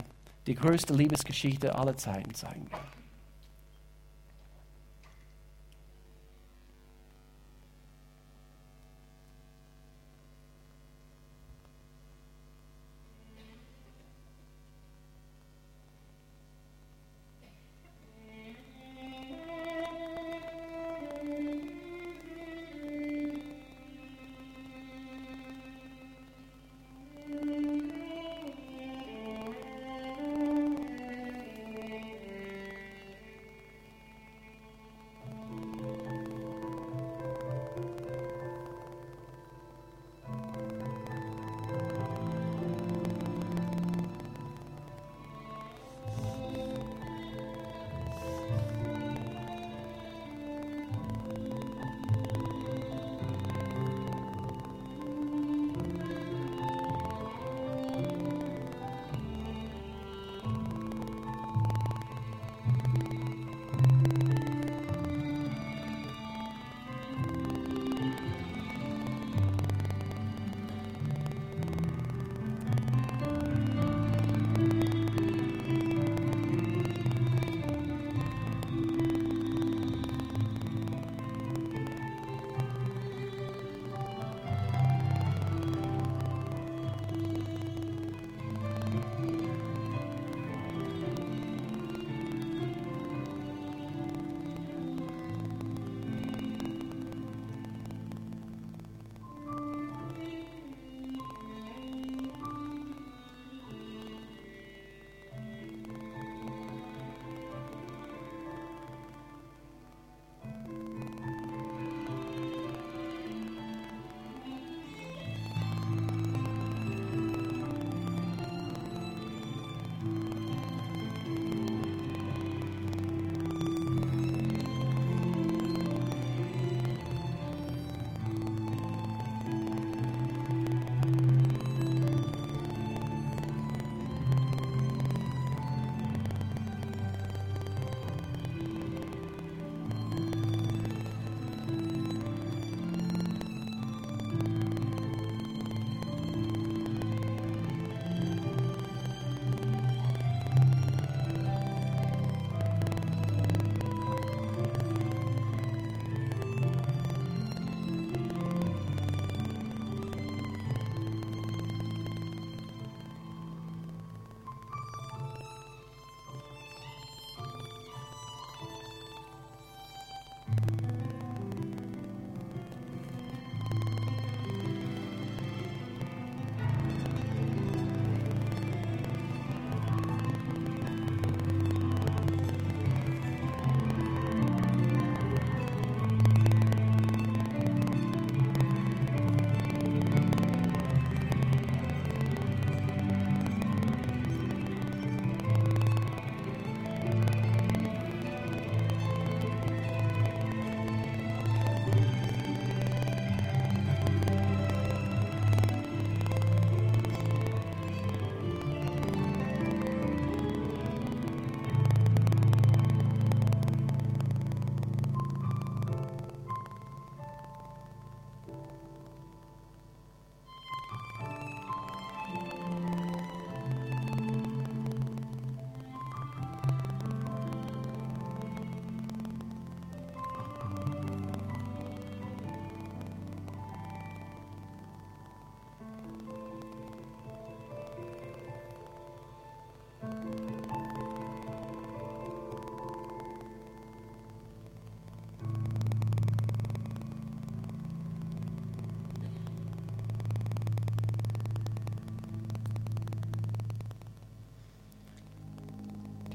Die 0.47 0.55
größte 0.55 0.95
Liebesgeschichte 0.95 1.74
aller 1.74 1.97
Zeiten 1.97 2.35
zeigen 2.35 2.66
wir. 2.70 2.99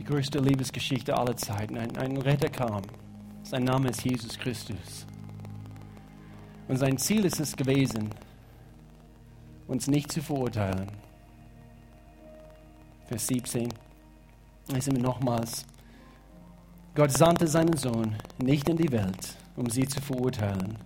Die 0.06 0.12
größte 0.12 0.40
Liebesgeschichte 0.40 1.18
aller 1.18 1.36
Zeiten. 1.36 1.78
Ein, 1.78 1.98
ein 1.98 2.18
Retter 2.18 2.50
kam. 2.50 2.82
Sein 3.44 3.64
Name 3.64 3.90
ist 3.90 4.04
Jesus 4.04 4.38
Christus. 4.38 5.06
Und 6.68 6.78
sein 6.78 6.98
Ziel 6.98 7.26
ist 7.26 7.40
es 7.40 7.56
gewesen, 7.56 8.10
uns 9.68 9.88
nicht 9.88 10.12
zu 10.12 10.22
verurteilen. 10.22 10.92
Vers 13.08 13.28
17. 13.28 13.70
Lesen 14.68 14.96
wir 14.96 15.02
nochmals. 15.02 15.66
Gott 16.94 17.12
sandte 17.12 17.48
seinen 17.48 17.76
Sohn 17.76 18.16
nicht 18.38 18.70
in 18.70 18.78
die 18.78 18.92
Welt, 18.92 19.36
um 19.56 19.70
sie 19.70 19.88
zu 19.88 20.02
verurteilen, 20.02 20.78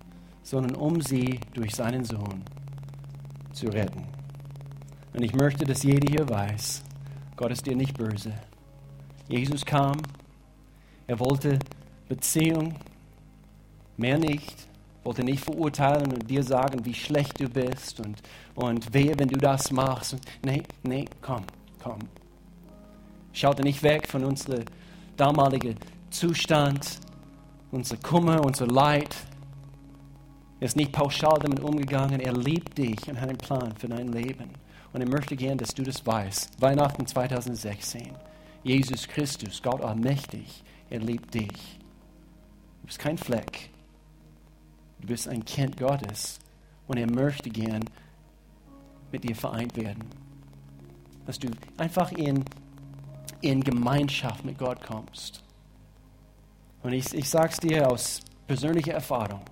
sondern 0.42 0.76
um 0.76 1.00
sie 1.00 1.40
durch 1.54 1.74
seinen 1.74 2.04
Sohn 2.04 2.42
zu 3.52 3.66
retten. 3.68 4.06
Und 5.12 5.22
ich 5.22 5.34
möchte, 5.34 5.64
dass 5.64 5.82
jeder 5.82 6.10
hier 6.10 6.28
weiß, 6.28 6.82
Gott 7.36 7.52
ist 7.52 7.66
dir 7.66 7.76
nicht 7.76 7.96
böse. 7.96 8.32
Jesus 9.30 9.64
kam, 9.64 9.96
er 11.06 11.20
wollte 11.20 11.58
Beziehung, 12.08 12.74
mehr 13.96 14.18
nicht, 14.18 14.66
wollte 15.04 15.22
nicht 15.22 15.44
verurteilen 15.44 16.12
und 16.12 16.28
dir 16.28 16.42
sagen, 16.42 16.84
wie 16.84 16.94
schlecht 16.94 17.40
du 17.40 17.48
bist 17.48 18.00
und, 18.00 18.20
und 18.56 18.92
wehe, 18.92 19.16
wenn 19.18 19.28
du 19.28 19.38
das 19.38 19.70
machst. 19.70 20.16
Nee, 20.44 20.64
nee, 20.82 21.04
komm, 21.22 21.44
komm. 21.82 22.00
Schaute 23.32 23.62
nicht 23.62 23.82
weg 23.84 24.08
von 24.08 24.24
unserem 24.24 24.64
damaligen 25.16 25.76
Zustand, 26.10 26.98
unser 27.70 27.96
Kummer, 27.98 28.44
unser 28.44 28.66
Leid. 28.66 29.14
Er 30.58 30.66
ist 30.66 30.76
nicht 30.76 30.90
pauschal 30.90 31.38
damit 31.40 31.60
umgegangen. 31.60 32.20
Er 32.20 32.32
liebt 32.32 32.76
dich 32.76 33.08
und 33.08 33.20
hat 33.20 33.28
einen 33.28 33.38
Plan 33.38 33.72
für 33.78 33.88
dein 33.88 34.12
Leben. 34.12 34.50
Und 34.92 35.00
er 35.00 35.08
möchte 35.08 35.36
gern, 35.36 35.56
dass 35.56 35.72
du 35.72 35.84
das 35.84 36.04
weißt. 36.04 36.60
Weihnachten 36.60 37.06
2016. 37.06 38.10
Jesus 38.62 39.08
Christus, 39.08 39.62
Gott 39.62 39.80
allmächtig, 39.80 40.62
er 40.90 41.00
liebt 41.00 41.32
dich. 41.34 41.78
Du 42.80 42.86
bist 42.86 42.98
kein 42.98 43.16
Fleck. 43.16 43.70
Du 45.00 45.06
bist 45.06 45.28
ein 45.28 45.44
Kind 45.44 45.76
Gottes. 45.76 46.38
Und 46.86 46.98
er 46.98 47.10
möchte 47.10 47.48
gern 47.48 47.84
mit 49.12 49.24
dir 49.24 49.34
vereint 49.34 49.76
werden. 49.76 50.04
Dass 51.26 51.38
du 51.38 51.48
einfach 51.76 52.12
in, 52.12 52.44
in 53.40 53.62
Gemeinschaft 53.62 54.44
mit 54.44 54.58
Gott 54.58 54.80
kommst. 54.84 55.42
Und 56.82 56.92
ich, 56.92 57.14
ich 57.14 57.28
sage 57.28 57.50
es 57.52 57.58
dir 57.58 57.90
aus 57.90 58.20
persönlicher 58.46 58.94
Erfahrung. 58.94 59.42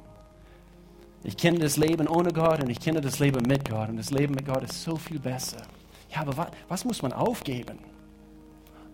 Ich 1.22 1.36
kenne 1.36 1.58
das 1.58 1.76
Leben 1.76 2.08
ohne 2.08 2.32
Gott 2.32 2.62
und 2.62 2.70
ich 2.70 2.80
kenne 2.80 3.00
das 3.00 3.18
Leben 3.18 3.46
mit 3.46 3.68
Gott. 3.68 3.88
Und 3.88 3.96
das 3.96 4.10
Leben 4.10 4.34
mit 4.34 4.46
Gott 4.46 4.62
ist 4.64 4.82
so 4.82 4.96
viel 4.96 5.18
besser. 5.18 5.62
Ja, 6.10 6.22
aber 6.22 6.36
was, 6.36 6.48
was 6.68 6.84
muss 6.84 7.02
man 7.02 7.12
aufgeben? 7.12 7.78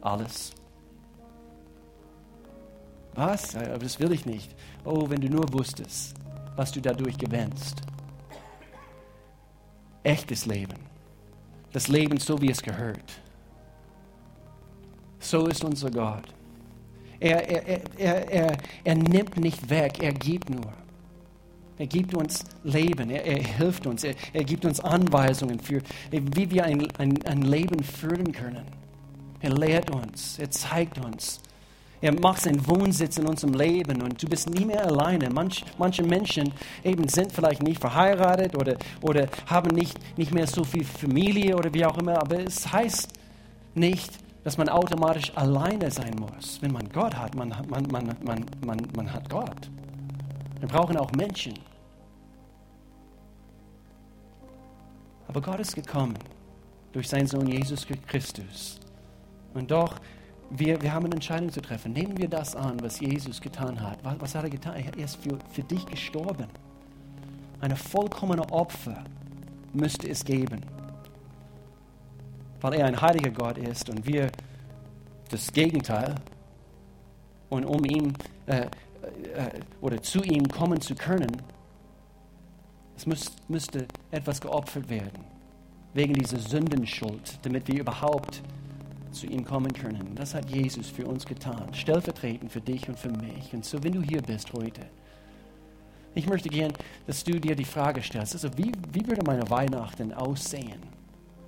Alles. 0.05 0.53
Was? 3.15 3.57
Aber 3.57 3.79
das 3.79 3.99
will 3.99 4.13
ich 4.13 4.27
nicht. 4.27 4.55
Oh, 4.85 5.09
wenn 5.09 5.21
du 5.21 5.29
nur 5.29 5.51
wusstest, 5.53 6.15
was 6.57 6.71
du 6.71 6.81
dadurch 6.81 7.17
gewinnst. 7.17 7.81
Echtes 10.03 10.45
Leben. 10.45 10.79
Das 11.73 11.89
Leben 11.89 12.19
so, 12.19 12.41
wie 12.41 12.51
es 12.51 12.63
gehört. 12.63 13.21
So 15.19 15.47
ist 15.47 15.65
unser 15.65 15.91
Gott. 15.91 16.35
Er, 17.19 17.49
er, 17.49 17.99
er, 17.99 18.31
er, 18.31 18.57
er 18.85 18.95
nimmt 18.95 19.39
nicht 19.39 19.71
weg, 19.71 20.03
er 20.03 20.13
gibt 20.13 20.51
nur. 20.51 20.73
Er 21.79 21.87
gibt 21.87 22.15
uns 22.15 22.45
Leben, 22.63 23.09
er, 23.09 23.25
er 23.25 23.43
hilft 23.43 23.87
uns, 23.87 24.05
er, 24.05 24.15
er, 24.33 24.45
gibt 24.45 24.65
uns 24.65 24.81
Anweisungen 24.81 25.59
für, 25.59 25.81
wie 26.11 26.51
wir 26.51 26.65
ein, 26.65 26.87
ein, 26.99 27.21
ein 27.25 27.43
Leben 27.43 27.83
führen 27.83 28.31
können. 28.33 28.84
Er 29.45 29.51
lehrt 29.51 29.91
uns, 29.91 30.39
er 30.39 30.51
zeigt 30.51 31.05
uns. 31.05 31.39
Er 32.01 32.19
macht 32.19 32.41
seinen 32.41 32.67
Wohnsitz 32.67 33.19
in 33.19 33.27
unserem 33.27 33.53
Leben 33.53 34.01
und 34.01 34.23
du 34.23 34.27
bist 34.27 34.49
nie 34.49 34.65
mehr 34.65 34.87
alleine. 34.87 35.29
Manch, 35.29 35.63
manche 35.77 36.03
Menschen 36.03 36.51
eben 36.83 37.07
sind 37.09 37.31
vielleicht 37.31 37.63
nicht 37.63 37.79
verheiratet 37.79 38.57
oder, 38.57 38.79
oder 39.03 39.29
haben 39.45 39.69
nicht, 39.75 39.99
nicht 40.17 40.33
mehr 40.33 40.47
so 40.47 40.65
viel 40.65 40.83
Familie 40.83 41.55
oder 41.59 41.75
wie 41.75 41.85
auch 41.85 41.99
immer, 41.99 42.19
aber 42.19 42.41
es 42.41 42.73
heißt 42.73 43.13
nicht, 43.75 44.13
dass 44.45 44.57
man 44.57 44.71
automatisch 44.71 45.31
alleine 45.37 45.91
sein 45.91 46.15
muss. 46.19 46.63
Wenn 46.63 46.73
man 46.73 46.89
Gott 46.89 47.15
hat, 47.15 47.35
man, 47.35 47.51
man, 47.69 47.87
man, 47.89 48.17
man, 48.25 48.47
man, 48.65 48.79
man 48.97 49.13
hat 49.13 49.29
Gott. 49.29 49.71
Wir 50.59 50.69
brauchen 50.69 50.97
auch 50.97 51.13
Menschen. 51.13 51.53
Aber 55.29 55.43
Gott 55.43 55.61
ist 55.61 55.75
gekommen 55.75 56.15
durch 56.93 57.11
seinen 57.11 57.27
Sohn 57.27 57.47
Jesus 57.47 57.87
Christus. 58.07 58.81
Und 59.55 59.71
doch, 59.71 59.99
wir, 60.51 60.81
wir 60.83 60.93
haben 60.93 61.07
eine 61.07 61.15
Entscheidung 61.15 61.51
zu 61.51 61.61
treffen. 61.61 61.93
Nehmen 61.93 62.19
wir 62.19 62.29
das 62.29 62.55
an, 62.55 62.81
was 62.81 63.01
Jesus 63.01 63.41
getan 63.41 63.81
hat. 63.81 63.99
Was, 64.03 64.21
was 64.21 64.35
hat 64.35 64.45
er 64.45 64.51
getan? 64.51 64.75
Er 64.77 64.97
ist 64.99 65.17
für, 65.17 65.39
für 65.51 65.63
dich 65.63 65.85
gestorben. 65.87 66.47
Eine 67.61 67.77
vollkommene 67.77 68.51
Opfer 68.53 69.05
müsste 69.73 70.09
es 70.09 70.25
geben. 70.25 70.61
Weil 72.61 72.75
er 72.75 72.87
ein 72.87 73.01
heiliger 73.01 73.31
Gott 73.31 73.59
ist 73.59 73.89
und 73.89 74.07
wir 74.07 74.31
das 75.31 75.53
Gegenteil. 75.53 76.15
Und 77.49 77.65
um 77.65 77.85
ihm 77.85 78.13
äh, 78.47 78.63
äh, 78.63 78.69
oder 79.81 80.03
zu 80.03 80.23
ihm 80.23 80.49
kommen 80.49 80.81
zu 80.81 80.95
können, 80.95 81.31
es 82.97 83.07
müß, 83.07 83.33
müsste 83.49 83.87
etwas 84.11 84.41
geopfert 84.41 84.89
werden, 84.89 85.25
wegen 85.95 86.15
dieser 86.15 86.39
Sündenschuld, 86.39 87.39
damit 87.43 87.67
wir 87.69 87.81
überhaupt 87.81 88.43
zu 89.15 89.27
ihm 89.27 89.45
kommen 89.45 89.73
können. 89.73 90.15
Das 90.15 90.35
hat 90.35 90.51
Jesus 90.51 90.89
für 90.89 91.07
uns 91.07 91.25
getan, 91.25 91.73
stellvertretend 91.73 92.53
für 92.53 92.61
dich 92.61 92.89
und 92.89 92.99
für 92.99 93.11
mich. 93.11 93.53
Und 93.53 93.65
so, 93.65 93.83
wenn 93.83 93.93
du 93.93 94.03
hier 94.03 94.21
bist 94.23 94.53
heute, 94.53 94.83
ich 96.15 96.27
möchte 96.27 96.49
gern, 96.49 96.73
dass 97.07 97.25
du 97.25 97.41
dir 97.41 97.57
die 97.57 97.65
Frage 97.65 98.03
stellst, 98.03 98.35
also 98.35 98.49
wie, 98.57 98.71
wie 98.93 99.07
würde 99.07 99.23
meine 99.27 99.49
Weihnachten 99.51 100.13
aussehen, 100.13 100.81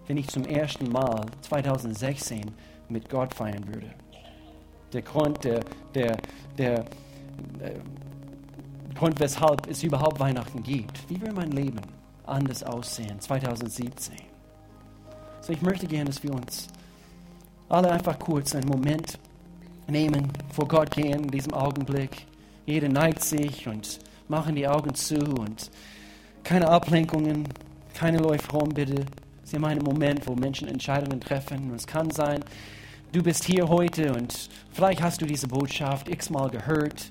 wenn 0.07 0.17
ich 0.17 0.27
zum 0.29 0.45
ersten 0.45 0.91
Mal 0.91 1.27
2016 1.43 2.51
mit 2.89 3.09
Gott 3.09 3.35
feiern 3.35 3.67
würde? 3.67 3.91
Der 4.93 5.03
Grund, 5.03 5.45
der, 5.45 5.61
der, 5.95 6.17
der 6.57 6.81
äh, 7.61 7.79
Grund, 8.95 9.21
weshalb 9.21 9.69
es 9.69 9.83
überhaupt 9.83 10.19
Weihnachten 10.19 10.63
gibt. 10.63 11.09
Wie 11.11 11.21
will 11.21 11.33
mein 11.33 11.51
Leben 11.51 11.81
anders 12.25 12.63
aussehen 12.63 13.21
2017? 13.21 14.17
So, 15.43 15.53
ich 15.53 15.63
möchte 15.63 15.87
gerne, 15.87 16.07
dass 16.07 16.23
wir 16.23 16.33
uns 16.33 16.69
alle 17.69 17.91
einfach 17.91 18.19
kurz 18.19 18.55
einen 18.55 18.69
Moment 18.69 19.19
nehmen, 19.89 20.33
vor 20.53 20.69
Gott 20.69 20.91
gehen 20.93 21.25
in 21.25 21.31
diesem 21.31 21.55
Augenblick. 21.55 22.27
Jeder 22.67 22.89
neigt 22.89 23.23
sich 23.23 23.67
und 23.69 23.99
machen 24.29 24.55
die 24.55 24.67
Augen 24.67 24.95
zu 24.95 25.17
und 25.17 25.71
keine 26.43 26.69
Ablenkungen, 26.69 27.49
keine 27.95 28.19
läuft 28.19 28.53
rum, 28.53 28.69
bitte. 28.71 29.05
Sie 29.45 29.57
haben 29.57 29.65
einen 29.65 29.85
Moment, 29.85 30.27
wo 30.27 30.35
Menschen 30.35 30.69
Entscheidungen 30.69 31.21
treffen. 31.21 31.71
Und 31.71 31.77
es 31.77 31.87
kann 31.87 32.11
sein, 32.11 32.43
du 33.13 33.23
bist 33.23 33.45
hier 33.45 33.69
heute 33.69 34.13
und 34.13 34.49
vielleicht 34.73 35.03
hast 35.03 35.21
du 35.21 35.27
diese 35.27 35.49
Botschaft 35.49 36.09
x-mal 36.09 36.51
gehört 36.51 37.11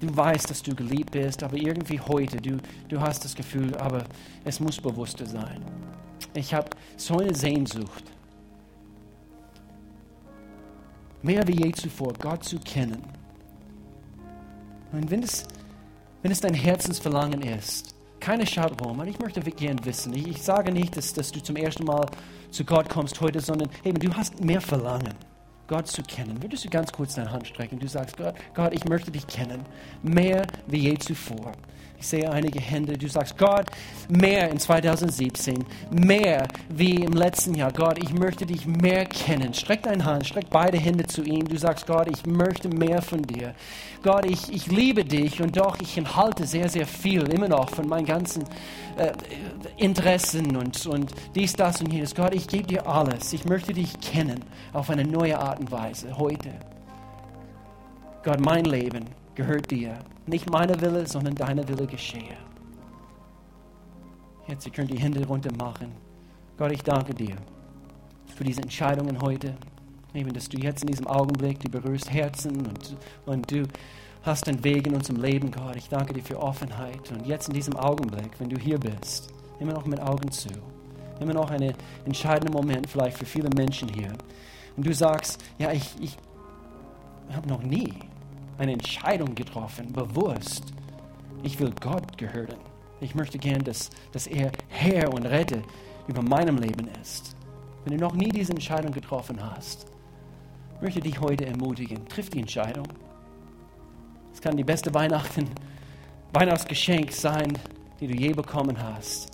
Du 0.00 0.16
weißt, 0.16 0.48
dass 0.48 0.62
du 0.62 0.74
geliebt 0.76 1.10
bist, 1.10 1.42
aber 1.42 1.56
irgendwie 1.56 1.98
heute, 1.98 2.36
du, 2.36 2.58
du 2.88 3.00
hast 3.00 3.24
das 3.24 3.34
Gefühl, 3.34 3.74
aber 3.78 4.04
es 4.44 4.60
muss 4.60 4.80
bewusster 4.80 5.26
sein. 5.26 5.60
Ich 6.34 6.54
habe 6.54 6.70
so 6.96 7.18
eine 7.18 7.34
Sehnsucht, 7.34 8.04
mehr 11.22 11.46
wie 11.46 11.64
je 11.64 11.72
zuvor, 11.72 12.12
Gott 12.18 12.44
zu 12.44 12.58
kennen. 12.58 13.02
Und 14.92 15.10
wenn 15.10 15.22
es, 15.22 15.46
wenn 16.22 16.32
es 16.32 16.40
dein 16.40 16.54
Herzensverlangen 16.54 17.42
ist, 17.42 17.94
keine 18.20 18.46
schaut 18.46 18.80
rum, 18.82 18.98
und 18.98 19.08
ich 19.08 19.18
möchte 19.18 19.40
gerne 19.40 19.84
wissen, 19.84 20.12
ich, 20.14 20.26
ich 20.26 20.42
sage 20.42 20.72
nicht, 20.72 20.96
dass, 20.96 21.12
dass 21.12 21.30
du 21.30 21.42
zum 21.42 21.56
ersten 21.56 21.84
Mal 21.84 22.06
zu 22.50 22.64
Gott 22.64 22.88
kommst 22.88 23.20
heute, 23.20 23.40
sondern 23.40 23.68
eben, 23.84 23.98
du 23.98 24.12
hast 24.14 24.42
mehr 24.42 24.60
Verlangen. 24.60 25.14
Gott 25.68 25.86
zu 25.86 26.02
kennen. 26.02 26.42
Würdest 26.42 26.64
du 26.64 26.70
ganz 26.70 26.90
kurz 26.90 27.14
deine 27.14 27.30
Hand 27.30 27.46
strecken? 27.46 27.78
Du 27.78 27.86
sagst, 27.86 28.16
Gott, 28.16 28.34
Gott, 28.54 28.72
ich 28.72 28.86
möchte 28.86 29.10
dich 29.10 29.26
kennen, 29.26 29.66
mehr 30.02 30.46
wie 30.66 30.78
je 30.78 30.96
zuvor. 30.96 31.52
Ich 32.00 32.06
sehe 32.06 32.30
einige 32.30 32.60
Hände. 32.60 32.96
Du 32.96 33.08
sagst, 33.08 33.36
Gott, 33.36 33.66
mehr 34.08 34.48
in 34.50 34.60
2017, 34.60 35.64
mehr 35.90 36.46
wie 36.68 37.02
im 37.02 37.12
letzten 37.12 37.54
Jahr. 37.54 37.72
Gott, 37.72 37.98
ich 37.98 38.14
möchte 38.14 38.46
dich 38.46 38.66
mehr 38.66 39.04
kennen. 39.04 39.52
Streck 39.52 39.82
deine 39.82 40.04
Hand, 40.04 40.26
streck 40.26 40.48
beide 40.48 40.78
Hände 40.78 41.06
zu 41.06 41.24
ihm. 41.24 41.48
Du 41.48 41.58
sagst, 41.58 41.88
Gott, 41.88 42.08
ich 42.08 42.24
möchte 42.24 42.68
mehr 42.68 43.02
von 43.02 43.22
dir. 43.22 43.52
Gott, 44.04 44.26
ich, 44.26 44.52
ich 44.52 44.68
liebe 44.68 45.04
dich 45.04 45.42
und 45.42 45.56
doch, 45.56 45.80
ich 45.80 45.98
enthalte 45.98 46.46
sehr, 46.46 46.68
sehr 46.68 46.86
viel 46.86 47.22
immer 47.32 47.48
noch 47.48 47.70
von 47.70 47.88
meinen 47.88 48.06
ganzen 48.06 48.44
äh, 48.96 49.12
Interessen 49.76 50.56
und, 50.56 50.86
und 50.86 51.12
dies, 51.34 51.54
das 51.54 51.80
und 51.80 51.92
jenes. 51.92 52.14
Gott, 52.14 52.32
ich 52.32 52.46
gebe 52.46 52.68
dir 52.68 52.86
alles. 52.86 53.32
Ich 53.32 53.44
möchte 53.44 53.72
dich 53.72 53.98
kennen 54.00 54.44
auf 54.72 54.88
eine 54.88 55.04
neue 55.04 55.36
Art 55.36 55.58
und 55.58 55.72
Weise 55.72 56.16
heute. 56.16 56.50
Gott, 58.22 58.38
mein 58.38 58.64
Leben 58.64 59.17
gehört 59.38 59.70
dir. 59.70 59.96
Nicht 60.26 60.50
meine 60.50 60.78
Wille, 60.80 61.06
sondern 61.06 61.36
deine 61.36 61.66
Wille 61.68 61.86
geschehe. 61.86 62.36
Jetzt, 64.48 64.66
ihr 64.66 64.72
könnt 64.72 64.90
die 64.90 64.98
Hände 64.98 65.24
runter 65.24 65.52
machen. 65.56 65.92
Gott, 66.56 66.72
ich 66.72 66.82
danke 66.82 67.14
dir 67.14 67.36
für 68.34 68.42
diese 68.42 68.62
Entscheidungen 68.62 69.22
heute. 69.22 69.54
Eben, 70.12 70.32
dass 70.32 70.48
du 70.48 70.58
jetzt 70.58 70.82
in 70.82 70.88
diesem 70.88 71.06
Augenblick, 71.06 71.60
du 71.60 71.70
berührst 71.70 72.10
Herzen 72.10 72.66
und, 72.66 72.96
und 73.26 73.50
du 73.50 73.62
hast 74.22 74.48
einen 74.48 74.64
Weg 74.64 74.88
in 74.88 74.96
unserem 74.96 75.22
Leben, 75.22 75.52
Gott. 75.52 75.76
Ich 75.76 75.88
danke 75.88 76.14
dir 76.14 76.22
für 76.22 76.40
Offenheit. 76.42 77.12
Und 77.12 77.24
jetzt 77.24 77.46
in 77.46 77.54
diesem 77.54 77.76
Augenblick, 77.76 78.40
wenn 78.40 78.48
du 78.48 78.58
hier 78.58 78.78
bist, 78.78 79.32
immer 79.60 79.72
noch 79.72 79.86
mit 79.86 80.00
Augen 80.00 80.32
zu, 80.32 80.48
immer 81.20 81.34
noch 81.34 81.50
ein 81.50 81.74
entscheidender 82.04 82.52
Moment 82.52 82.90
vielleicht 82.90 83.18
für 83.18 83.26
viele 83.26 83.50
Menschen 83.50 83.88
hier. 83.88 84.12
Und 84.76 84.84
du 84.84 84.92
sagst, 84.92 85.44
ja, 85.58 85.70
ich, 85.70 85.94
ich 86.00 86.16
habe 87.32 87.48
noch 87.48 87.62
nie 87.62 87.94
eine 88.58 88.72
Entscheidung 88.72 89.34
getroffen, 89.34 89.92
bewusst. 89.92 90.72
Ich 91.42 91.58
will 91.60 91.72
Gott 91.80 92.18
gehören. 92.18 92.58
Ich 93.00 93.14
möchte 93.14 93.38
gern, 93.38 93.62
dass, 93.62 93.90
dass 94.12 94.26
er 94.26 94.50
Herr 94.68 95.12
und 95.12 95.24
Retter 95.24 95.62
über 96.08 96.22
meinem 96.22 96.58
Leben 96.58 96.88
ist. 97.00 97.36
Wenn 97.84 97.96
du 97.96 98.04
noch 98.04 98.14
nie 98.14 98.30
diese 98.30 98.52
Entscheidung 98.52 98.92
getroffen 98.92 99.38
hast, 99.40 99.86
möchte 100.80 101.00
dich 101.00 101.20
heute 101.20 101.46
ermutigen. 101.46 102.06
Triff 102.08 102.28
die 102.30 102.40
Entscheidung. 102.40 102.86
Es 104.32 104.40
kann 104.40 104.56
die 104.56 104.64
beste 104.64 104.92
Weihnachten, 104.92 105.48
Weihnachtsgeschenk 106.32 107.12
sein, 107.12 107.56
die 108.00 108.08
du 108.08 108.14
je 108.14 108.32
bekommen 108.32 108.76
hast. 108.82 109.30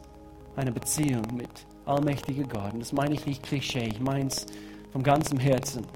Eine 0.56 0.72
Beziehung 0.72 1.24
mit 1.34 1.66
allmächtiger 1.86 2.44
Gott. 2.44 2.74
Und 2.74 2.80
das 2.80 2.92
meine 2.92 3.14
ich 3.14 3.26
nicht 3.26 3.42
Klischee, 3.42 3.88
ich 3.88 4.00
meine 4.00 4.28
es 4.28 4.46
vom 4.92 5.02
ganzen 5.02 5.38
Herzen 5.38 5.86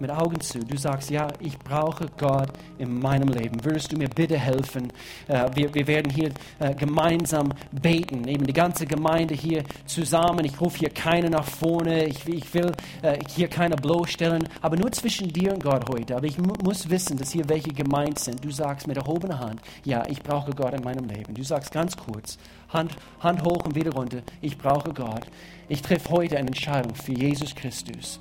mit 0.00 0.10
Augen 0.10 0.40
zu. 0.40 0.60
Du 0.60 0.76
sagst, 0.76 1.10
ja, 1.10 1.28
ich 1.40 1.58
brauche 1.58 2.06
Gott 2.18 2.48
in 2.78 2.98
meinem 2.98 3.28
Leben. 3.28 3.64
Würdest 3.64 3.92
du 3.92 3.96
mir 3.96 4.08
bitte 4.08 4.38
helfen? 4.38 4.92
Äh, 5.28 5.48
wir, 5.54 5.74
wir 5.74 5.86
werden 5.86 6.10
hier 6.10 6.30
äh, 6.58 6.74
gemeinsam 6.74 7.52
beten, 7.70 8.26
eben 8.26 8.46
die 8.46 8.52
ganze 8.52 8.86
Gemeinde 8.86 9.34
hier 9.34 9.64
zusammen. 9.86 10.44
Ich 10.44 10.60
rufe 10.60 10.78
hier 10.78 10.90
keinen 10.90 11.32
nach 11.32 11.44
vorne. 11.44 12.06
Ich, 12.06 12.26
ich 12.28 12.52
will 12.54 12.72
äh, 13.02 13.18
hier 13.28 13.48
keine 13.48 13.76
bloßstellen, 13.76 14.48
aber 14.62 14.76
nur 14.76 14.90
zwischen 14.92 15.28
dir 15.28 15.52
und 15.52 15.62
Gott 15.62 15.88
heute. 15.90 16.16
Aber 16.16 16.26
ich 16.26 16.38
mu 16.38 16.54
muss 16.62 16.88
wissen, 16.90 17.16
dass 17.16 17.30
hier 17.30 17.48
welche 17.48 17.72
gemeint 17.72 18.18
sind. 18.18 18.44
Du 18.44 18.50
sagst 18.50 18.86
mit 18.86 18.96
erhobener 18.96 19.38
Hand, 19.38 19.60
ja, 19.84 20.04
ich 20.08 20.22
brauche 20.22 20.52
Gott 20.52 20.74
in 20.74 20.82
meinem 20.82 21.06
Leben. 21.06 21.34
Du 21.34 21.42
sagst 21.42 21.72
ganz 21.72 21.96
kurz, 21.96 22.38
Hand, 22.68 22.92
Hand 23.20 23.42
hoch 23.42 23.64
und 23.64 23.74
wieder 23.74 23.92
runter, 23.92 24.22
ich 24.40 24.56
brauche 24.56 24.92
Gott. 24.92 25.26
Ich 25.68 25.82
treffe 25.82 26.10
heute 26.10 26.36
eine 26.36 26.48
Entscheidung 26.48 26.94
für 26.94 27.12
Jesus 27.12 27.54
Christus 27.54 28.18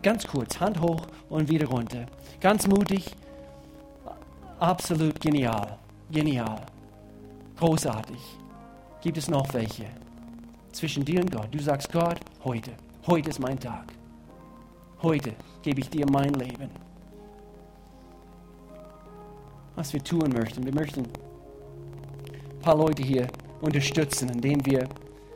ganz 0.00 0.26
kurz, 0.26 0.58
Hand 0.60 0.80
hoch 0.80 1.06
und 1.28 1.48
wieder 1.48 1.66
runter. 1.66 2.06
Ganz 2.40 2.66
mutig, 2.66 3.14
absolut 4.58 5.20
genial, 5.20 5.78
genial, 6.10 6.60
großartig. 7.58 8.20
Gibt 9.00 9.18
es 9.18 9.28
noch 9.28 9.52
welche? 9.52 9.86
Zwischen 10.72 11.04
dir 11.04 11.20
und 11.20 11.30
Gott. 11.30 11.48
Du 11.50 11.58
sagst, 11.58 11.92
Gott, 11.92 12.20
heute, 12.44 12.70
heute 13.06 13.30
ist 13.30 13.40
mein 13.40 13.58
Tag. 13.58 13.92
Heute 15.02 15.34
gebe 15.62 15.80
ich 15.80 15.90
dir 15.90 16.06
mein 16.10 16.32
Leben. 16.34 16.70
Was 19.74 19.92
wir 19.92 20.02
tun 20.02 20.32
möchten, 20.32 20.64
wir 20.64 20.74
möchten 20.74 21.00
ein 21.00 22.58
paar 22.60 22.76
Leute 22.76 23.02
hier 23.02 23.26
unterstützen, 23.60 24.28
indem 24.28 24.64
wir 24.64 24.88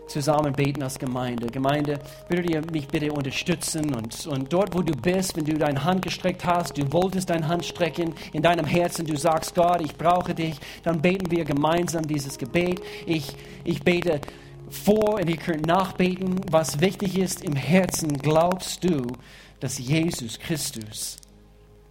zusammen 0.06 0.52
beten 0.52 0.82
als 0.82 0.98
Gemeinde. 0.98 1.46
Gemeinde, 1.46 1.98
würdet 2.28 2.50
ihr 2.50 2.62
mich 2.72 2.88
bitte 2.88 3.12
unterstützen 3.12 3.94
und, 3.94 4.26
und 4.26 4.52
dort, 4.52 4.74
wo 4.74 4.82
du 4.82 4.94
bist, 4.94 5.36
wenn 5.36 5.44
du 5.44 5.54
deine 5.54 5.82
Hand 5.84 6.02
gestreckt 6.02 6.44
hast, 6.44 6.78
du 6.78 6.92
wolltest 6.92 7.30
deine 7.30 7.46
Hand 7.48 7.64
strecken 7.64 8.14
in 8.32 8.42
deinem 8.42 8.64
Herzen, 8.64 9.06
du 9.06 9.16
sagst, 9.16 9.54
Gott, 9.54 9.80
ich 9.80 9.96
brauche 9.96 10.34
dich, 10.34 10.56
dann 10.82 11.00
beten 11.00 11.30
wir 11.30 11.44
gemeinsam 11.44 12.06
dieses 12.06 12.38
Gebet. 12.38 12.80
Ich, 13.06 13.34
ich 13.64 13.82
bete 13.82 14.20
vor 14.70 15.14
und 15.14 15.28
ihr 15.28 15.36
könnt 15.36 15.66
nachbeten, 15.66 16.40
was 16.50 16.80
wichtig 16.80 17.18
ist 17.18 17.42
im 17.42 17.56
Herzen. 17.56 18.18
Glaubst 18.18 18.84
du, 18.84 19.06
dass 19.60 19.78
Jesus 19.78 20.38
Christus 20.38 21.16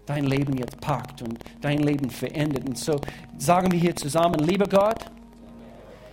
dein 0.05 0.25
Leben 0.25 0.57
jetzt 0.57 0.79
packt 0.81 1.21
und 1.21 1.39
dein 1.61 1.79
Leben 1.79 2.09
verändert? 2.09 2.67
Und 2.67 2.77
so 2.77 2.99
sagen 3.37 3.71
wir 3.71 3.79
hier 3.79 3.95
zusammen, 3.95 4.39
lieber 4.39 4.67
Gott, 4.67 5.05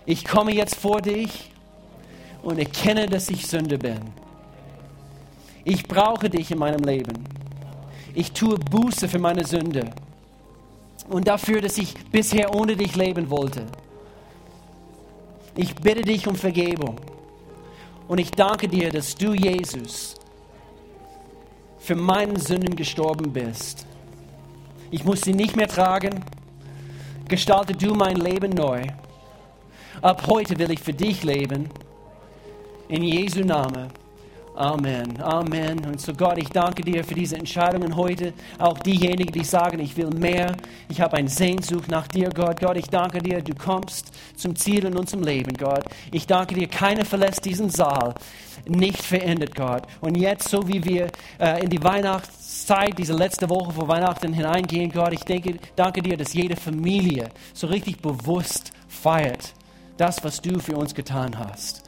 ich 0.05 0.25
komme 0.25 0.53
jetzt 0.53 0.75
vor 0.75 1.01
dich 1.01 1.52
und 2.43 2.59
erkenne, 2.59 3.07
dass 3.07 3.29
ich 3.29 3.47
Sünde 3.47 3.77
bin. 3.77 3.99
Ich 5.63 5.87
brauche 5.87 6.29
dich 6.29 6.51
in 6.51 6.59
meinem 6.59 6.83
Leben. 6.83 7.23
Ich 8.13 8.31
tue 8.33 8.59
Buße 8.59 9.07
für 9.07 9.19
meine 9.19 9.45
Sünde 9.45 9.89
und 11.09 11.27
dafür, 11.27 11.61
dass 11.61 11.77
ich 11.77 11.95
bisher 12.11 12.53
ohne 12.53 12.75
dich 12.75 12.95
leben 12.95 13.29
wollte. 13.29 13.65
Ich 15.55 15.73
bitte 15.75 16.01
dich 16.01 16.27
um 16.27 16.35
Vergebung 16.35 16.97
und 18.07 18.19
ich 18.19 18.31
danke 18.31 18.67
dir, 18.67 18.91
dass 18.91 19.15
du, 19.15 19.33
Jesus, 19.33 20.15
für 21.79 21.95
meinen 21.95 22.35
Sünden 22.35 22.75
gestorben 22.75 23.31
bist. 23.31 23.85
Ich 24.91 25.03
muss 25.05 25.21
sie 25.21 25.33
nicht 25.33 25.55
mehr 25.55 25.67
tragen. 25.67 26.23
Gestalte 27.27 27.73
du 27.73 27.93
mein 27.93 28.17
Leben 28.17 28.51
neu. 28.51 28.83
Ab 30.01 30.27
heute 30.27 30.57
will 30.59 30.71
ich 30.71 30.81
für 30.81 30.93
dich 30.93 31.23
leben 31.23 31.69
in 32.87 33.03
Jesu 33.03 33.41
Namen. 33.41 33.89
Amen. 34.55 35.19
Amen. 35.19 35.83
Und 35.83 35.99
so 35.99 36.13
Gott, 36.13 36.37
ich 36.37 36.49
danke 36.49 36.83
dir 36.83 37.03
für 37.03 37.15
diese 37.15 37.37
Entscheidungen 37.37 37.95
heute. 37.95 38.33
Auch 38.59 38.77
diejenigen, 38.77 39.31
die 39.31 39.43
sagen, 39.43 39.79
ich 39.79 39.97
will 39.97 40.11
mehr. 40.11 40.55
Ich 40.89 41.01
habe 41.01 41.17
eine 41.17 41.27
Sehnsucht 41.27 41.89
nach 41.89 42.07
dir, 42.07 42.29
Gott. 42.29 42.59
Gott, 42.59 42.77
ich 42.77 42.87
danke 42.87 43.17
dir, 43.17 43.41
du 43.41 43.55
kommst 43.55 44.11
zum 44.35 44.55
Ziel 44.55 44.85
in 44.85 44.95
unserem 44.95 45.23
Leben, 45.23 45.53
Gott. 45.57 45.83
Ich 46.11 46.27
danke 46.27 46.53
dir, 46.53 46.67
keiner 46.67 47.03
verlässt 47.03 47.43
diesen 47.45 47.69
Saal. 47.69 48.13
Nicht 48.67 49.01
verändert, 49.01 49.55
Gott. 49.55 49.87
Und 50.01 50.15
jetzt, 50.15 50.49
so 50.49 50.67
wie 50.67 50.83
wir 50.85 51.07
äh, 51.39 51.63
in 51.63 51.71
die 51.71 51.83
Weihnachtszeit, 51.83 52.95
diese 52.95 53.13
letzte 53.13 53.49
Woche 53.49 53.73
vor 53.73 53.87
Weihnachten 53.87 54.33
hineingehen, 54.33 54.91
Gott, 54.91 55.13
ich 55.13 55.23
denke, 55.23 55.57
danke 55.75 56.03
dir, 56.03 56.15
dass 56.15 56.33
jede 56.33 56.55
Familie 56.55 57.29
so 57.53 57.65
richtig 57.65 58.01
bewusst 58.01 58.71
feiert. 58.87 59.53
Das, 59.97 60.23
was 60.23 60.41
du 60.41 60.59
für 60.59 60.75
uns 60.75 60.93
getan 60.93 61.37
hast. 61.39 61.83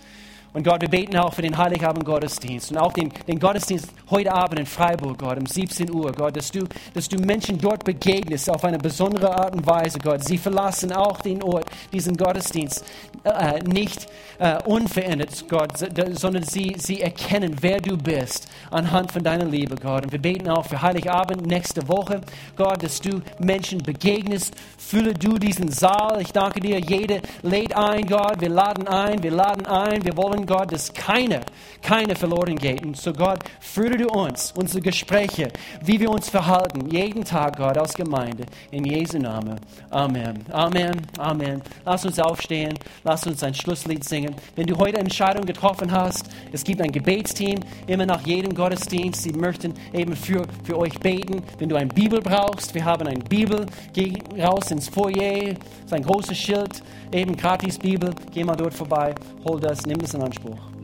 Und 0.56 0.64
Gott, 0.64 0.80
wir 0.80 0.88
beten 0.88 1.18
auch 1.18 1.34
für 1.34 1.42
den 1.42 1.58
Heiligabend 1.58 2.06
Gottesdienst 2.06 2.72
und 2.72 2.78
auch 2.78 2.94
den, 2.94 3.12
den 3.28 3.40
Gottesdienst 3.42 3.90
heute 4.10 4.32
Abend 4.32 4.58
in 4.58 4.66
Freiburg, 4.66 5.18
Gott, 5.18 5.38
um 5.38 5.46
17 5.46 5.94
Uhr, 5.94 6.14
Gott, 6.14 6.38
dass 6.38 6.50
du, 6.50 6.64
dass 6.94 7.10
du 7.10 7.18
Menschen 7.18 7.58
dort 7.58 7.84
begegnest 7.84 8.50
auf 8.50 8.64
eine 8.64 8.78
besondere 8.78 9.36
Art 9.36 9.54
und 9.54 9.68
Weise, 9.68 10.00
Gott. 10.00 10.24
Sie 10.24 10.38
verlassen 10.38 10.94
auch 10.94 11.20
den 11.20 11.44
Ort, 11.44 11.66
diesen 11.92 12.16
Gottesdienst, 12.16 12.86
äh, 13.26 13.60
nicht 13.64 14.08
äh, 14.40 14.64
unverändert, 14.64 15.44
Gott, 15.50 15.72
sondern 16.14 16.44
sie, 16.44 16.76
sie 16.78 17.02
erkennen, 17.02 17.58
wer 17.60 17.82
du 17.82 17.98
bist 17.98 18.48
anhand 18.72 19.12
von 19.12 19.24
deiner 19.24 19.46
Liebe, 19.46 19.76
Gott. 19.76 20.06
Und 20.06 20.14
wir 20.14 20.22
beten 20.22 20.48
auch 20.48 20.66
für 20.66 20.82
Heiligabend 20.82 21.46
nächste 21.46 21.86
Woche, 21.90 22.22
Gott, 22.56 22.82
dass 22.82 23.02
du 23.02 23.22
Menschen 23.40 23.80
begegnest. 23.80 24.54
Fülle 24.78 25.14
du 25.14 25.38
diesen 25.38 25.70
Saal. 25.70 26.22
Ich 26.22 26.32
danke 26.32 26.62
dir. 26.62 26.80
Jede 26.80 27.22
lädt 27.42 27.76
ein, 27.76 28.06
Gott. 28.06 28.40
Wir 28.40 28.50
laden 28.50 28.88
ein, 28.88 29.22
wir 29.22 29.32
laden 29.32 29.66
ein. 29.66 30.06
Wir 30.06 30.16
wollen 30.16 30.45
Gott, 30.46 30.72
dass 30.72 30.94
keine, 30.94 31.42
keine 31.82 32.16
verloren 32.16 32.56
geht. 32.56 32.84
Und 32.86 32.98
so 32.98 33.14
Gott, 33.14 33.40
führe 33.60 33.98
du 33.98 34.08
uns, 34.08 34.54
unsere 34.56 34.82
Gespräche, 34.82 35.50
wie 35.84 36.00
wir 36.00 36.10
uns 36.10 36.30
verhalten, 36.30 36.90
jeden 36.90 37.24
Tag, 37.24 37.58
Gott, 37.58 37.78
als 37.78 37.94
Gemeinde. 37.94 38.46
In 38.72 38.86
Jesu 38.86 39.18
Namen. 39.18 39.60
Amen. 39.90 40.44
Amen. 40.52 41.02
Amen. 41.18 41.62
Lass 41.86 42.06
uns 42.06 42.20
aufstehen. 42.20 42.74
Lass 43.04 43.26
uns 43.28 43.44
ein 43.44 43.54
Schlusslied 43.54 44.04
singen. 44.04 44.36
Wenn 44.56 44.68
du 44.68 44.78
heute 44.78 44.98
eine 44.98 45.06
Entscheidung 45.06 45.46
getroffen 45.46 45.92
hast, 45.92 46.30
es 46.52 46.64
gibt 46.64 46.82
ein 46.82 46.92
Gebetsteam, 46.92 47.60
immer 47.88 48.06
nach 48.06 48.22
jedem 48.22 48.54
Gottesdienst. 48.54 49.24
Sie 49.24 49.34
möchten 49.34 49.74
eben 49.94 50.16
für, 50.16 50.44
für 50.64 50.78
euch 50.78 50.98
beten. 51.00 51.42
Wenn 51.58 51.70
du 51.70 51.76
eine 51.76 51.88
Bibel 51.88 52.22
brauchst, 52.22 52.74
wir 52.74 52.86
haben 52.86 53.08
eine 53.08 53.24
Bibel. 53.24 53.66
Geh 53.94 54.14
raus 54.40 54.72
ins 54.72 54.90
Foyer. 54.90 55.54
Das 55.54 55.86
ist 55.86 55.94
ein 55.94 56.04
großes 56.04 56.38
Schild 56.38 56.82
eben 57.16 57.36
gratis 57.36 57.78
Bibel, 57.78 58.14
geh 58.34 58.44
mal 58.44 58.56
dort 58.56 58.74
vorbei, 58.74 59.16
hol 59.46 59.60
das, 59.60 59.86
nimm 59.86 59.98
das 60.00 60.14
in 60.14 60.22
Anspruch. 60.36 60.75